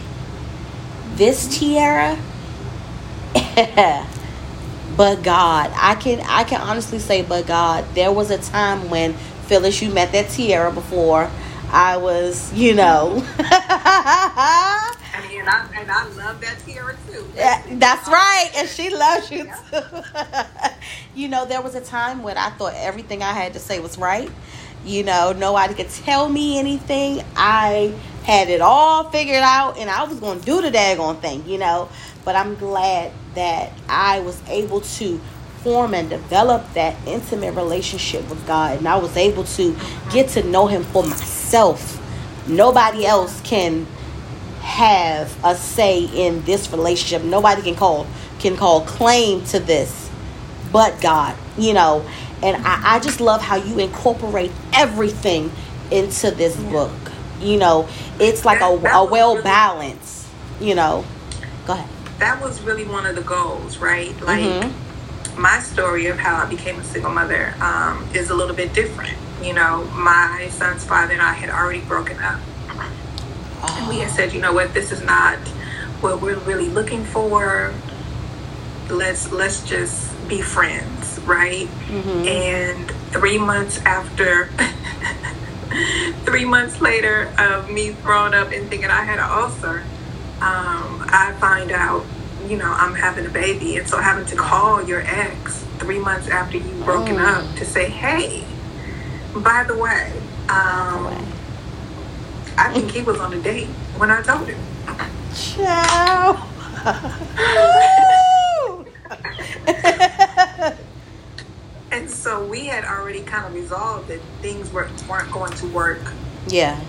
this 1.15 1.59
tiara, 1.59 2.19
but 4.97 5.23
God. 5.23 5.71
I 5.75 5.97
can 6.01 6.21
I 6.21 6.45
can 6.45 6.61
honestly 6.61 6.99
say 6.99 7.23
but 7.23 7.47
God. 7.47 7.85
There 7.95 8.13
was 8.13 8.31
a 8.31 8.39
time 8.39 8.91
when 8.91 9.15
Phyllis 9.47 9.81
you 9.81 9.91
met 9.91 10.13
that 10.13 10.31
tiara 10.31 10.73
before. 10.73 11.31
I 11.71 11.99
was, 11.99 12.53
you 12.55 12.75
know. 12.75 13.23
And 15.49 15.57
I, 15.57 15.81
and 15.81 15.91
I 15.91 16.07
love 16.09 16.43
that 16.43 16.59
tiara 16.67 16.95
too. 17.11 17.27
That's 17.79 18.07
right, 18.07 18.51
and 18.57 18.69
she 18.69 18.91
loves 18.91 19.31
you 19.31 19.45
too. 19.45 19.81
you 21.15 21.29
know, 21.29 21.47
there 21.47 21.63
was 21.63 21.75
a 21.75 21.81
time 21.81 22.23
when 22.23 22.37
I 22.37 22.51
thought 22.51 22.75
everything 22.77 23.23
I 23.23 23.33
had 23.33 23.55
to 23.55 23.59
say 23.59 23.81
was 23.81 23.97
right. 23.97 24.31
You 24.85 25.05
know, 25.05 25.33
nobody 25.33 25.73
could 25.73 25.89
tell 25.89 26.29
me 26.29 26.59
anything. 26.59 27.25
I 27.35 27.95
had 28.25 28.51
it 28.51 28.61
all 28.61 29.09
figured 29.11 29.43
out, 29.43 29.79
and 29.79 29.89
I 29.89 30.05
was 30.05 30.21
going 30.21 30.39
to 30.39 30.45
do 30.45 30.61
the 30.61 30.71
daggone 30.71 31.19
thing. 31.21 31.49
You 31.49 31.57
know, 31.57 31.89
but 32.27 32.37
I'm 32.37 32.55
glad 32.57 33.13
that 33.35 33.73
I 33.89 34.21
was 34.21 34.43
able 34.49 34.83
to 34.83 35.19
form 35.63 35.95
and 35.95 36.11
develop 36.11 36.75
that 36.75 36.95
intimate 37.07 37.55
relationship 37.55 38.29
with 38.29 38.47
God, 38.47 38.77
and 38.77 38.87
I 38.87 38.99
was 38.99 39.17
able 39.17 39.45
to 39.45 39.75
get 40.13 40.29
to 40.31 40.43
know 40.43 40.67
Him 40.67 40.83
for 40.83 41.03
myself. 41.05 41.95
Nobody 42.47 43.07
else 43.07 43.41
can 43.41 43.87
have 44.69 45.37
a 45.45 45.57
say 45.57 46.05
in 46.05 46.43
this 46.45 46.71
relationship. 46.71 47.23
Nobody 47.23 47.63
can 47.63 47.75
call 47.75 48.07
can 48.39 48.57
call 48.57 48.83
claim 48.83 49.43
to 49.47 49.59
this 49.59 50.09
but 50.73 51.01
God, 51.01 51.37
you 51.57 51.75
know. 51.75 52.07
And 52.43 52.65
I, 52.65 52.97
I 52.97 53.01
just 53.01 53.21
love 53.21 53.43
how 53.43 53.57
you 53.57 53.79
incorporate 53.79 54.53
everything 54.73 55.51
into 55.91 56.31
this 56.31 56.59
yeah. 56.59 56.71
book. 56.71 56.93
You 57.41 57.57
know, 57.57 57.89
it's 58.21 58.45
like 58.45 58.61
that, 58.61 58.73
a, 58.73 58.79
that 58.79 58.95
a 58.95 59.05
well 59.05 59.35
really, 59.35 59.45
balance, 59.45 60.29
you 60.61 60.75
know. 60.75 61.05
Go 61.67 61.75
ahead. 61.75 61.89
That 62.19 62.41
was 62.41 62.61
really 62.63 62.85
one 62.85 63.07
of 63.07 63.17
the 63.17 63.23
goals, 63.23 63.79
right? 63.79 64.19
Like 64.21 64.43
mm-hmm. 64.43 65.41
my 65.41 65.61
story 65.61 66.07
of 66.07 66.19
how 66.19 66.37
I 66.37 66.49
became 66.49 66.79
a 66.79 66.85
single 66.85 67.13
mother 67.13 67.55
um, 67.61 68.09
is 68.15 68.31
a 68.31 68.35
little 68.35 68.57
bit 68.57 68.73
different. 68.75 69.17
You 69.43 69.53
know, 69.53 69.85
my 69.95 70.49
son's 70.51 70.85
father 70.85 71.13
and 71.13 71.23
I 71.23 71.33
had 71.33 71.49
already 71.49 71.81
broken 71.81 72.19
up 72.19 72.41
and 73.63 73.89
we 73.89 73.99
had 73.99 74.11
said, 74.11 74.33
you 74.33 74.41
know 74.41 74.53
what, 74.53 74.75
this 74.75 74.93
is 74.93 75.03
not 75.03 75.39
what 76.01 76.21
we're 76.21 76.39
really 76.41 76.69
looking 76.69 77.05
for. 77.05 77.73
Let's 78.89 79.31
let's 79.33 79.65
just 79.65 80.29
be 80.29 80.41
friends, 80.41 81.19
right? 81.21 81.67
Mm-hmm. 81.67 82.29
And 82.29 82.91
three 83.13 83.39
months 83.39 83.79
after, 83.85 84.47
three 86.25 86.45
months 86.45 86.81
later 86.81 87.33
of 87.39 87.71
me 87.71 87.91
throwing 87.91 88.35
up 88.35 88.53
and 88.53 88.69
thinking 88.69 88.91
I 88.91 89.03
had 89.03 89.19
an 89.19 89.31
ulcer, 89.31 89.83
um, 90.41 91.05
I 91.09 91.35
find 91.41 91.73
out, 91.73 92.05
you 92.47 92.57
know, 92.57 92.71
I'm 92.71 92.95
having 92.95 93.27
a 93.27 93.31
baby, 93.31 93.77
and 93.77 93.89
so 93.89 93.99
having 93.99 94.27
to 94.27 94.37
call 94.37 94.83
your 94.83 95.01
ex 95.01 95.65
three 95.79 95.99
months 95.99 96.29
after 96.29 96.59
you've 96.59 96.85
broken 96.85 97.17
mm. 97.17 97.25
up 97.25 97.57
to 97.57 97.65
say, 97.65 97.89
hey, 97.89 98.45
by 99.35 99.65
the 99.65 99.77
way, 99.77 100.13
um, 100.49 101.27
I 102.59 102.73
think 102.73 102.91
he 102.91 103.03
was 103.03 103.21
on 103.21 103.33
a 103.33 103.41
date 103.41 103.69
when 103.99 104.11
I 104.11 104.21
told 104.21 104.49
him. 104.49 104.59
Ciao. 105.33 106.45
and 111.93 112.11
so 112.11 112.45
we 112.45 112.67
had 112.67 112.85
already 112.85 113.21
kind 113.21 113.47
of 113.47 113.55
resolved 113.55 114.09
that 114.09 114.21
things 114.43 114.73
were, 114.73 114.91
weren't 115.09 115.31
going 115.31 115.53
to 115.53 115.69
work. 115.69 116.01
Yeah. 116.49 116.81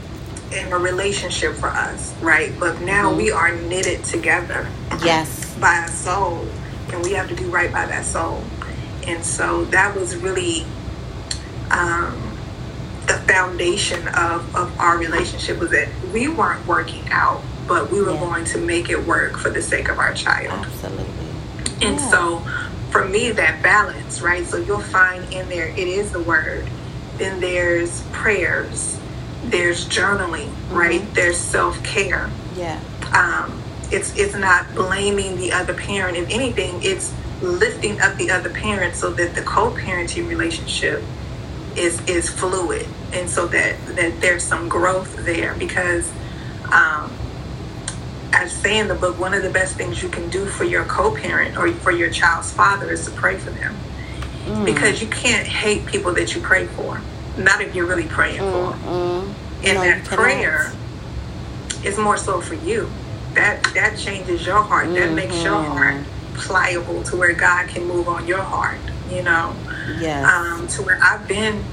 In 0.52 0.74
a 0.74 0.80
relationship 0.80 1.54
for 1.54 1.70
us, 1.70 2.16
right? 2.20 2.52
But 2.60 2.82
now 2.82 3.10
mm-hmm. 3.10 3.18
we 3.18 3.32
are 3.32 3.56
knitted 3.56 4.04
together. 4.04 4.68
Yes. 5.04 5.56
By 5.60 5.86
a 5.86 5.88
soul. 5.88 6.48
And 6.92 7.04
we 7.04 7.14
have 7.14 7.30
to 7.30 7.36
do 7.36 7.48
right 7.52 7.72
by 7.72 7.86
that 7.86 8.04
soul. 8.04 8.44
And 9.06 9.24
so 9.24 9.66
that 9.66 9.96
was 9.96 10.16
really 10.16 10.66
um, 11.70 12.29
the 13.10 13.18
foundation 13.34 14.07
of, 14.10 14.55
of 14.55 14.80
our 14.80 14.97
relationship 14.97 15.57
was 15.60 15.72
that 15.72 15.89
we 16.14 16.28
weren't 16.28 16.66
working 16.68 17.03
out, 17.12 17.41
but 17.68 17.91
we 17.91 17.99
were 18.01 18.14
Yeah. 18.14 18.20
going 18.20 18.45
to 18.45 18.60
make 18.60 18.89
it 18.89 19.05
work 19.05 19.36
for 19.38 19.49
the 19.49 19.62
sake 19.62 19.89
of 19.89 19.97
our 19.97 20.14
child. 20.14 20.66
Absolutely. 20.66 21.05
And 21.82 21.99
Yeah. 21.99 22.10
so 22.12 22.41
for 22.91 23.05
me, 23.05 23.32
that 23.32 23.62
balance, 23.64 24.22
right? 24.22 24.45
So 24.47 24.57
you'll 24.57 24.80
find 24.80 25.24
in 25.34 25.49
there, 25.49 25.68
it 25.70 25.88
is 25.88 26.12
the 26.12 26.20
word. 26.22 26.68
Then 27.18 27.39
there's 27.41 28.01
prayers, 28.12 28.97
there's 29.45 29.86
journaling, 29.86 30.49
right? 30.72 31.01
There's 31.16 31.38
self 31.38 31.82
care. 31.84 32.30
Yeah. 32.55 32.80
Um, 33.12 33.62
it's 33.91 34.14
it's 34.16 34.36
not 34.36 34.74
blaming 34.76 35.38
the 35.38 35.51
other 35.51 35.74
parent. 35.74 36.16
If 36.16 36.30
anything, 36.30 36.80
it's 36.84 37.12
lifting 37.41 37.99
up 38.01 38.16
the 38.18 38.30
other 38.30 38.49
parent 38.49 38.95
so 38.95 39.10
that 39.12 39.34
the 39.34 39.41
co-parenting 39.41 40.28
relationship 40.30 41.01
is 41.76 41.99
is 42.07 42.30
fluid, 42.30 42.86
and 43.14 43.30
so 43.30 43.47
that 43.47 43.76
that 43.95 44.20
there's 44.22 44.43
some 44.43 44.68
growth 44.70 45.26
there. 45.26 45.55
Because 45.55 46.10
um, 46.66 47.12
I 48.34 48.47
say 48.47 48.78
in 48.80 48.88
the 48.88 48.95
book, 48.95 49.20
one 49.20 49.34
of 49.34 49.41
the 49.43 49.49
best 49.49 49.76
things 49.76 50.01
you 50.03 50.10
can 50.10 50.30
do 50.30 50.45
for 50.45 50.64
your 50.64 50.86
co-parent 50.86 51.57
or 51.57 51.72
for 51.74 51.91
your 51.91 52.10
child's 52.12 52.51
father 52.51 52.91
is 52.91 53.05
to 53.05 53.12
pray 53.12 53.38
for 53.38 53.49
them, 53.51 53.76
Mm. 54.45 54.66
because 54.66 55.01
you 55.01 55.07
can't 55.10 55.45
hate 55.47 55.86
people 55.86 56.14
that 56.14 56.34
you 56.36 56.41
pray 56.41 56.66
for. 56.68 57.01
Not 57.38 57.62
if 57.62 57.76
you're 57.76 57.86
really 57.86 58.07
praying 58.07 58.39
for. 58.39 58.74
Mm. 58.86 59.34
And 59.64 59.74
No, 59.76 59.82
that 59.84 60.05
prayer 60.05 60.72
is 61.84 61.97
more 61.97 62.18
so 62.18 62.39
for 62.41 62.55
you. 62.55 62.89
That 63.34 63.64
that 63.76 63.97
changes 63.97 64.45
your 64.45 64.62
heart. 64.62 64.93
That 64.93 65.12
makes 65.14 65.41
your 65.43 65.62
heart 65.62 66.03
pliable 66.34 67.03
to 67.03 67.16
where 67.18 67.34
God 67.34 67.68
can 67.68 67.86
move 67.86 68.07
on 68.07 68.28
your 68.28 68.41
heart. 68.41 68.80
You 69.12 69.24
know, 69.24 69.53
Yes. 69.99 70.24
um, 70.26 70.68
to 70.70 70.82
where 70.84 70.99
I've 71.03 71.28
been 71.28 71.64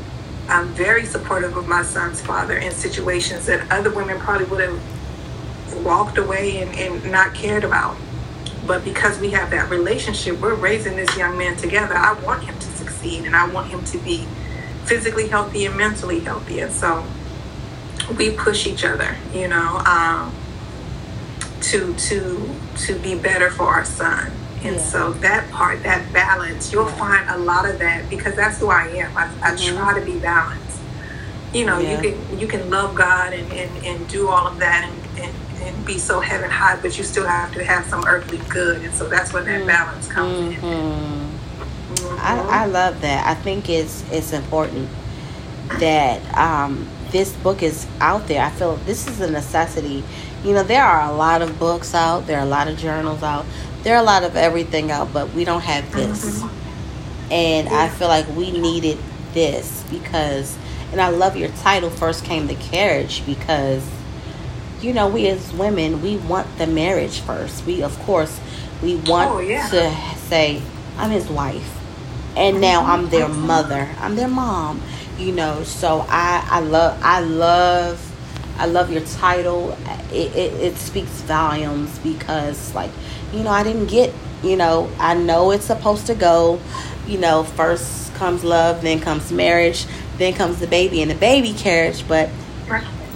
um, 0.48 0.68
very 0.68 1.04
supportive 1.04 1.56
of 1.56 1.66
my 1.66 1.82
son's 1.82 2.20
father 2.20 2.56
in 2.56 2.70
situations 2.70 3.46
that 3.46 3.70
other 3.70 3.90
women 3.90 4.18
probably 4.18 4.46
would 4.46 4.60
have 4.60 5.84
walked 5.84 6.18
away 6.18 6.62
and, 6.62 6.74
and 6.78 7.10
not 7.10 7.34
cared 7.34 7.64
about. 7.64 7.96
But 8.66 8.84
because 8.84 9.18
we 9.18 9.30
have 9.30 9.50
that 9.50 9.70
relationship, 9.70 10.40
we're 10.40 10.54
raising 10.54 10.96
this 10.96 11.16
young 11.16 11.38
man 11.38 11.56
together. 11.56 11.94
I 11.94 12.12
want 12.20 12.44
him 12.44 12.58
to 12.58 12.66
succeed 12.66 13.24
and 13.24 13.36
I 13.36 13.48
want 13.48 13.68
him 13.68 13.84
to 13.84 13.98
be 13.98 14.26
physically 14.84 15.28
healthy 15.28 15.66
and 15.66 15.76
mentally 15.76 16.20
healthy. 16.20 16.60
And 16.60 16.72
so 16.72 17.04
we 18.18 18.30
push 18.30 18.66
each 18.66 18.84
other, 18.84 19.16
you 19.32 19.48
know, 19.48 19.78
um, 19.86 20.34
to 21.62 21.94
to 21.94 22.54
to 22.76 22.98
be 22.98 23.16
better 23.16 23.50
for 23.50 23.64
our 23.64 23.84
son. 23.84 24.30
And 24.64 24.76
Yeah. 24.76 24.82
so 24.82 25.12
that 25.12 25.50
part, 25.50 25.82
that 25.84 26.12
balance, 26.12 26.72
you'll 26.72 26.86
find 26.86 27.28
a 27.30 27.38
lot 27.38 27.68
of 27.68 27.78
that 27.78 28.08
because 28.10 28.34
that's 28.34 28.58
who 28.58 28.68
I 28.70 28.86
am. 28.88 29.16
I, 29.16 29.28
I 29.42 29.50
Mhm. 29.52 29.76
try 29.76 29.98
to 29.98 30.04
be 30.04 30.18
balanced. 30.18 30.62
You 31.52 31.66
know, 31.66 31.78
Yeah. 31.78 31.90
you 32.02 32.10
can 32.10 32.38
you 32.38 32.46
can 32.46 32.68
love 32.70 32.94
God 32.94 33.32
and, 33.32 33.50
and, 33.52 33.70
and 33.84 34.08
do 34.08 34.28
all 34.28 34.46
of 34.46 34.58
that 34.58 34.84
and, 34.88 35.24
and, 35.24 35.34
and 35.62 35.84
be 35.86 35.98
so 35.98 36.20
heaven 36.20 36.50
high, 36.50 36.76
but 36.82 36.98
you 36.98 37.04
still 37.04 37.26
have 37.26 37.52
to 37.54 37.64
have 37.64 37.86
some 37.86 38.04
earthly 38.06 38.40
good. 38.48 38.82
And 38.82 38.92
so 38.94 39.08
that's 39.08 39.32
where 39.32 39.42
that 39.44 39.66
balance 39.66 40.06
comes 40.08 40.38
in. 40.38 40.60
Mhm. 40.60 41.26
Mhm. 41.94 42.18
I, 42.20 42.62
I 42.62 42.66
love 42.66 43.00
that. 43.02 43.26
I 43.26 43.34
think 43.34 43.68
it's 43.68 44.02
it's 44.10 44.32
important 44.32 44.88
that 45.78 46.20
um, 46.36 46.86
this 47.12 47.32
book 47.32 47.62
is 47.62 47.86
out 48.00 48.26
there. 48.26 48.42
I 48.42 48.50
feel 48.50 48.76
this 48.86 49.06
is 49.06 49.20
a 49.20 49.30
necessity. 49.30 50.02
You 50.44 50.52
know, 50.54 50.62
there 50.62 50.84
are 50.84 51.08
a 51.10 51.14
lot 51.14 51.42
of 51.42 51.58
books 51.58 51.94
out. 51.94 52.26
There 52.26 52.38
are 52.38 52.42
a 52.44 52.48
lot 52.48 52.68
of 52.68 52.76
journals 52.78 53.22
out. 53.22 53.44
There 53.86 53.94
are 53.94 54.02
a 54.02 54.04
lot 54.04 54.24
of 54.24 54.34
everything 54.34 54.90
out, 54.90 55.12
but 55.12 55.32
we 55.32 55.44
don't 55.44 55.60
have 55.60 55.84
uh-huh. 55.94 56.06
this. 56.08 56.42
And 57.30 57.68
I 57.68 57.88
feel 57.88 58.08
like 58.08 58.26
we 58.34 58.50
needed 58.50 58.98
this 59.32 59.84
because, 59.88 60.58
and 60.90 61.00
I 61.00 61.10
love 61.10 61.36
your 61.36 61.50
title. 61.50 61.88
First 61.88 62.24
came 62.24 62.48
the 62.48 62.56
carriage 62.56 63.24
because, 63.24 63.88
you 64.80 64.92
know, 64.92 65.06
we 65.06 65.28
as 65.28 65.52
women 65.52 66.02
we 66.02 66.16
want 66.16 66.58
the 66.58 66.66
marriage 66.66 67.20
first. 67.20 67.64
We 67.64 67.80
of 67.80 67.96
course 68.00 68.40
we 68.82 68.96
want 68.96 69.30
Oh, 69.30 69.38
yeah. 69.38 69.68
to 69.68 69.94
say 70.18 70.62
I'm 70.98 71.12
his 71.12 71.28
wife 71.28 71.78
and 72.36 72.54
mm-hmm. 72.54 72.62
now 72.62 72.86
I'm 72.86 73.08
their 73.08 73.28
mother. 73.28 73.88
I'm 74.00 74.16
their 74.16 74.26
mom. 74.26 74.82
You 75.16 75.30
know, 75.30 75.62
so 75.62 76.04
I 76.08 76.44
I 76.50 76.58
love 76.58 76.98
I 77.04 77.20
love 77.20 78.05
I 78.58 78.66
love 78.66 78.90
your 78.90 79.02
title. 79.02 79.76
It, 80.12 80.34
it 80.34 80.52
it 80.60 80.76
speaks 80.76 81.10
volumes 81.22 81.98
because 82.00 82.74
like 82.74 82.90
you 83.32 83.42
know 83.42 83.50
I 83.50 83.62
didn't 83.62 83.86
get 83.86 84.12
you 84.42 84.56
know 84.56 84.90
I 84.98 85.14
know 85.14 85.50
it's 85.50 85.64
supposed 85.66 86.06
to 86.06 86.14
go. 86.14 86.60
You 87.06 87.18
know, 87.18 87.44
first 87.44 88.12
comes 88.14 88.42
love, 88.42 88.82
then 88.82 88.98
comes 89.00 89.30
marriage, 89.30 89.86
then 90.18 90.34
comes 90.34 90.58
the 90.58 90.66
baby 90.66 91.02
and 91.02 91.10
the 91.10 91.14
baby 91.14 91.52
carriage, 91.52 92.06
but 92.08 92.30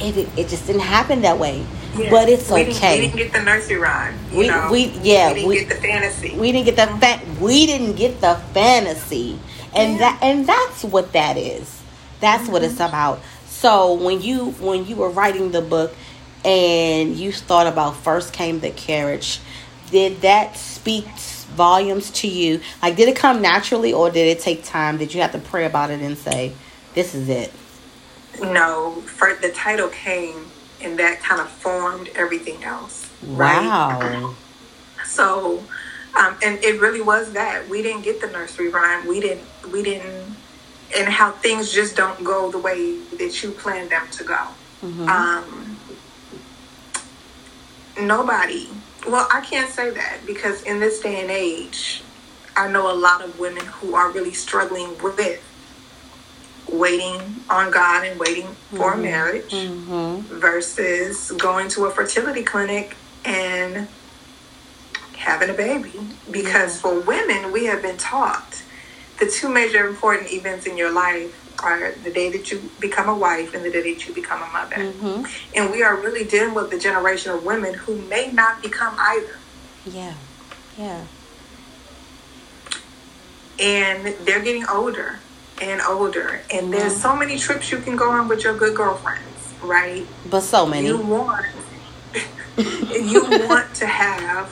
it 0.01 0.28
it, 0.38 0.49
just 0.49 0.66
didn't 0.66 0.82
happen 0.82 1.22
that 1.22 1.38
way. 1.38 1.66
Yeah. 1.97 2.11
But 2.11 2.28
it's 2.28 2.49
we 2.51 2.64
Didn't, 2.64 2.80
we 2.82 3.01
didn't 3.01 3.16
get 3.16 3.32
the 3.32 3.43
nursery 3.43 3.76
rhyme. 3.76 4.14
We- 4.32 4.47
know? 4.47 4.68
we- 4.70 4.93
yeah, 5.03 5.32
We 5.32 5.34
didn't 5.34 5.49
we- 5.49 5.59
get 5.64 5.68
the 5.68 5.74
fantasy. 5.74 6.36
we 6.38 6.53
didn't 6.53 6.66
get 6.66 6.76
the 6.76 6.82
mm-hmm. 6.82 7.34
fa- 7.36 7.43
we 7.45 7.66
didn't 7.66 7.97
get 7.97 8.20
the 8.20 8.36
fantasy 8.55 9.38
and 9.74 9.95
Yeah. 9.95 9.99
that 9.99 10.18
and 10.22 10.47
that's 10.47 10.84
what 10.84 11.12
that 11.12 11.36
is 11.36 11.80
that's 12.20 12.49
what 12.49 12.62
it's 12.62 12.74
mm-hmm. 12.74 12.88
about 12.88 13.20
so 13.61 13.94
when 13.94 14.20
you 14.20 14.50
when 14.52 14.86
you 14.86 14.96
were 14.96 15.11
writing 15.11 15.50
the 15.50 15.62
book 15.62 15.94
and 16.44 17.16
you 17.16 17.30
thought 17.32 17.66
about 17.66 17.96
first 17.96 18.32
came 18.32 18.61
the 18.61 18.70
carriage 18.70 19.40
did 19.90 20.20
that 20.22 20.56
speak 20.56 21.06
volumes 21.54 22.11
to 22.11 22.28
you 22.28 22.61
like 22.82 22.96
did 22.96 23.08
it 23.08 23.16
come 23.16 23.42
naturally 23.42 23.92
or 23.92 24.11
did 24.11 24.26
it 24.26 24.40
take 24.40 24.64
time 24.64 24.96
did 24.96 25.12
you 25.12 25.20
have 25.20 25.32
to 25.32 25.38
pray 25.38 25.66
about 25.66 25.90
it 25.90 26.00
and 26.00 26.16
say 26.16 26.52
this 26.94 27.14
is 27.14 27.28
it 27.28 27.52
no, 28.40 29.02
for 29.02 29.34
the 29.34 29.50
title 29.50 29.88
came 29.88 30.46
and 30.80 30.98
that 30.98 31.20
kind 31.20 31.40
of 31.40 31.48
formed 31.48 32.08
everything 32.14 32.62
else. 32.64 33.11
Right? 33.22 33.66
wow 33.66 34.34
So, 35.04 35.58
um, 36.18 36.36
and 36.42 36.62
it 36.62 36.80
really 36.80 37.00
was 37.00 37.32
that 37.32 37.68
we 37.68 37.82
didn't 37.82 38.02
get 38.02 38.20
the 38.20 38.28
nursery 38.28 38.68
rhyme. 38.68 39.06
We 39.06 39.20
didn't. 39.20 39.44
We 39.72 39.82
didn't. 39.82 40.36
And 40.97 41.09
how 41.09 41.30
things 41.32 41.72
just 41.72 41.97
don't 41.97 42.22
go 42.24 42.51
the 42.51 42.59
way 42.59 42.99
that 43.18 43.43
you 43.43 43.53
plan 43.53 43.88
them 43.88 44.09
to 44.12 44.24
go. 44.24 44.38
Mhm. 44.82 45.09
Um, 45.09 45.76
nobody. 47.99 48.68
Well, 49.07 49.26
I 49.32 49.41
can't 49.41 49.70
say 49.70 49.91
that 49.91 50.26
because 50.26 50.62
in 50.62 50.80
this 50.80 51.01
day 51.01 51.20
and 51.20 51.30
age, 51.30 52.03
I 52.57 52.68
know 52.68 52.91
a 52.91 52.95
lot 52.95 53.22
of 53.22 53.38
women 53.38 53.64
who 53.66 53.95
are 53.95 54.11
really 54.11 54.34
struggling 54.34 54.99
with 55.03 55.41
waiting 56.68 57.45
on 57.49 57.70
God 57.70 58.05
and 58.05 58.18
waiting 58.20 58.57
for 58.76 58.93
a 58.95 58.97
marriage 58.97 59.53
hmm 59.53 60.20
versus 60.28 61.32
going 61.32 61.68
to 61.68 61.86
a 61.86 61.91
fertility 61.91 62.43
clinic 62.45 62.97
and 63.24 63.88
having 65.16 65.51
a 65.51 65.55
baby. 65.55 65.93
Because 66.30 66.80
for 66.80 67.01
women, 67.01 67.53
we 67.53 67.64
have 67.66 67.82
been 67.82 67.97
taught 67.97 68.62
the 69.20 69.26
two 69.30 69.48
major 69.48 69.86
important 69.86 70.32
events 70.32 70.66
in 70.66 70.76
your 70.76 70.92
life 70.92 71.36
are 71.62 71.92
the 72.04 72.10
day 72.10 72.30
that 72.30 72.50
you 72.50 72.70
become 72.80 73.08
a 73.08 73.14
wife 73.14 73.52
and 73.54 73.62
the 73.64 73.70
day 73.70 73.82
that 73.92 74.08
you 74.08 74.14
become 74.14 74.42
a 74.42 74.46
mother. 74.52 74.90
hmm 74.92 75.22
And 75.54 75.70
we 75.70 75.82
are 75.82 75.94
really 75.96 76.24
dealing 76.24 76.54
with 76.54 76.70
the 76.70 76.78
generation 76.78 77.32
of 77.32 77.44
women 77.44 77.74
who 77.74 77.96
may 77.96 78.32
not 78.32 78.62
become 78.62 78.94
either. 78.98 79.36
yeah 79.86 80.14
yeah 80.78 81.04
And 83.58 84.06
they're 84.24 84.40
getting 84.40 84.66
older 84.66 85.18
and 85.60 85.82
older. 85.82 86.40
And 86.50 86.72
there's 86.72 86.96
so 86.96 87.14
many 87.14 87.36
trips 87.38 87.70
you 87.70 87.78
can 87.78 87.94
go 87.96 88.10
on 88.10 88.26
with 88.28 88.42
your 88.42 88.56
good 88.56 88.74
girlfriends, 88.74 89.52
right? 89.62 90.06
but 90.30 90.40
so 90.40 90.64
many 90.66 90.86
You 90.86 90.96
want 90.96 91.44
you 92.56 93.22
want 93.48 93.74
to 93.74 93.86
have 93.86 94.48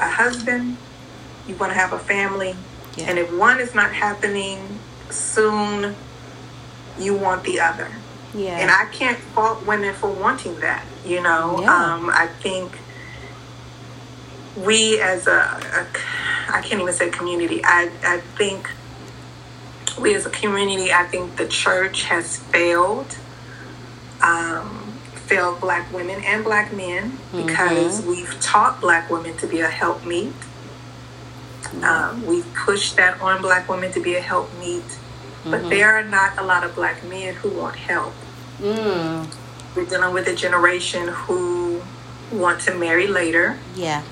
a 0.00 0.08
husband, 0.08 0.76
you 1.46 1.54
want 1.54 1.70
to 1.72 1.78
have 1.78 1.92
a 1.92 1.98
family, 2.00 2.56
Yeah. 2.96 3.08
and 3.10 3.18
if 3.18 3.32
one 3.32 3.60
is 3.60 3.74
not 3.74 3.92
happening 3.92 4.78
soon, 5.10 5.94
you 6.98 7.14
want 7.14 7.42
the 7.44 7.60
other. 7.60 7.88
yeah 8.34 8.58
And 8.58 8.70
I 8.70 8.86
can't 8.92 9.18
fault 9.18 9.64
women 9.66 9.94
for 9.94 10.08
wanting 10.10 10.60
that. 10.60 10.84
You 11.04 11.20
know, 11.22 11.60
Yeah. 11.60 11.94
um, 11.94 12.10
I 12.10 12.28
think 12.42 12.72
we 14.56 15.00
as 15.00 15.26
a, 15.26 15.32
a, 15.32 15.86
I 16.48 16.60
can't 16.62 16.80
even 16.80 16.94
say 16.94 17.10
community. 17.10 17.60
I, 17.64 17.90
I 18.04 18.18
think 18.38 18.70
we 19.98 20.14
as 20.14 20.26
a 20.26 20.30
community, 20.30 20.92
I 20.92 21.04
think 21.04 21.36
the 21.36 21.48
church 21.48 22.04
has 22.04 22.36
failed, 22.38 23.16
um, 24.22 24.92
failed 25.14 25.60
black 25.60 25.92
women 25.92 26.22
and 26.24 26.44
black 26.44 26.72
men 26.72 27.18
because 27.34 28.02
we've 28.06 28.38
taught 28.40 28.80
black 28.80 29.10
women 29.10 29.36
to 29.38 29.46
be 29.46 29.60
a 29.60 29.68
helpmeet. 29.68 30.32
Um, 31.82 32.26
we've 32.26 32.46
pushed 32.54 32.96
that 32.96 33.20
on 33.20 33.40
black 33.42 33.68
women 33.68 33.92
to 33.92 34.00
be 34.00 34.14
a 34.16 34.20
helpmeet, 34.20 34.84
but 35.44 35.68
there 35.68 35.92
are 35.96 36.04
not 36.04 36.38
a 36.38 36.42
lot 36.42 36.64
of 36.64 36.74
black 36.74 37.02
men 37.04 37.34
who 37.34 37.50
want 37.50 37.76
help. 37.76 38.14
mm, 38.60 39.26
We're 39.74 39.84
dealing 39.86 40.14
with 40.14 40.28
a 40.28 40.34
generation 40.34 41.08
who 41.08 41.82
want 42.32 42.60
to 42.62 42.74
marry 42.74 43.06
later, 43.06 43.58
yeah 43.76 44.02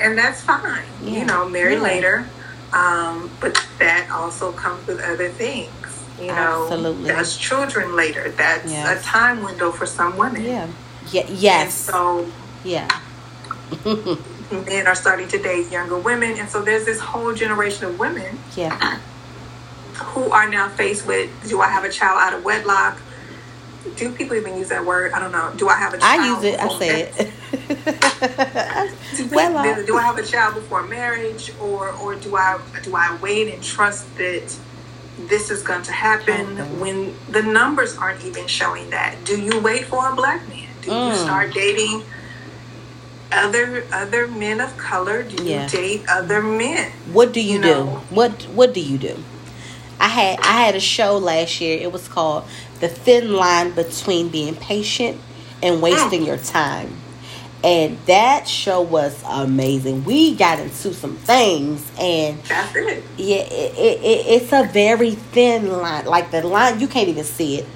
and 0.00 0.16
that's 0.16 0.40
fine. 0.40 0.82
Yeah. 1.04 1.18
You 1.18 1.24
know, 1.26 1.46
marry 1.48 1.74
Yeah. 1.74 1.80
later, 1.82 2.26
um, 2.72 3.30
but 3.40 3.54
that 3.78 4.10
also 4.10 4.50
comes 4.52 4.86
with 4.86 4.98
other 5.00 5.28
things. 5.28 5.68
You 6.18 6.28
know, 6.28 6.64
Absolutely. 6.70 7.04
that's 7.12 7.36
children 7.36 7.94
later. 7.96 8.30
That's 8.30 8.70
Yes. 8.70 9.00
a 9.00 9.04
time 9.04 9.42
window 9.42 9.70
for 9.72 9.84
some 9.86 10.16
women. 10.16 10.42
Yeah. 10.44 10.66
Yeah. 11.12 11.22
And 11.26 11.38
Yes. 11.38 11.74
so 11.74 12.26
Yeah. 12.64 12.88
men 14.50 14.86
are 14.86 14.94
starting 14.94 15.28
to 15.28 15.38
date 15.38 15.70
younger 15.70 15.98
women, 15.98 16.38
and 16.38 16.48
so 16.48 16.62
there's 16.62 16.84
this 16.84 17.00
whole 17.00 17.34
generation 17.34 17.86
of 17.86 17.98
women 17.98 18.38
Yeah. 18.56 19.00
who 19.94 20.30
are 20.30 20.48
now 20.48 20.68
faced 20.68 21.06
with: 21.06 21.30
Do 21.48 21.60
I 21.60 21.68
have 21.68 21.84
a 21.84 21.90
child 21.90 22.18
out 22.20 22.34
of 22.34 22.44
wedlock? 22.44 23.00
Do 23.96 24.12
people 24.12 24.36
even 24.36 24.56
use 24.58 24.68
that 24.68 24.84
word? 24.84 25.12
I 25.12 25.20
don't 25.20 25.32
know. 25.32 25.52
Do 25.56 25.68
I 25.68 25.76
have 25.76 25.94
a 25.94 25.98
child? 25.98 26.20
I 26.20 26.26
use 26.26 26.44
it. 26.44 26.60
I 26.60 26.78
say 26.78 27.02
it. 27.02 27.32
uh, 28.62 28.86
do, 29.86 29.96
I 29.96 30.02
have 30.02 30.18
a 30.18 30.22
child 30.24 30.54
before 30.54 30.86
marriage, 30.86 31.52
or 31.60 31.90
or 31.92 32.14
do 32.16 32.36
I 32.36 32.60
do 32.82 32.94
I 32.96 33.16
wait 33.22 33.52
and 33.52 33.62
trust 33.62 34.16
that 34.16 34.56
this 35.18 35.50
is 35.50 35.62
going 35.62 35.82
to 35.82 35.92
happen 35.92 36.78
when 36.80 37.14
the 37.28 37.42
numbers 37.42 37.96
aren't 37.96 38.24
even 38.24 38.46
showing 38.46 38.90
that? 38.90 39.24
Do 39.24 39.40
you 39.40 39.60
wait 39.60 39.86
for 39.86 40.10
a 40.12 40.14
black 40.14 40.48
man? 40.48 40.68
Do 40.82 40.90
you 40.90 41.12
Mm. 41.12 41.14
start 41.24 41.52
dating 41.54 42.04
other 43.32 43.84
other 43.92 44.26
men 44.26 44.60
of 44.60 44.76
color? 44.76 45.22
Do 45.22 45.42
you 45.44 45.50
Yeah. 45.50 45.68
date 45.68 46.02
other 46.08 46.42
men? 46.42 46.90
What 47.12 47.32
do 47.32 47.40
you, 47.40 47.54
You 47.54 47.62
do? 47.62 47.68
know. 47.68 48.02
What 48.10 48.42
What 48.54 48.74
do 48.74 48.80
you 48.80 48.98
do? 48.98 49.22
I 50.00 50.08
had 50.08 50.40
I 50.40 50.64
had 50.64 50.74
a 50.74 50.80
show 50.80 51.18
last 51.18 51.60
year. 51.60 51.78
It 51.80 51.92
was 51.92 52.08
called 52.08 52.44
"The 52.80 52.88
Thin 52.88 53.34
Line 53.34 53.72
Between 53.72 54.28
Being 54.28 54.56
Patient 54.56 55.18
and 55.62 55.82
Wasting 55.82 56.22
mm. 56.22 56.26
Your 56.26 56.38
Time," 56.38 56.96
and 57.62 57.98
that 58.06 58.48
show 58.48 58.80
was 58.80 59.22
amazing. 59.28 60.04
We 60.04 60.34
got 60.34 60.58
into 60.58 60.94
some 60.94 61.16
things, 61.16 61.84
and 62.00 62.42
That's 62.44 62.74
it. 62.74 63.04
yeah, 63.18 63.36
it, 63.36 63.78
it, 63.78 64.00
it, 64.02 64.26
it's 64.42 64.52
a 64.52 64.64
very 64.72 65.12
thin 65.12 65.70
line. 65.70 66.06
Like 66.06 66.30
the 66.30 66.46
line, 66.46 66.80
you 66.80 66.88
can't 66.88 67.08
even 67.08 67.24
see 67.24 67.58
it. 67.58 67.66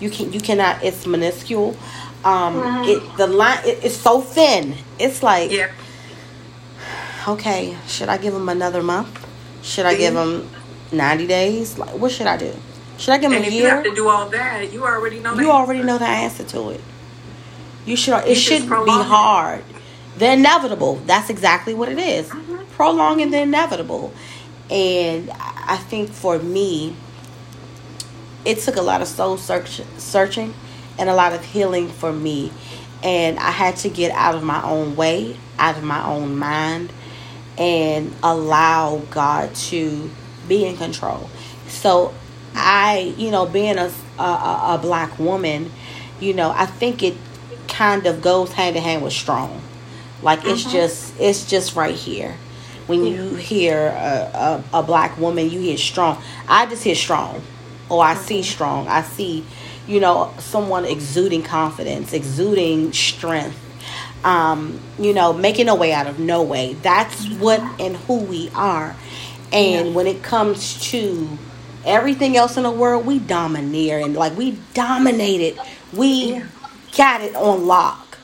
You 0.00 0.10
can 0.10 0.32
you 0.32 0.40
cannot. 0.40 0.82
It's 0.82 1.06
minuscule. 1.06 1.76
Um, 2.24 2.84
it 2.88 3.16
the 3.18 3.26
line 3.26 3.58
it, 3.66 3.84
it's 3.84 3.96
so 3.96 4.20
thin. 4.20 4.76
It's 4.98 5.22
like 5.22 5.50
Yeah. 5.50 5.70
okay, 7.28 7.76
should 7.86 8.08
I 8.08 8.16
give 8.18 8.34
him 8.34 8.48
another 8.48 8.82
month? 8.82 9.20
Should 9.62 9.86
I 9.86 9.94
give 9.94 10.14
him 10.14 10.48
90 10.92 11.26
days? 11.26 11.78
Like, 11.78 11.90
what 11.98 12.12
should 12.12 12.26
I 12.26 12.36
do? 12.36 12.52
Should 12.98 13.12
I 13.14 13.18
give 13.18 13.30
him 13.32 13.36
And 13.38 13.44
a 13.44 13.48
if 13.48 13.54
you 13.54 13.64
have 13.66 13.82
year? 13.84 13.90
to 13.92 13.96
do 13.96 14.08
all 14.08 14.28
that, 14.28 14.72
you 14.72 14.84
already 14.84 15.18
know. 15.20 15.34
the 15.34 15.42
You 15.42 15.50
already 15.50 15.80
answer. 15.80 15.86
know 15.86 15.98
the 15.98 16.06
answer 16.06 16.44
to 16.44 16.70
it. 16.70 16.80
You 17.86 17.96
should. 17.96 18.14
It 18.24 18.34
just 18.34 18.42
shouldn't 18.42 18.64
be 18.64 18.68
prolong 18.68 19.00
it. 19.00 19.04
hard. 19.06 19.64
The 20.16 20.32
inevitable. 20.32 20.96
That's 21.06 21.28
exactly 21.28 21.74
what 21.74 21.88
it 21.88 21.98
is. 21.98 22.28
Mm-hmm. 22.28 22.64
Prolonging 22.76 23.30
the 23.32 23.40
inevitable. 23.40 24.12
And 24.70 25.30
I 25.30 25.76
think 25.76 26.10
for 26.10 26.38
me, 26.38 26.94
it 28.44 28.58
took 28.60 28.76
a 28.76 28.82
lot 28.82 29.02
of 29.02 29.08
soul 29.08 29.36
search, 29.36 29.80
searching 29.98 30.54
and 30.98 31.08
a 31.08 31.14
lot 31.14 31.32
of 31.32 31.44
healing 31.44 31.88
for 31.88 32.12
me. 32.12 32.52
And 33.02 33.38
I 33.38 33.50
had 33.50 33.76
to 33.78 33.88
get 33.88 34.12
out 34.12 34.34
of 34.34 34.42
my 34.42 34.62
own 34.62 34.96
way, 34.96 35.36
out 35.58 35.76
of 35.76 35.84
my 35.84 36.04
own 36.06 36.38
mind, 36.38 36.92
and 37.58 38.14
allow 38.22 39.02
God 39.10 39.54
to 39.54 40.10
be 40.48 40.64
in 40.64 40.76
control. 40.76 41.28
So 41.68 42.14
I, 42.54 43.14
you 43.18 43.30
know, 43.30 43.46
being 43.46 43.78
a, 43.78 43.92
a, 44.18 44.22
a 44.22 44.78
black 44.80 45.18
woman, 45.18 45.70
you 46.20 46.32
know, 46.32 46.50
I 46.50 46.66
think 46.66 47.02
it 47.02 47.16
kind 47.68 48.06
of 48.06 48.22
goes 48.22 48.52
hand 48.52 48.76
in 48.76 48.82
hand 48.82 49.02
with 49.02 49.12
strong. 49.12 49.60
Like 50.22 50.44
it's 50.44 50.62
mm-hmm. 50.62 50.72
just, 50.72 51.20
it's 51.20 51.48
just 51.48 51.76
right 51.76 51.94
here. 51.94 52.36
When 52.86 53.04
you 53.04 53.34
hear 53.34 53.78
a, 53.88 54.62
a, 54.72 54.78
a 54.80 54.82
black 54.82 55.18
woman, 55.18 55.50
you 55.50 55.58
hear 55.60 55.76
strong. 55.76 56.22
I 56.48 56.66
just 56.66 56.84
hear 56.84 56.94
strong. 56.94 57.42
Oh, 57.90 57.98
I 57.98 58.14
see 58.14 58.40
mm-hmm. 58.40 58.42
strong. 58.42 58.88
I 58.88 59.02
see, 59.02 59.44
you 59.86 60.00
know, 60.00 60.32
someone 60.38 60.84
exuding 60.84 61.42
confidence, 61.42 62.12
exuding 62.12 62.92
strength. 62.92 63.58
Um, 64.24 64.80
you 64.98 65.12
know, 65.12 65.34
making 65.34 65.68
a 65.68 65.74
way 65.74 65.92
out 65.92 66.06
of 66.06 66.18
no 66.18 66.42
way. 66.42 66.72
That's 66.74 67.26
what 67.28 67.60
and 67.78 67.94
who 67.96 68.20
we 68.20 68.50
are. 68.54 68.96
And 69.52 69.94
when 69.94 70.06
it 70.06 70.22
comes 70.22 70.80
to 70.90 71.28
everything 71.84 72.34
else 72.34 72.56
in 72.56 72.62
the 72.62 72.70
world, 72.70 73.04
we 73.04 73.18
domineer 73.18 73.98
and 73.98 74.14
like 74.16 74.34
we 74.36 74.52
dominate 74.72 75.42
it. 75.42 75.58
We 75.92 76.36
Yeah. 76.36 76.46
got 76.96 77.20
it 77.20 77.36
on 77.36 77.66
lock. 77.66 78.16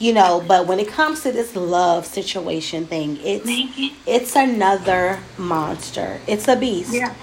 You 0.00 0.12
know, 0.12 0.42
but 0.46 0.66
when 0.66 0.80
it 0.80 0.88
comes 0.88 1.22
to 1.22 1.30
this 1.30 1.54
love 1.54 2.04
situation 2.04 2.86
thing, 2.86 3.18
it's 3.22 3.46
it's 4.06 4.34
another 4.34 5.20
monster. 5.38 6.18
It's 6.26 6.48
a 6.48 6.56
beast. 6.56 6.92
Yeah. 6.92 7.14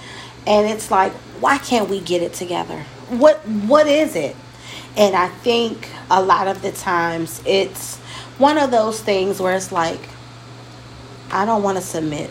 And 0.46 0.66
it's 0.66 0.90
like, 0.90 1.12
why 1.38 1.58
can't 1.58 1.88
we 1.90 2.00
get 2.00 2.22
it 2.22 2.32
together? 2.32 2.84
What 3.18 3.38
what 3.46 3.86
is 3.86 4.16
it? 4.16 4.36
And 4.96 5.14
I 5.16 5.28
think 5.28 5.88
a 6.10 6.22
lot 6.22 6.48
of 6.48 6.62
the 6.62 6.72
times 6.72 7.42
it's 7.46 7.96
one 8.38 8.58
of 8.58 8.70
those 8.70 9.00
things 9.00 9.40
where 9.40 9.54
it's 9.56 9.72
like, 9.72 10.00
I 11.30 11.44
don't 11.44 11.62
want 11.62 11.78
to 11.78 11.82
submit. 11.82 12.30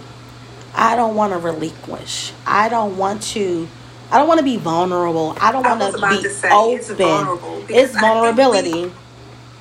I 0.75 0.95
don't 0.95 1.15
want 1.15 1.34
to 1.34 1.39
relinquish. 1.39 2.34
I 2.45 2.69
don't 2.69 2.97
want 2.97 3.21
to. 3.34 3.67
I 4.11 4.17
don't 4.17 4.27
want 4.27 4.39
to 4.39 4.43
be 4.43 4.57
vulnerable. 4.57 5.38
I 5.39 5.51
don't 5.51 5.63
want 5.63 5.82
to 5.82 5.99
to 5.99 6.21
be 6.21 6.29
say, 6.29 6.49
open. 6.51 6.77
it's 6.79 6.89
vulnerable, 6.91 7.63
It's 7.69 7.97
vulnerability. 7.99 8.91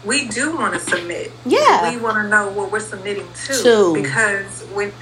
we 0.04 0.26
do 0.26 0.56
want 0.56 0.74
to 0.74 0.80
submit. 0.80 1.30
Yeah. 1.46 1.90
We 1.94 2.00
want 2.00 2.16
to 2.16 2.28
know 2.28 2.50
what 2.50 2.72
we're 2.72 2.80
submitting 2.80 3.28
to. 3.46 3.52
To. 3.62 3.94
Because 3.94 4.62
when, 4.74 4.92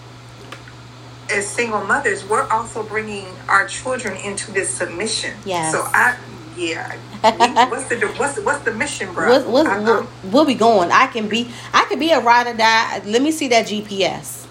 as 1.30 1.46
single 1.46 1.84
mothers, 1.84 2.24
we're 2.24 2.48
also 2.48 2.82
bringing 2.82 3.26
our 3.48 3.66
children 3.66 4.16
into 4.16 4.50
this 4.52 4.68
submission. 4.70 5.34
Yeah. 5.44 5.70
So 5.72 5.82
I, 5.92 6.16
yeah. 6.56 6.96
What's 7.68 7.88
the 7.88 7.96
what's 8.16 8.38
what's 8.40 8.64
the 8.64 8.72
mission, 8.72 9.12
bro? 9.12 9.28
What, 9.28 9.48
what, 9.48 9.66
I- 9.66 10.06
we'll 10.24 10.44
be 10.44 10.54
going. 10.54 10.90
I 10.92 11.08
can 11.08 11.28
be. 11.28 11.50
I 11.74 11.84
can 11.88 11.98
be 11.98 12.12
a 12.12 12.20
ride 12.20 12.46
or 12.46 12.54
die. 12.56 13.00
Let 13.04 13.22
me 13.22 13.32
see 13.32 13.48
that 13.48 13.66
GPS. 13.66 14.44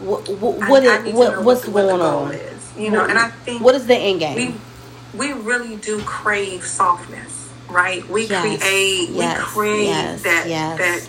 What 0.00 0.28
what 0.28 0.62
I- 0.62 0.68
what, 0.70 0.82
is- 1.06 1.14
what 1.14 1.44
what's 1.44 1.66
what 1.66 1.66
the- 1.66 1.70
what 1.70 1.86
the 1.86 1.98
going 1.98 2.00
on? 2.00 2.32
is, 2.34 2.72
you 2.76 2.90
know, 2.90 3.00
What- 3.02 3.10
and 3.10 3.18
I 3.18 3.28
think 3.28 3.62
what 3.62 3.74
is 3.74 3.86
the 3.86 3.96
end 3.96 4.20
game? 4.20 4.60
we 5.14 5.28
we 5.28 5.32
really 5.32 5.76
do 5.76 6.00
crave 6.02 6.64
softness, 6.64 7.48
right? 7.68 8.08
We 8.08 8.26
Yes, 8.26 8.40
create, 8.60 9.10
yes, 9.10 9.38
we 9.38 9.44
crave 9.44 9.84
yes, 9.86 10.22
that 10.22 10.46
that 10.78 11.08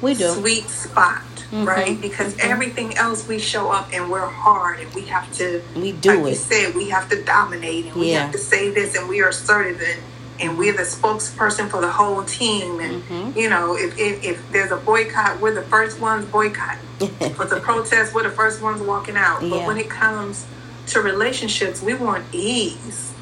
we 0.00 0.14
do. 0.14 0.28
sweet 0.34 0.68
spot, 0.68 1.22
Mhm, 1.54 1.66
right? 1.66 2.00
Because 2.00 2.36
everything 2.40 2.96
else 2.96 3.26
we 3.28 3.38
show 3.38 3.70
up 3.70 3.88
and 3.92 4.10
we're 4.10 4.26
hard 4.26 4.80
and 4.80 4.92
we 4.92 5.02
have 5.02 5.32
to, 5.38 5.62
We 5.76 5.92
do 5.92 6.14
like 6.14 6.30
you 6.30 6.34
said, 6.34 6.74
we 6.74 6.88
have 6.90 7.08
to 7.10 7.22
dominate 7.22 7.86
and 7.86 7.94
we 7.94 8.10
have 8.10 8.32
to 8.32 8.38
say 8.38 8.70
this 8.70 8.96
and 8.96 9.08
we 9.08 9.22
are 9.22 9.28
assertive 9.28 9.80
and, 9.80 10.00
and 10.40 10.58
we're 10.58 10.72
the 10.76 10.82
spokesperson 10.82 11.68
for 11.70 11.80
the 11.80 11.90
whole 11.92 12.24
team. 12.24 12.80
And, 12.80 13.02
Mhm. 13.04 13.36
you 13.36 13.48
know, 13.48 13.76
if, 13.76 13.96
if, 13.96 14.24
if 14.24 14.50
there's 14.50 14.72
a 14.72 14.76
boycott, 14.76 15.40
we're 15.40 15.54
the 15.54 15.62
first 15.62 16.00
ones 16.00 16.24
boycotting. 16.26 16.80
if 17.00 17.40
it's 17.40 17.52
a 17.52 17.60
protest, 17.60 18.12
we're 18.14 18.24
the 18.24 18.30
first 18.30 18.60
ones 18.60 18.80
walking 18.82 19.16
out. 19.16 19.40
But 19.40 19.64
when 19.66 19.78
it 19.78 19.88
comes 19.88 20.46
to 20.88 21.00
relationships, 21.00 21.80
we 21.82 21.94
want 21.94 22.24
ease. 22.32 23.12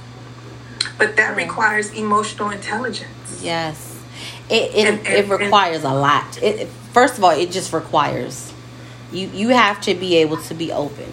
But 0.96 1.16
that 1.16 1.36
Yeah. 1.36 1.44
requires 1.44 1.90
emotional 1.92 2.48
intelligence. 2.50 3.40
Yes. 3.42 3.76
It 4.48 4.72
it, 4.74 4.86
And- 4.88 5.06
it 5.06 5.20
and- 5.20 5.30
requires 5.30 5.84
a 5.84 5.90
lot. 5.92 6.38
It, 6.40 6.60
it- 6.60 6.70
first 6.92 7.18
of 7.18 7.24
all, 7.24 7.30
it 7.32 7.50
just 7.50 7.72
requires 7.72 8.52
you 9.12 9.28
you 9.28 9.48
have 9.50 9.80
to 9.82 9.94
be 9.94 10.16
able 10.16 10.36
to 10.38 10.54
be 10.54 10.72
open. 10.72 11.12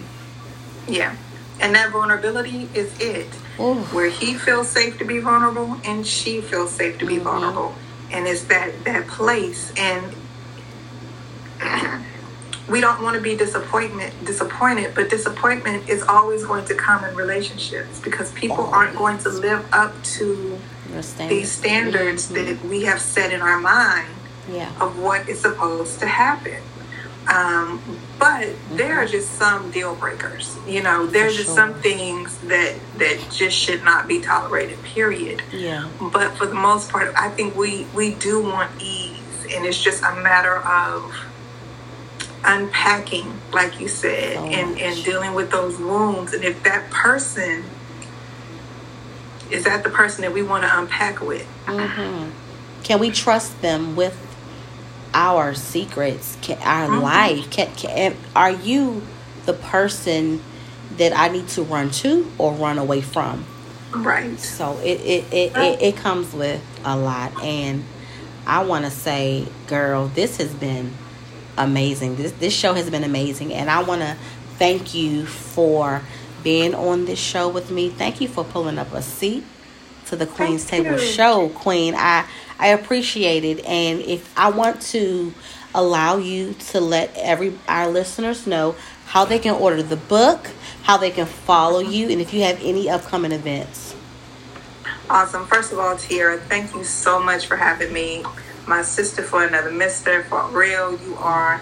Yeah. 0.88 1.16
And 1.62 1.76
that 1.76 1.92
vulnerability 1.92 2.70
is 2.74 2.98
it. 3.00 3.28
Ooh. 3.60 3.76
Where 3.92 4.10
he 4.10 4.34
feels 4.36 4.70
safe 4.70 4.98
to 5.00 5.06
be 5.06 5.20
vulnerable 5.20 5.78
and 5.84 6.08
she 6.08 6.40
feels 6.42 6.72
safe 6.72 6.98
to 7.00 7.06
be 7.06 7.16
Mm-hmm. 7.16 7.24
vulnerable. 7.24 7.76
And 8.12 8.26
it's 8.28 8.44
that 8.46 8.84
that 8.86 9.08
place 9.08 9.72
and 9.78 10.16
we 12.70 12.80
don't 12.82 13.02
want 13.02 13.16
to 13.16 13.22
be 13.22 13.36
disappointment 13.36 14.14
disappointed, 14.26 14.94
but 14.96 15.10
disappointment 15.10 15.90
is 15.90 16.04
always 16.04 16.46
going 16.46 16.66
to 16.66 16.76
come 16.76 17.04
in 17.04 17.16
relationships 17.16 18.00
because 18.00 18.32
people 18.32 18.66
aren't 18.68 18.96
going 18.96 19.18
to 19.20 19.30
live 19.30 19.66
up 19.74 19.92
to 20.04 20.58
Understand? 20.90 21.30
these 21.32 21.52
standards 21.52 22.30
Mhm. 22.32 22.36
that 22.46 22.66
we 22.66 22.84
have 22.84 23.02
set 23.02 23.34
in 23.34 23.42
our 23.42 23.60
mind 23.60 24.08
Yeah. 24.52 24.72
of 24.80 25.00
what 25.00 25.28
is 25.30 25.40
supposed 25.42 26.00
to 26.00 26.08
happen. 26.08 26.62
Um, 27.28 27.80
but 28.18 28.50
there 28.72 28.96
are 28.98 29.06
just 29.06 29.30
some 29.36 29.70
deal 29.70 29.94
breakers. 29.96 30.58
You 30.68 30.82
know, 30.82 31.06
there's 31.06 31.36
For 31.38 31.44
just 31.44 31.56
some 31.56 31.76
things 31.76 32.36
that 32.48 32.76
that 32.98 33.20
just 33.32 33.56
should 33.56 33.84
not 33.84 34.08
be 34.08 34.20
tolerated. 34.20 34.82
Period. 34.84 35.44
Yeah. 35.54 35.88
But 36.02 36.32
for 36.38 36.48
the 36.48 36.56
most 36.56 36.90
part, 36.90 37.14
I 37.16 37.30
think 37.30 37.56
we 37.56 37.86
we 37.96 38.16
do 38.16 38.42
want 38.42 38.72
ease, 38.82 39.20
and 39.54 39.66
it's 39.66 39.82
just 39.82 40.02
a 40.02 40.16
matter 40.16 40.58
of 40.58 41.14
unpacking, 42.44 43.40
like 43.54 43.80
you 43.80 43.88
said, 43.88 44.36
So 44.38 44.46
and 44.46 44.80
and 44.80 45.04
dealing 45.04 45.34
with 45.34 45.52
those 45.52 45.78
wounds. 45.78 46.34
And 46.34 46.44
if 46.44 46.64
that 46.64 46.90
person 46.90 47.64
is 49.52 49.66
that 49.66 49.84
the 49.84 49.90
person 49.90 50.22
that 50.22 50.34
we 50.34 50.42
want 50.42 50.64
to 50.64 50.80
unpack 50.80 51.22
with, 51.22 51.46
hmm 51.68 52.30
Can 52.84 53.00
we 53.00 53.12
trust 53.12 53.62
them 53.62 53.96
with 53.96 54.16
our 55.14 55.54
secrets, 55.54 56.38
can, 56.42 56.58
our 56.60 56.88
Mhm. 56.88 57.02
life? 57.02 57.50
Can, 57.50 57.68
can 57.76 58.16
are 58.36 58.52
you 58.52 59.02
the 59.46 59.54
person 59.54 60.42
that 60.98 61.18
I 61.18 61.30
need 61.30 61.48
to 61.50 61.64
run 61.64 61.92
to 61.92 62.30
or 62.38 62.54
run 62.54 62.78
away 62.78 63.02
from. 63.02 63.46
Right. 63.94 64.40
So 64.40 64.78
it 64.84 65.00
it, 65.02 65.34
it, 65.34 65.58
it, 65.58 65.82
it 65.82 65.96
comes 65.98 66.34
with 66.34 66.62
a 66.86 66.96
lot 66.96 67.32
and 67.42 67.84
I 68.46 68.64
wanna 68.64 68.92
say, 68.92 69.48
girl, 69.68 70.08
this 70.08 70.38
has 70.38 70.54
been 70.54 70.94
amazing. 71.58 72.16
This 72.18 72.32
this 72.34 72.54
show 72.54 72.74
has 72.74 72.90
been 72.90 73.04
amazing 73.04 73.54
and 73.54 73.70
I 73.70 73.82
wanna 73.82 74.18
thank 74.58 74.94
you 74.94 75.26
for 75.26 76.02
being 76.44 76.74
on 76.76 77.06
this 77.06 77.20
show 77.20 77.50
with 77.50 77.72
me. 77.72 77.90
Thank 77.90 78.22
you 78.22 78.28
for 78.28 78.44
pulling 78.44 78.78
up 78.78 78.94
a 78.94 79.02
seat 79.02 79.44
to 80.10 80.16
the 80.16 80.26
Queen's 80.26 80.66
Table 80.66 80.98
show, 80.98 81.50
Queen. 81.50 81.96
I 81.96 82.26
I 82.60 82.70
appreciate 82.70 83.44
it 83.46 83.64
and 83.66 84.02
if 84.02 84.38
I 84.38 84.50
want 84.50 84.82
to 84.94 85.34
allow 85.74 86.18
you 86.18 86.54
to 86.54 86.82
let 86.82 87.16
every 87.16 87.58
our 87.68 87.88
listeners 87.88 88.46
know 88.48 88.76
how 89.06 89.26
they 89.26 89.40
can 89.40 89.56
order 89.56 89.82
the 89.82 89.96
book, 89.96 90.50
how 90.84 90.98
they 90.98 91.12
can 91.12 91.26
follow 91.26 91.80
you, 91.80 92.10
and 92.10 92.22
if 92.22 92.34
you 92.34 92.44
have 92.44 92.60
any 92.62 92.90
upcoming 92.90 93.32
events. 93.32 93.96
Awesome. 95.10 95.48
First 95.48 95.72
of 95.72 95.80
all, 95.80 95.98
Tiara, 95.98 96.38
thank 96.38 96.74
you 96.76 96.84
so 96.84 97.20
much 97.22 97.48
for 97.48 97.56
having 97.56 97.92
me. 97.92 98.24
My 98.68 98.84
sister 98.84 99.24
for 99.24 99.44
another 99.44 99.72
mister. 99.72 100.24
For 100.26 100.48
real, 100.50 101.00
you 101.04 101.16
are 101.16 101.62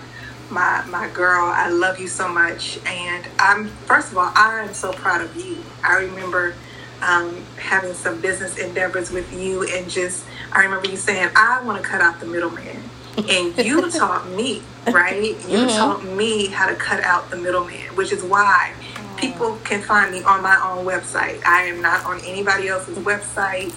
my 0.49 0.83
my 0.89 1.07
girl. 1.09 1.45
I 1.45 1.69
love 1.69 1.99
you 1.99 2.07
so 2.07 2.27
much. 2.27 2.79
And 2.85 3.25
I'm 3.39 3.67
first 3.67 4.11
of 4.11 4.17
all, 4.17 4.31
I 4.35 4.63
am 4.65 4.73
so 4.73 4.91
proud 4.91 5.21
of 5.21 5.35
you. 5.35 5.63
I 5.83 5.97
remember 5.99 6.55
um, 7.01 7.35
having 7.57 7.93
some 7.93 8.19
business 8.21 8.57
endeavors 8.57 9.11
with 9.11 9.31
you 9.33 9.63
and 9.63 9.89
just 9.89 10.25
I 10.51 10.63
remember 10.63 10.89
you 10.89 10.97
saying, 10.97 11.29
I 11.35 11.61
want 11.63 11.81
to 11.81 11.87
cut 11.87 12.01
out 12.01 12.19
the 12.19 12.25
middleman. 12.25 12.81
And 13.29 13.57
you 13.57 13.89
taught 13.99 14.29
me, 14.29 14.61
right? 14.87 15.35
You 15.49 15.59
Mhm. 15.65 15.77
taught 15.77 16.03
me 16.05 16.47
how 16.47 16.67
to 16.67 16.75
cut 16.75 17.03
out 17.03 17.29
the 17.29 17.35
middleman, 17.37 17.95
which 17.95 18.11
is 18.11 18.23
why 18.23 18.73
people 19.17 19.57
can 19.63 19.81
find 19.81 20.11
me 20.11 20.23
on 20.23 20.41
my 20.41 20.55
own 20.63 20.85
website. 20.85 21.43
I 21.45 21.63
am 21.63 21.81
not 21.81 22.05
on 22.05 22.19
anybody 22.21 22.67
else's 22.69 22.97
website. 22.99 23.73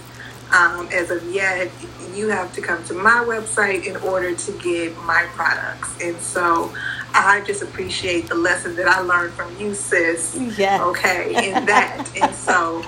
Um, 0.53 0.89
as 0.93 1.11
of 1.11 1.23
yet, 1.33 1.71
you 2.15 2.29
have 2.29 2.53
to 2.55 2.61
come 2.61 2.83
to 2.85 2.95
my 2.95 3.25
website 3.27 3.85
in 3.87 3.97
order 3.99 4.35
to 4.35 4.53
get 4.59 4.97
my 5.05 5.27
products. 5.35 5.97
And 6.03 6.21
so 6.21 6.73
I 7.15 7.41
just 7.47 7.63
appreciate 7.63 8.29
the 8.29 8.35
lesson 8.35 8.75
that 8.77 8.89
I 8.89 9.01
learned 9.01 9.33
from 9.35 9.57
you, 9.59 9.75
sis. 9.75 10.37
Yeah. 10.59 10.83
Okay, 10.85 11.51
in 11.51 11.67
that. 11.67 12.11
and 12.17 12.35
so, 12.35 12.83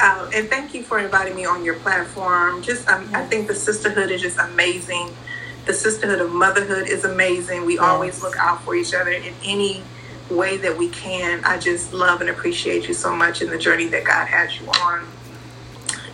uh, 0.00 0.30
and 0.34 0.48
thank 0.48 0.74
you 0.74 0.82
for 0.82 0.98
inviting 0.98 1.34
me 1.34 1.44
on 1.44 1.64
your 1.64 1.74
platform. 1.76 2.62
Just, 2.62 2.88
um, 2.88 3.10
I 3.14 3.24
think 3.24 3.48
the 3.48 3.54
sisterhood 3.54 4.10
is 4.10 4.22
just 4.22 4.38
amazing. 4.38 5.10
The 5.66 5.74
sisterhood 5.74 6.20
of 6.20 6.32
motherhood 6.32 6.88
is 6.88 7.04
amazing. 7.04 7.66
We 7.66 7.78
always 7.78 8.22
look 8.22 8.36
out 8.38 8.62
for 8.62 8.74
each 8.74 8.94
other 8.94 9.10
in 9.10 9.34
any 9.44 9.82
way 10.30 10.56
that 10.58 10.76
we 10.76 10.88
can. 10.88 11.44
I 11.44 11.58
just 11.58 11.92
love 11.92 12.20
and 12.20 12.30
appreciate 12.30 12.88
you 12.88 12.94
so 12.94 13.14
much 13.14 13.42
in 13.42 13.50
the 13.50 13.58
journey 13.58 13.86
that 13.88 14.04
God 14.04 14.26
has 14.28 14.60
you 14.60 14.68
on. 14.68 15.06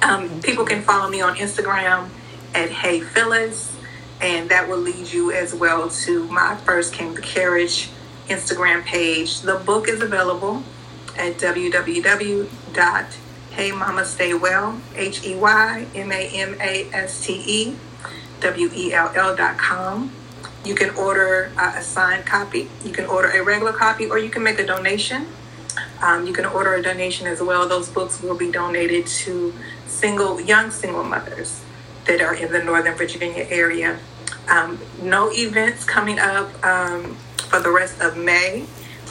Um, 0.03 0.41
people 0.43 0.65
can 0.65 0.83
follow 0.83 1.09
me 1.09 1.21
on 1.21 1.37
Instagram 1.37 2.09
at 2.55 2.71
Hey 2.71 3.01
Phyllis, 3.01 3.77
and 4.21 4.51
that 4.51 4.69
will 4.69 4.79
lead 4.79 5.13
you 5.13 5.33
as 5.33 5.55
well 5.55 5.89
to 5.91 6.25
my 6.29 6.57
First 6.57 6.93
Came 6.93 7.15
the 7.15 7.23
Carriage 7.23 7.91
Instagram 8.29 8.85
page. 8.85 9.41
The 9.41 9.57
book 9.57 9.89
is 9.89 10.03
available 10.03 10.63
at 11.17 11.39
www.heymamastaywell, 13.55 14.81
H 14.95 15.25
E 15.25 15.35
Y 15.35 15.87
M 15.95 16.13
A 16.13 16.29
M 16.29 16.57
A 16.61 16.89
S 16.93 17.25
T 17.25 17.43
E 17.47 17.77
W 18.41 18.71
E 18.75 18.93
L 18.93 19.13
L 19.15 19.37
dot 19.37 19.59
com. 19.59 20.13
You 20.65 20.75
can 20.75 20.91
order 20.97 21.53
uh, 21.59 21.75
a 21.77 21.83
signed 21.83 22.25
copy, 22.25 22.69
you 22.85 22.93
can 22.93 23.07
order 23.07 23.29
a 23.29 23.45
regular 23.45 23.73
copy, 23.73 24.07
or 24.07 24.19
you 24.19 24.31
can 24.31 24.43
make 24.43 24.59
a 24.59 24.67
donation. 24.67 25.27
Um, 26.03 26.27
you 26.27 26.33
can 26.33 26.45
order 26.45 26.75
a 26.75 26.83
donation 26.83 27.27
as 27.27 27.43
well. 27.43 27.69
Those 27.69 27.89
books 27.89 28.23
will 28.23 28.37
be 28.37 28.51
donated 28.51 29.07
to 29.07 29.53
single, 29.87 30.41
young 30.41 30.71
single 30.71 31.05
mothers 31.05 31.63
that 32.07 32.21
are 32.21 32.35
in 32.35 32.53
the 32.53 32.63
Northern 32.63 32.95
Virginia 32.95 33.47
area. 33.51 33.99
Um, 34.49 34.79
no 35.03 35.31
events 35.33 35.85
coming 35.85 36.19
up 36.19 36.65
um, 36.65 37.17
for 37.49 37.61
the 37.61 37.71
rest 37.71 38.01
of 38.01 38.17
May, 38.17 38.65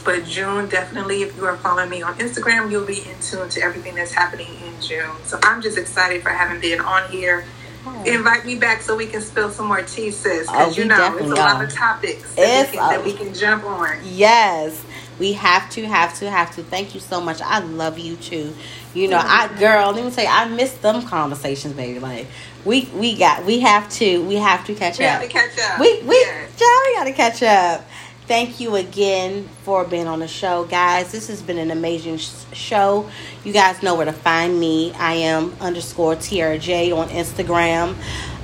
but 0.03 0.25
June 0.25 0.69
definitely. 0.69 1.23
If 1.23 1.35
you 1.37 1.45
are 1.45 1.57
following 1.57 1.89
me 1.89 2.01
on 2.01 2.15
Instagram, 2.15 2.71
you'll 2.71 2.85
be 2.85 2.99
in 2.99 3.19
tune 3.21 3.49
to 3.49 3.61
everything 3.61 3.95
that's 3.95 4.13
happening 4.13 4.47
in 4.65 4.81
June. 4.81 5.15
So 5.23 5.39
I'm 5.43 5.61
just 5.61 5.77
excited 5.77 6.21
for 6.21 6.29
having 6.29 6.59
been 6.61 6.79
on 6.79 7.09
here. 7.11 7.45
Oh. 7.85 8.03
Invite 8.05 8.45
me 8.45 8.55
back 8.55 8.81
so 8.81 8.95
we 8.95 9.07
can 9.07 9.21
spill 9.21 9.49
some 9.49 9.67
more 9.67 9.81
tea, 9.81 10.09
sis. 10.11 10.47
Oh, 10.49 10.51
Because 10.53 10.77
we 10.77 10.83
you 10.83 10.89
know 10.89 11.17
it's 11.17 11.25
a 11.25 11.27
lot 11.29 11.55
are. 11.57 11.63
of 11.65 11.73
topics 11.73 12.33
that, 12.35 12.71
we 12.71 12.77
can, 12.77 12.89
that 12.89 13.05
we 13.05 13.13
can 13.13 13.33
jump 13.33 13.65
on. 13.65 13.97
Yes. 14.05 14.83
We 15.19 15.33
have 15.33 15.69
to, 15.71 15.85
have 15.85 16.17
to, 16.19 16.29
have 16.29 16.55
to. 16.55 16.63
Thank 16.63 16.95
you 16.95 16.99
so 16.99 17.21
much. 17.21 17.41
I 17.41 17.59
love 17.59 17.99
you 17.99 18.15
too. 18.15 18.53
You 18.93 19.07
know, 19.07 19.19
I 19.21 19.47
girl, 19.59 19.91
let 19.91 20.03
me 20.03 20.23
you, 20.23 20.29
I 20.29 20.47
miss 20.47 20.73
them 20.73 21.05
conversations, 21.05 21.73
baby. 21.73 21.99
Like 21.99 22.27
we 22.65 22.89
we 22.95 23.17
got 23.17 23.45
we 23.45 23.59
have 23.59 23.89
to 23.91 24.23
we 24.23 24.35
have 24.35 24.65
to 24.65 24.75
catch 24.75 24.95
up. 24.95 24.99
We 24.99 25.05
up. 25.05 25.11
have 25.11 25.21
to 25.21 25.27
catch 25.27 25.71
up. 25.71 25.79
We 25.79 26.01
we. 26.03 26.25
Joe, 26.57 26.79
we 26.85 26.95
gotta 26.95 27.13
catch 27.13 27.43
up. 27.43 27.85
Thank 28.25 28.61
you 28.61 28.77
again 28.77 29.49
for 29.63 29.83
being 29.83 30.07
on 30.07 30.19
the 30.19 30.29
show, 30.29 30.63
guys. 30.63 31.11
This 31.11 31.27
has 31.27 31.41
been 31.41 31.57
an 31.57 31.71
amazing 31.71 32.19
sh- 32.19 32.31
show. 32.53 33.09
You 33.43 33.51
guys 33.51 33.83
know 33.83 33.95
where 33.95 34.05
to 34.05 34.13
find 34.13 34.57
me. 34.57 34.93
I 34.93 35.15
am 35.15 35.53
underscore 35.59 36.15
TRJ 36.15 36.95
on 36.97 37.09
Instagram 37.09 37.95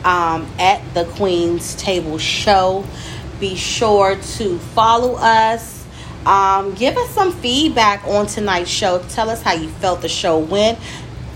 um, 0.03 0.45
at 0.59 0.81
the 0.93 1.05
Queen's 1.15 1.75
Table 1.75 2.17
Show. 2.17 2.83
Be 3.39 3.55
sure 3.55 4.17
to 4.17 4.59
follow 4.59 5.15
us. 5.15 5.85
Um, 6.25 6.73
give 6.73 6.97
us 6.97 7.09
some 7.11 7.31
feedback 7.31 8.03
on 8.03 8.27
tonight's 8.27 8.69
show. 8.69 9.01
Tell 9.07 9.29
us 9.29 9.41
how 9.41 9.53
you 9.53 9.69
felt 9.69 10.01
the 10.01 10.09
show 10.09 10.39
went. 10.39 10.77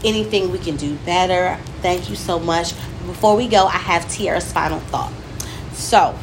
Anything 0.04 0.52
we 0.52 0.60
can 0.60 0.76
do 0.76 0.96
better. 1.06 1.58
Thank 1.82 2.10
you 2.10 2.18
so 2.18 2.40
much. 2.40 2.74
Before 3.06 3.38
we 3.38 3.48
go, 3.48 3.68
I 3.68 3.78
have 3.78 4.04
Tiara's 4.10 4.52
final 4.52 4.82
thought. 4.82 5.14
So, 5.72 6.20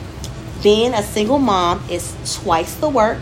being 0.62 0.94
a 0.94 1.02
single 1.02 1.38
mom 1.38 1.82
is 1.90 2.14
twice 2.42 2.74
the 2.74 2.88
work, 2.88 3.18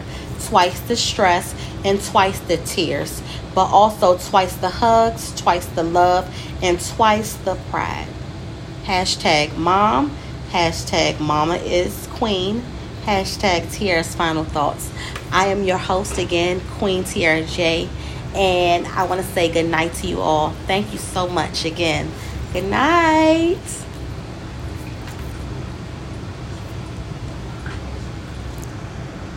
twice 0.46 0.80
the 0.80 0.96
stress, 0.96 1.54
and 1.84 2.02
twice 2.02 2.38
the 2.40 2.56
tears, 2.58 3.22
but 3.54 3.66
also 3.66 4.18
twice 4.18 4.56
the 4.56 4.68
hugs, 4.68 5.34
twice 5.40 5.66
the 5.66 5.82
love, 5.82 6.28
and 6.62 6.80
twice 6.80 7.34
the 7.34 7.54
pride. 7.70 8.08
Hashtag 8.84 9.56
mom, 9.56 10.16
hashtag 10.50 11.20
mama 11.20 11.56
is 11.56 12.08
queen, 12.12 12.62
hashtag 13.04 13.72
Tiara's 13.72 14.14
final 14.14 14.44
thoughts. 14.44 14.90
I 15.30 15.46
am 15.48 15.64
your 15.64 15.78
host 15.78 16.18
again, 16.18 16.60
Queen 16.78 17.04
Tiara 17.04 17.44
J, 17.44 17.88
and 18.34 18.86
I 18.86 19.04
want 19.04 19.20
to 19.20 19.26
say 19.26 19.52
good 19.52 19.68
night 19.68 19.94
to 19.94 20.06
you 20.06 20.20
all. 20.20 20.50
Thank 20.66 20.92
you 20.92 20.98
so 20.98 21.28
much 21.28 21.64
again. 21.64 22.10
Good 22.52 22.64
night. 22.64 23.58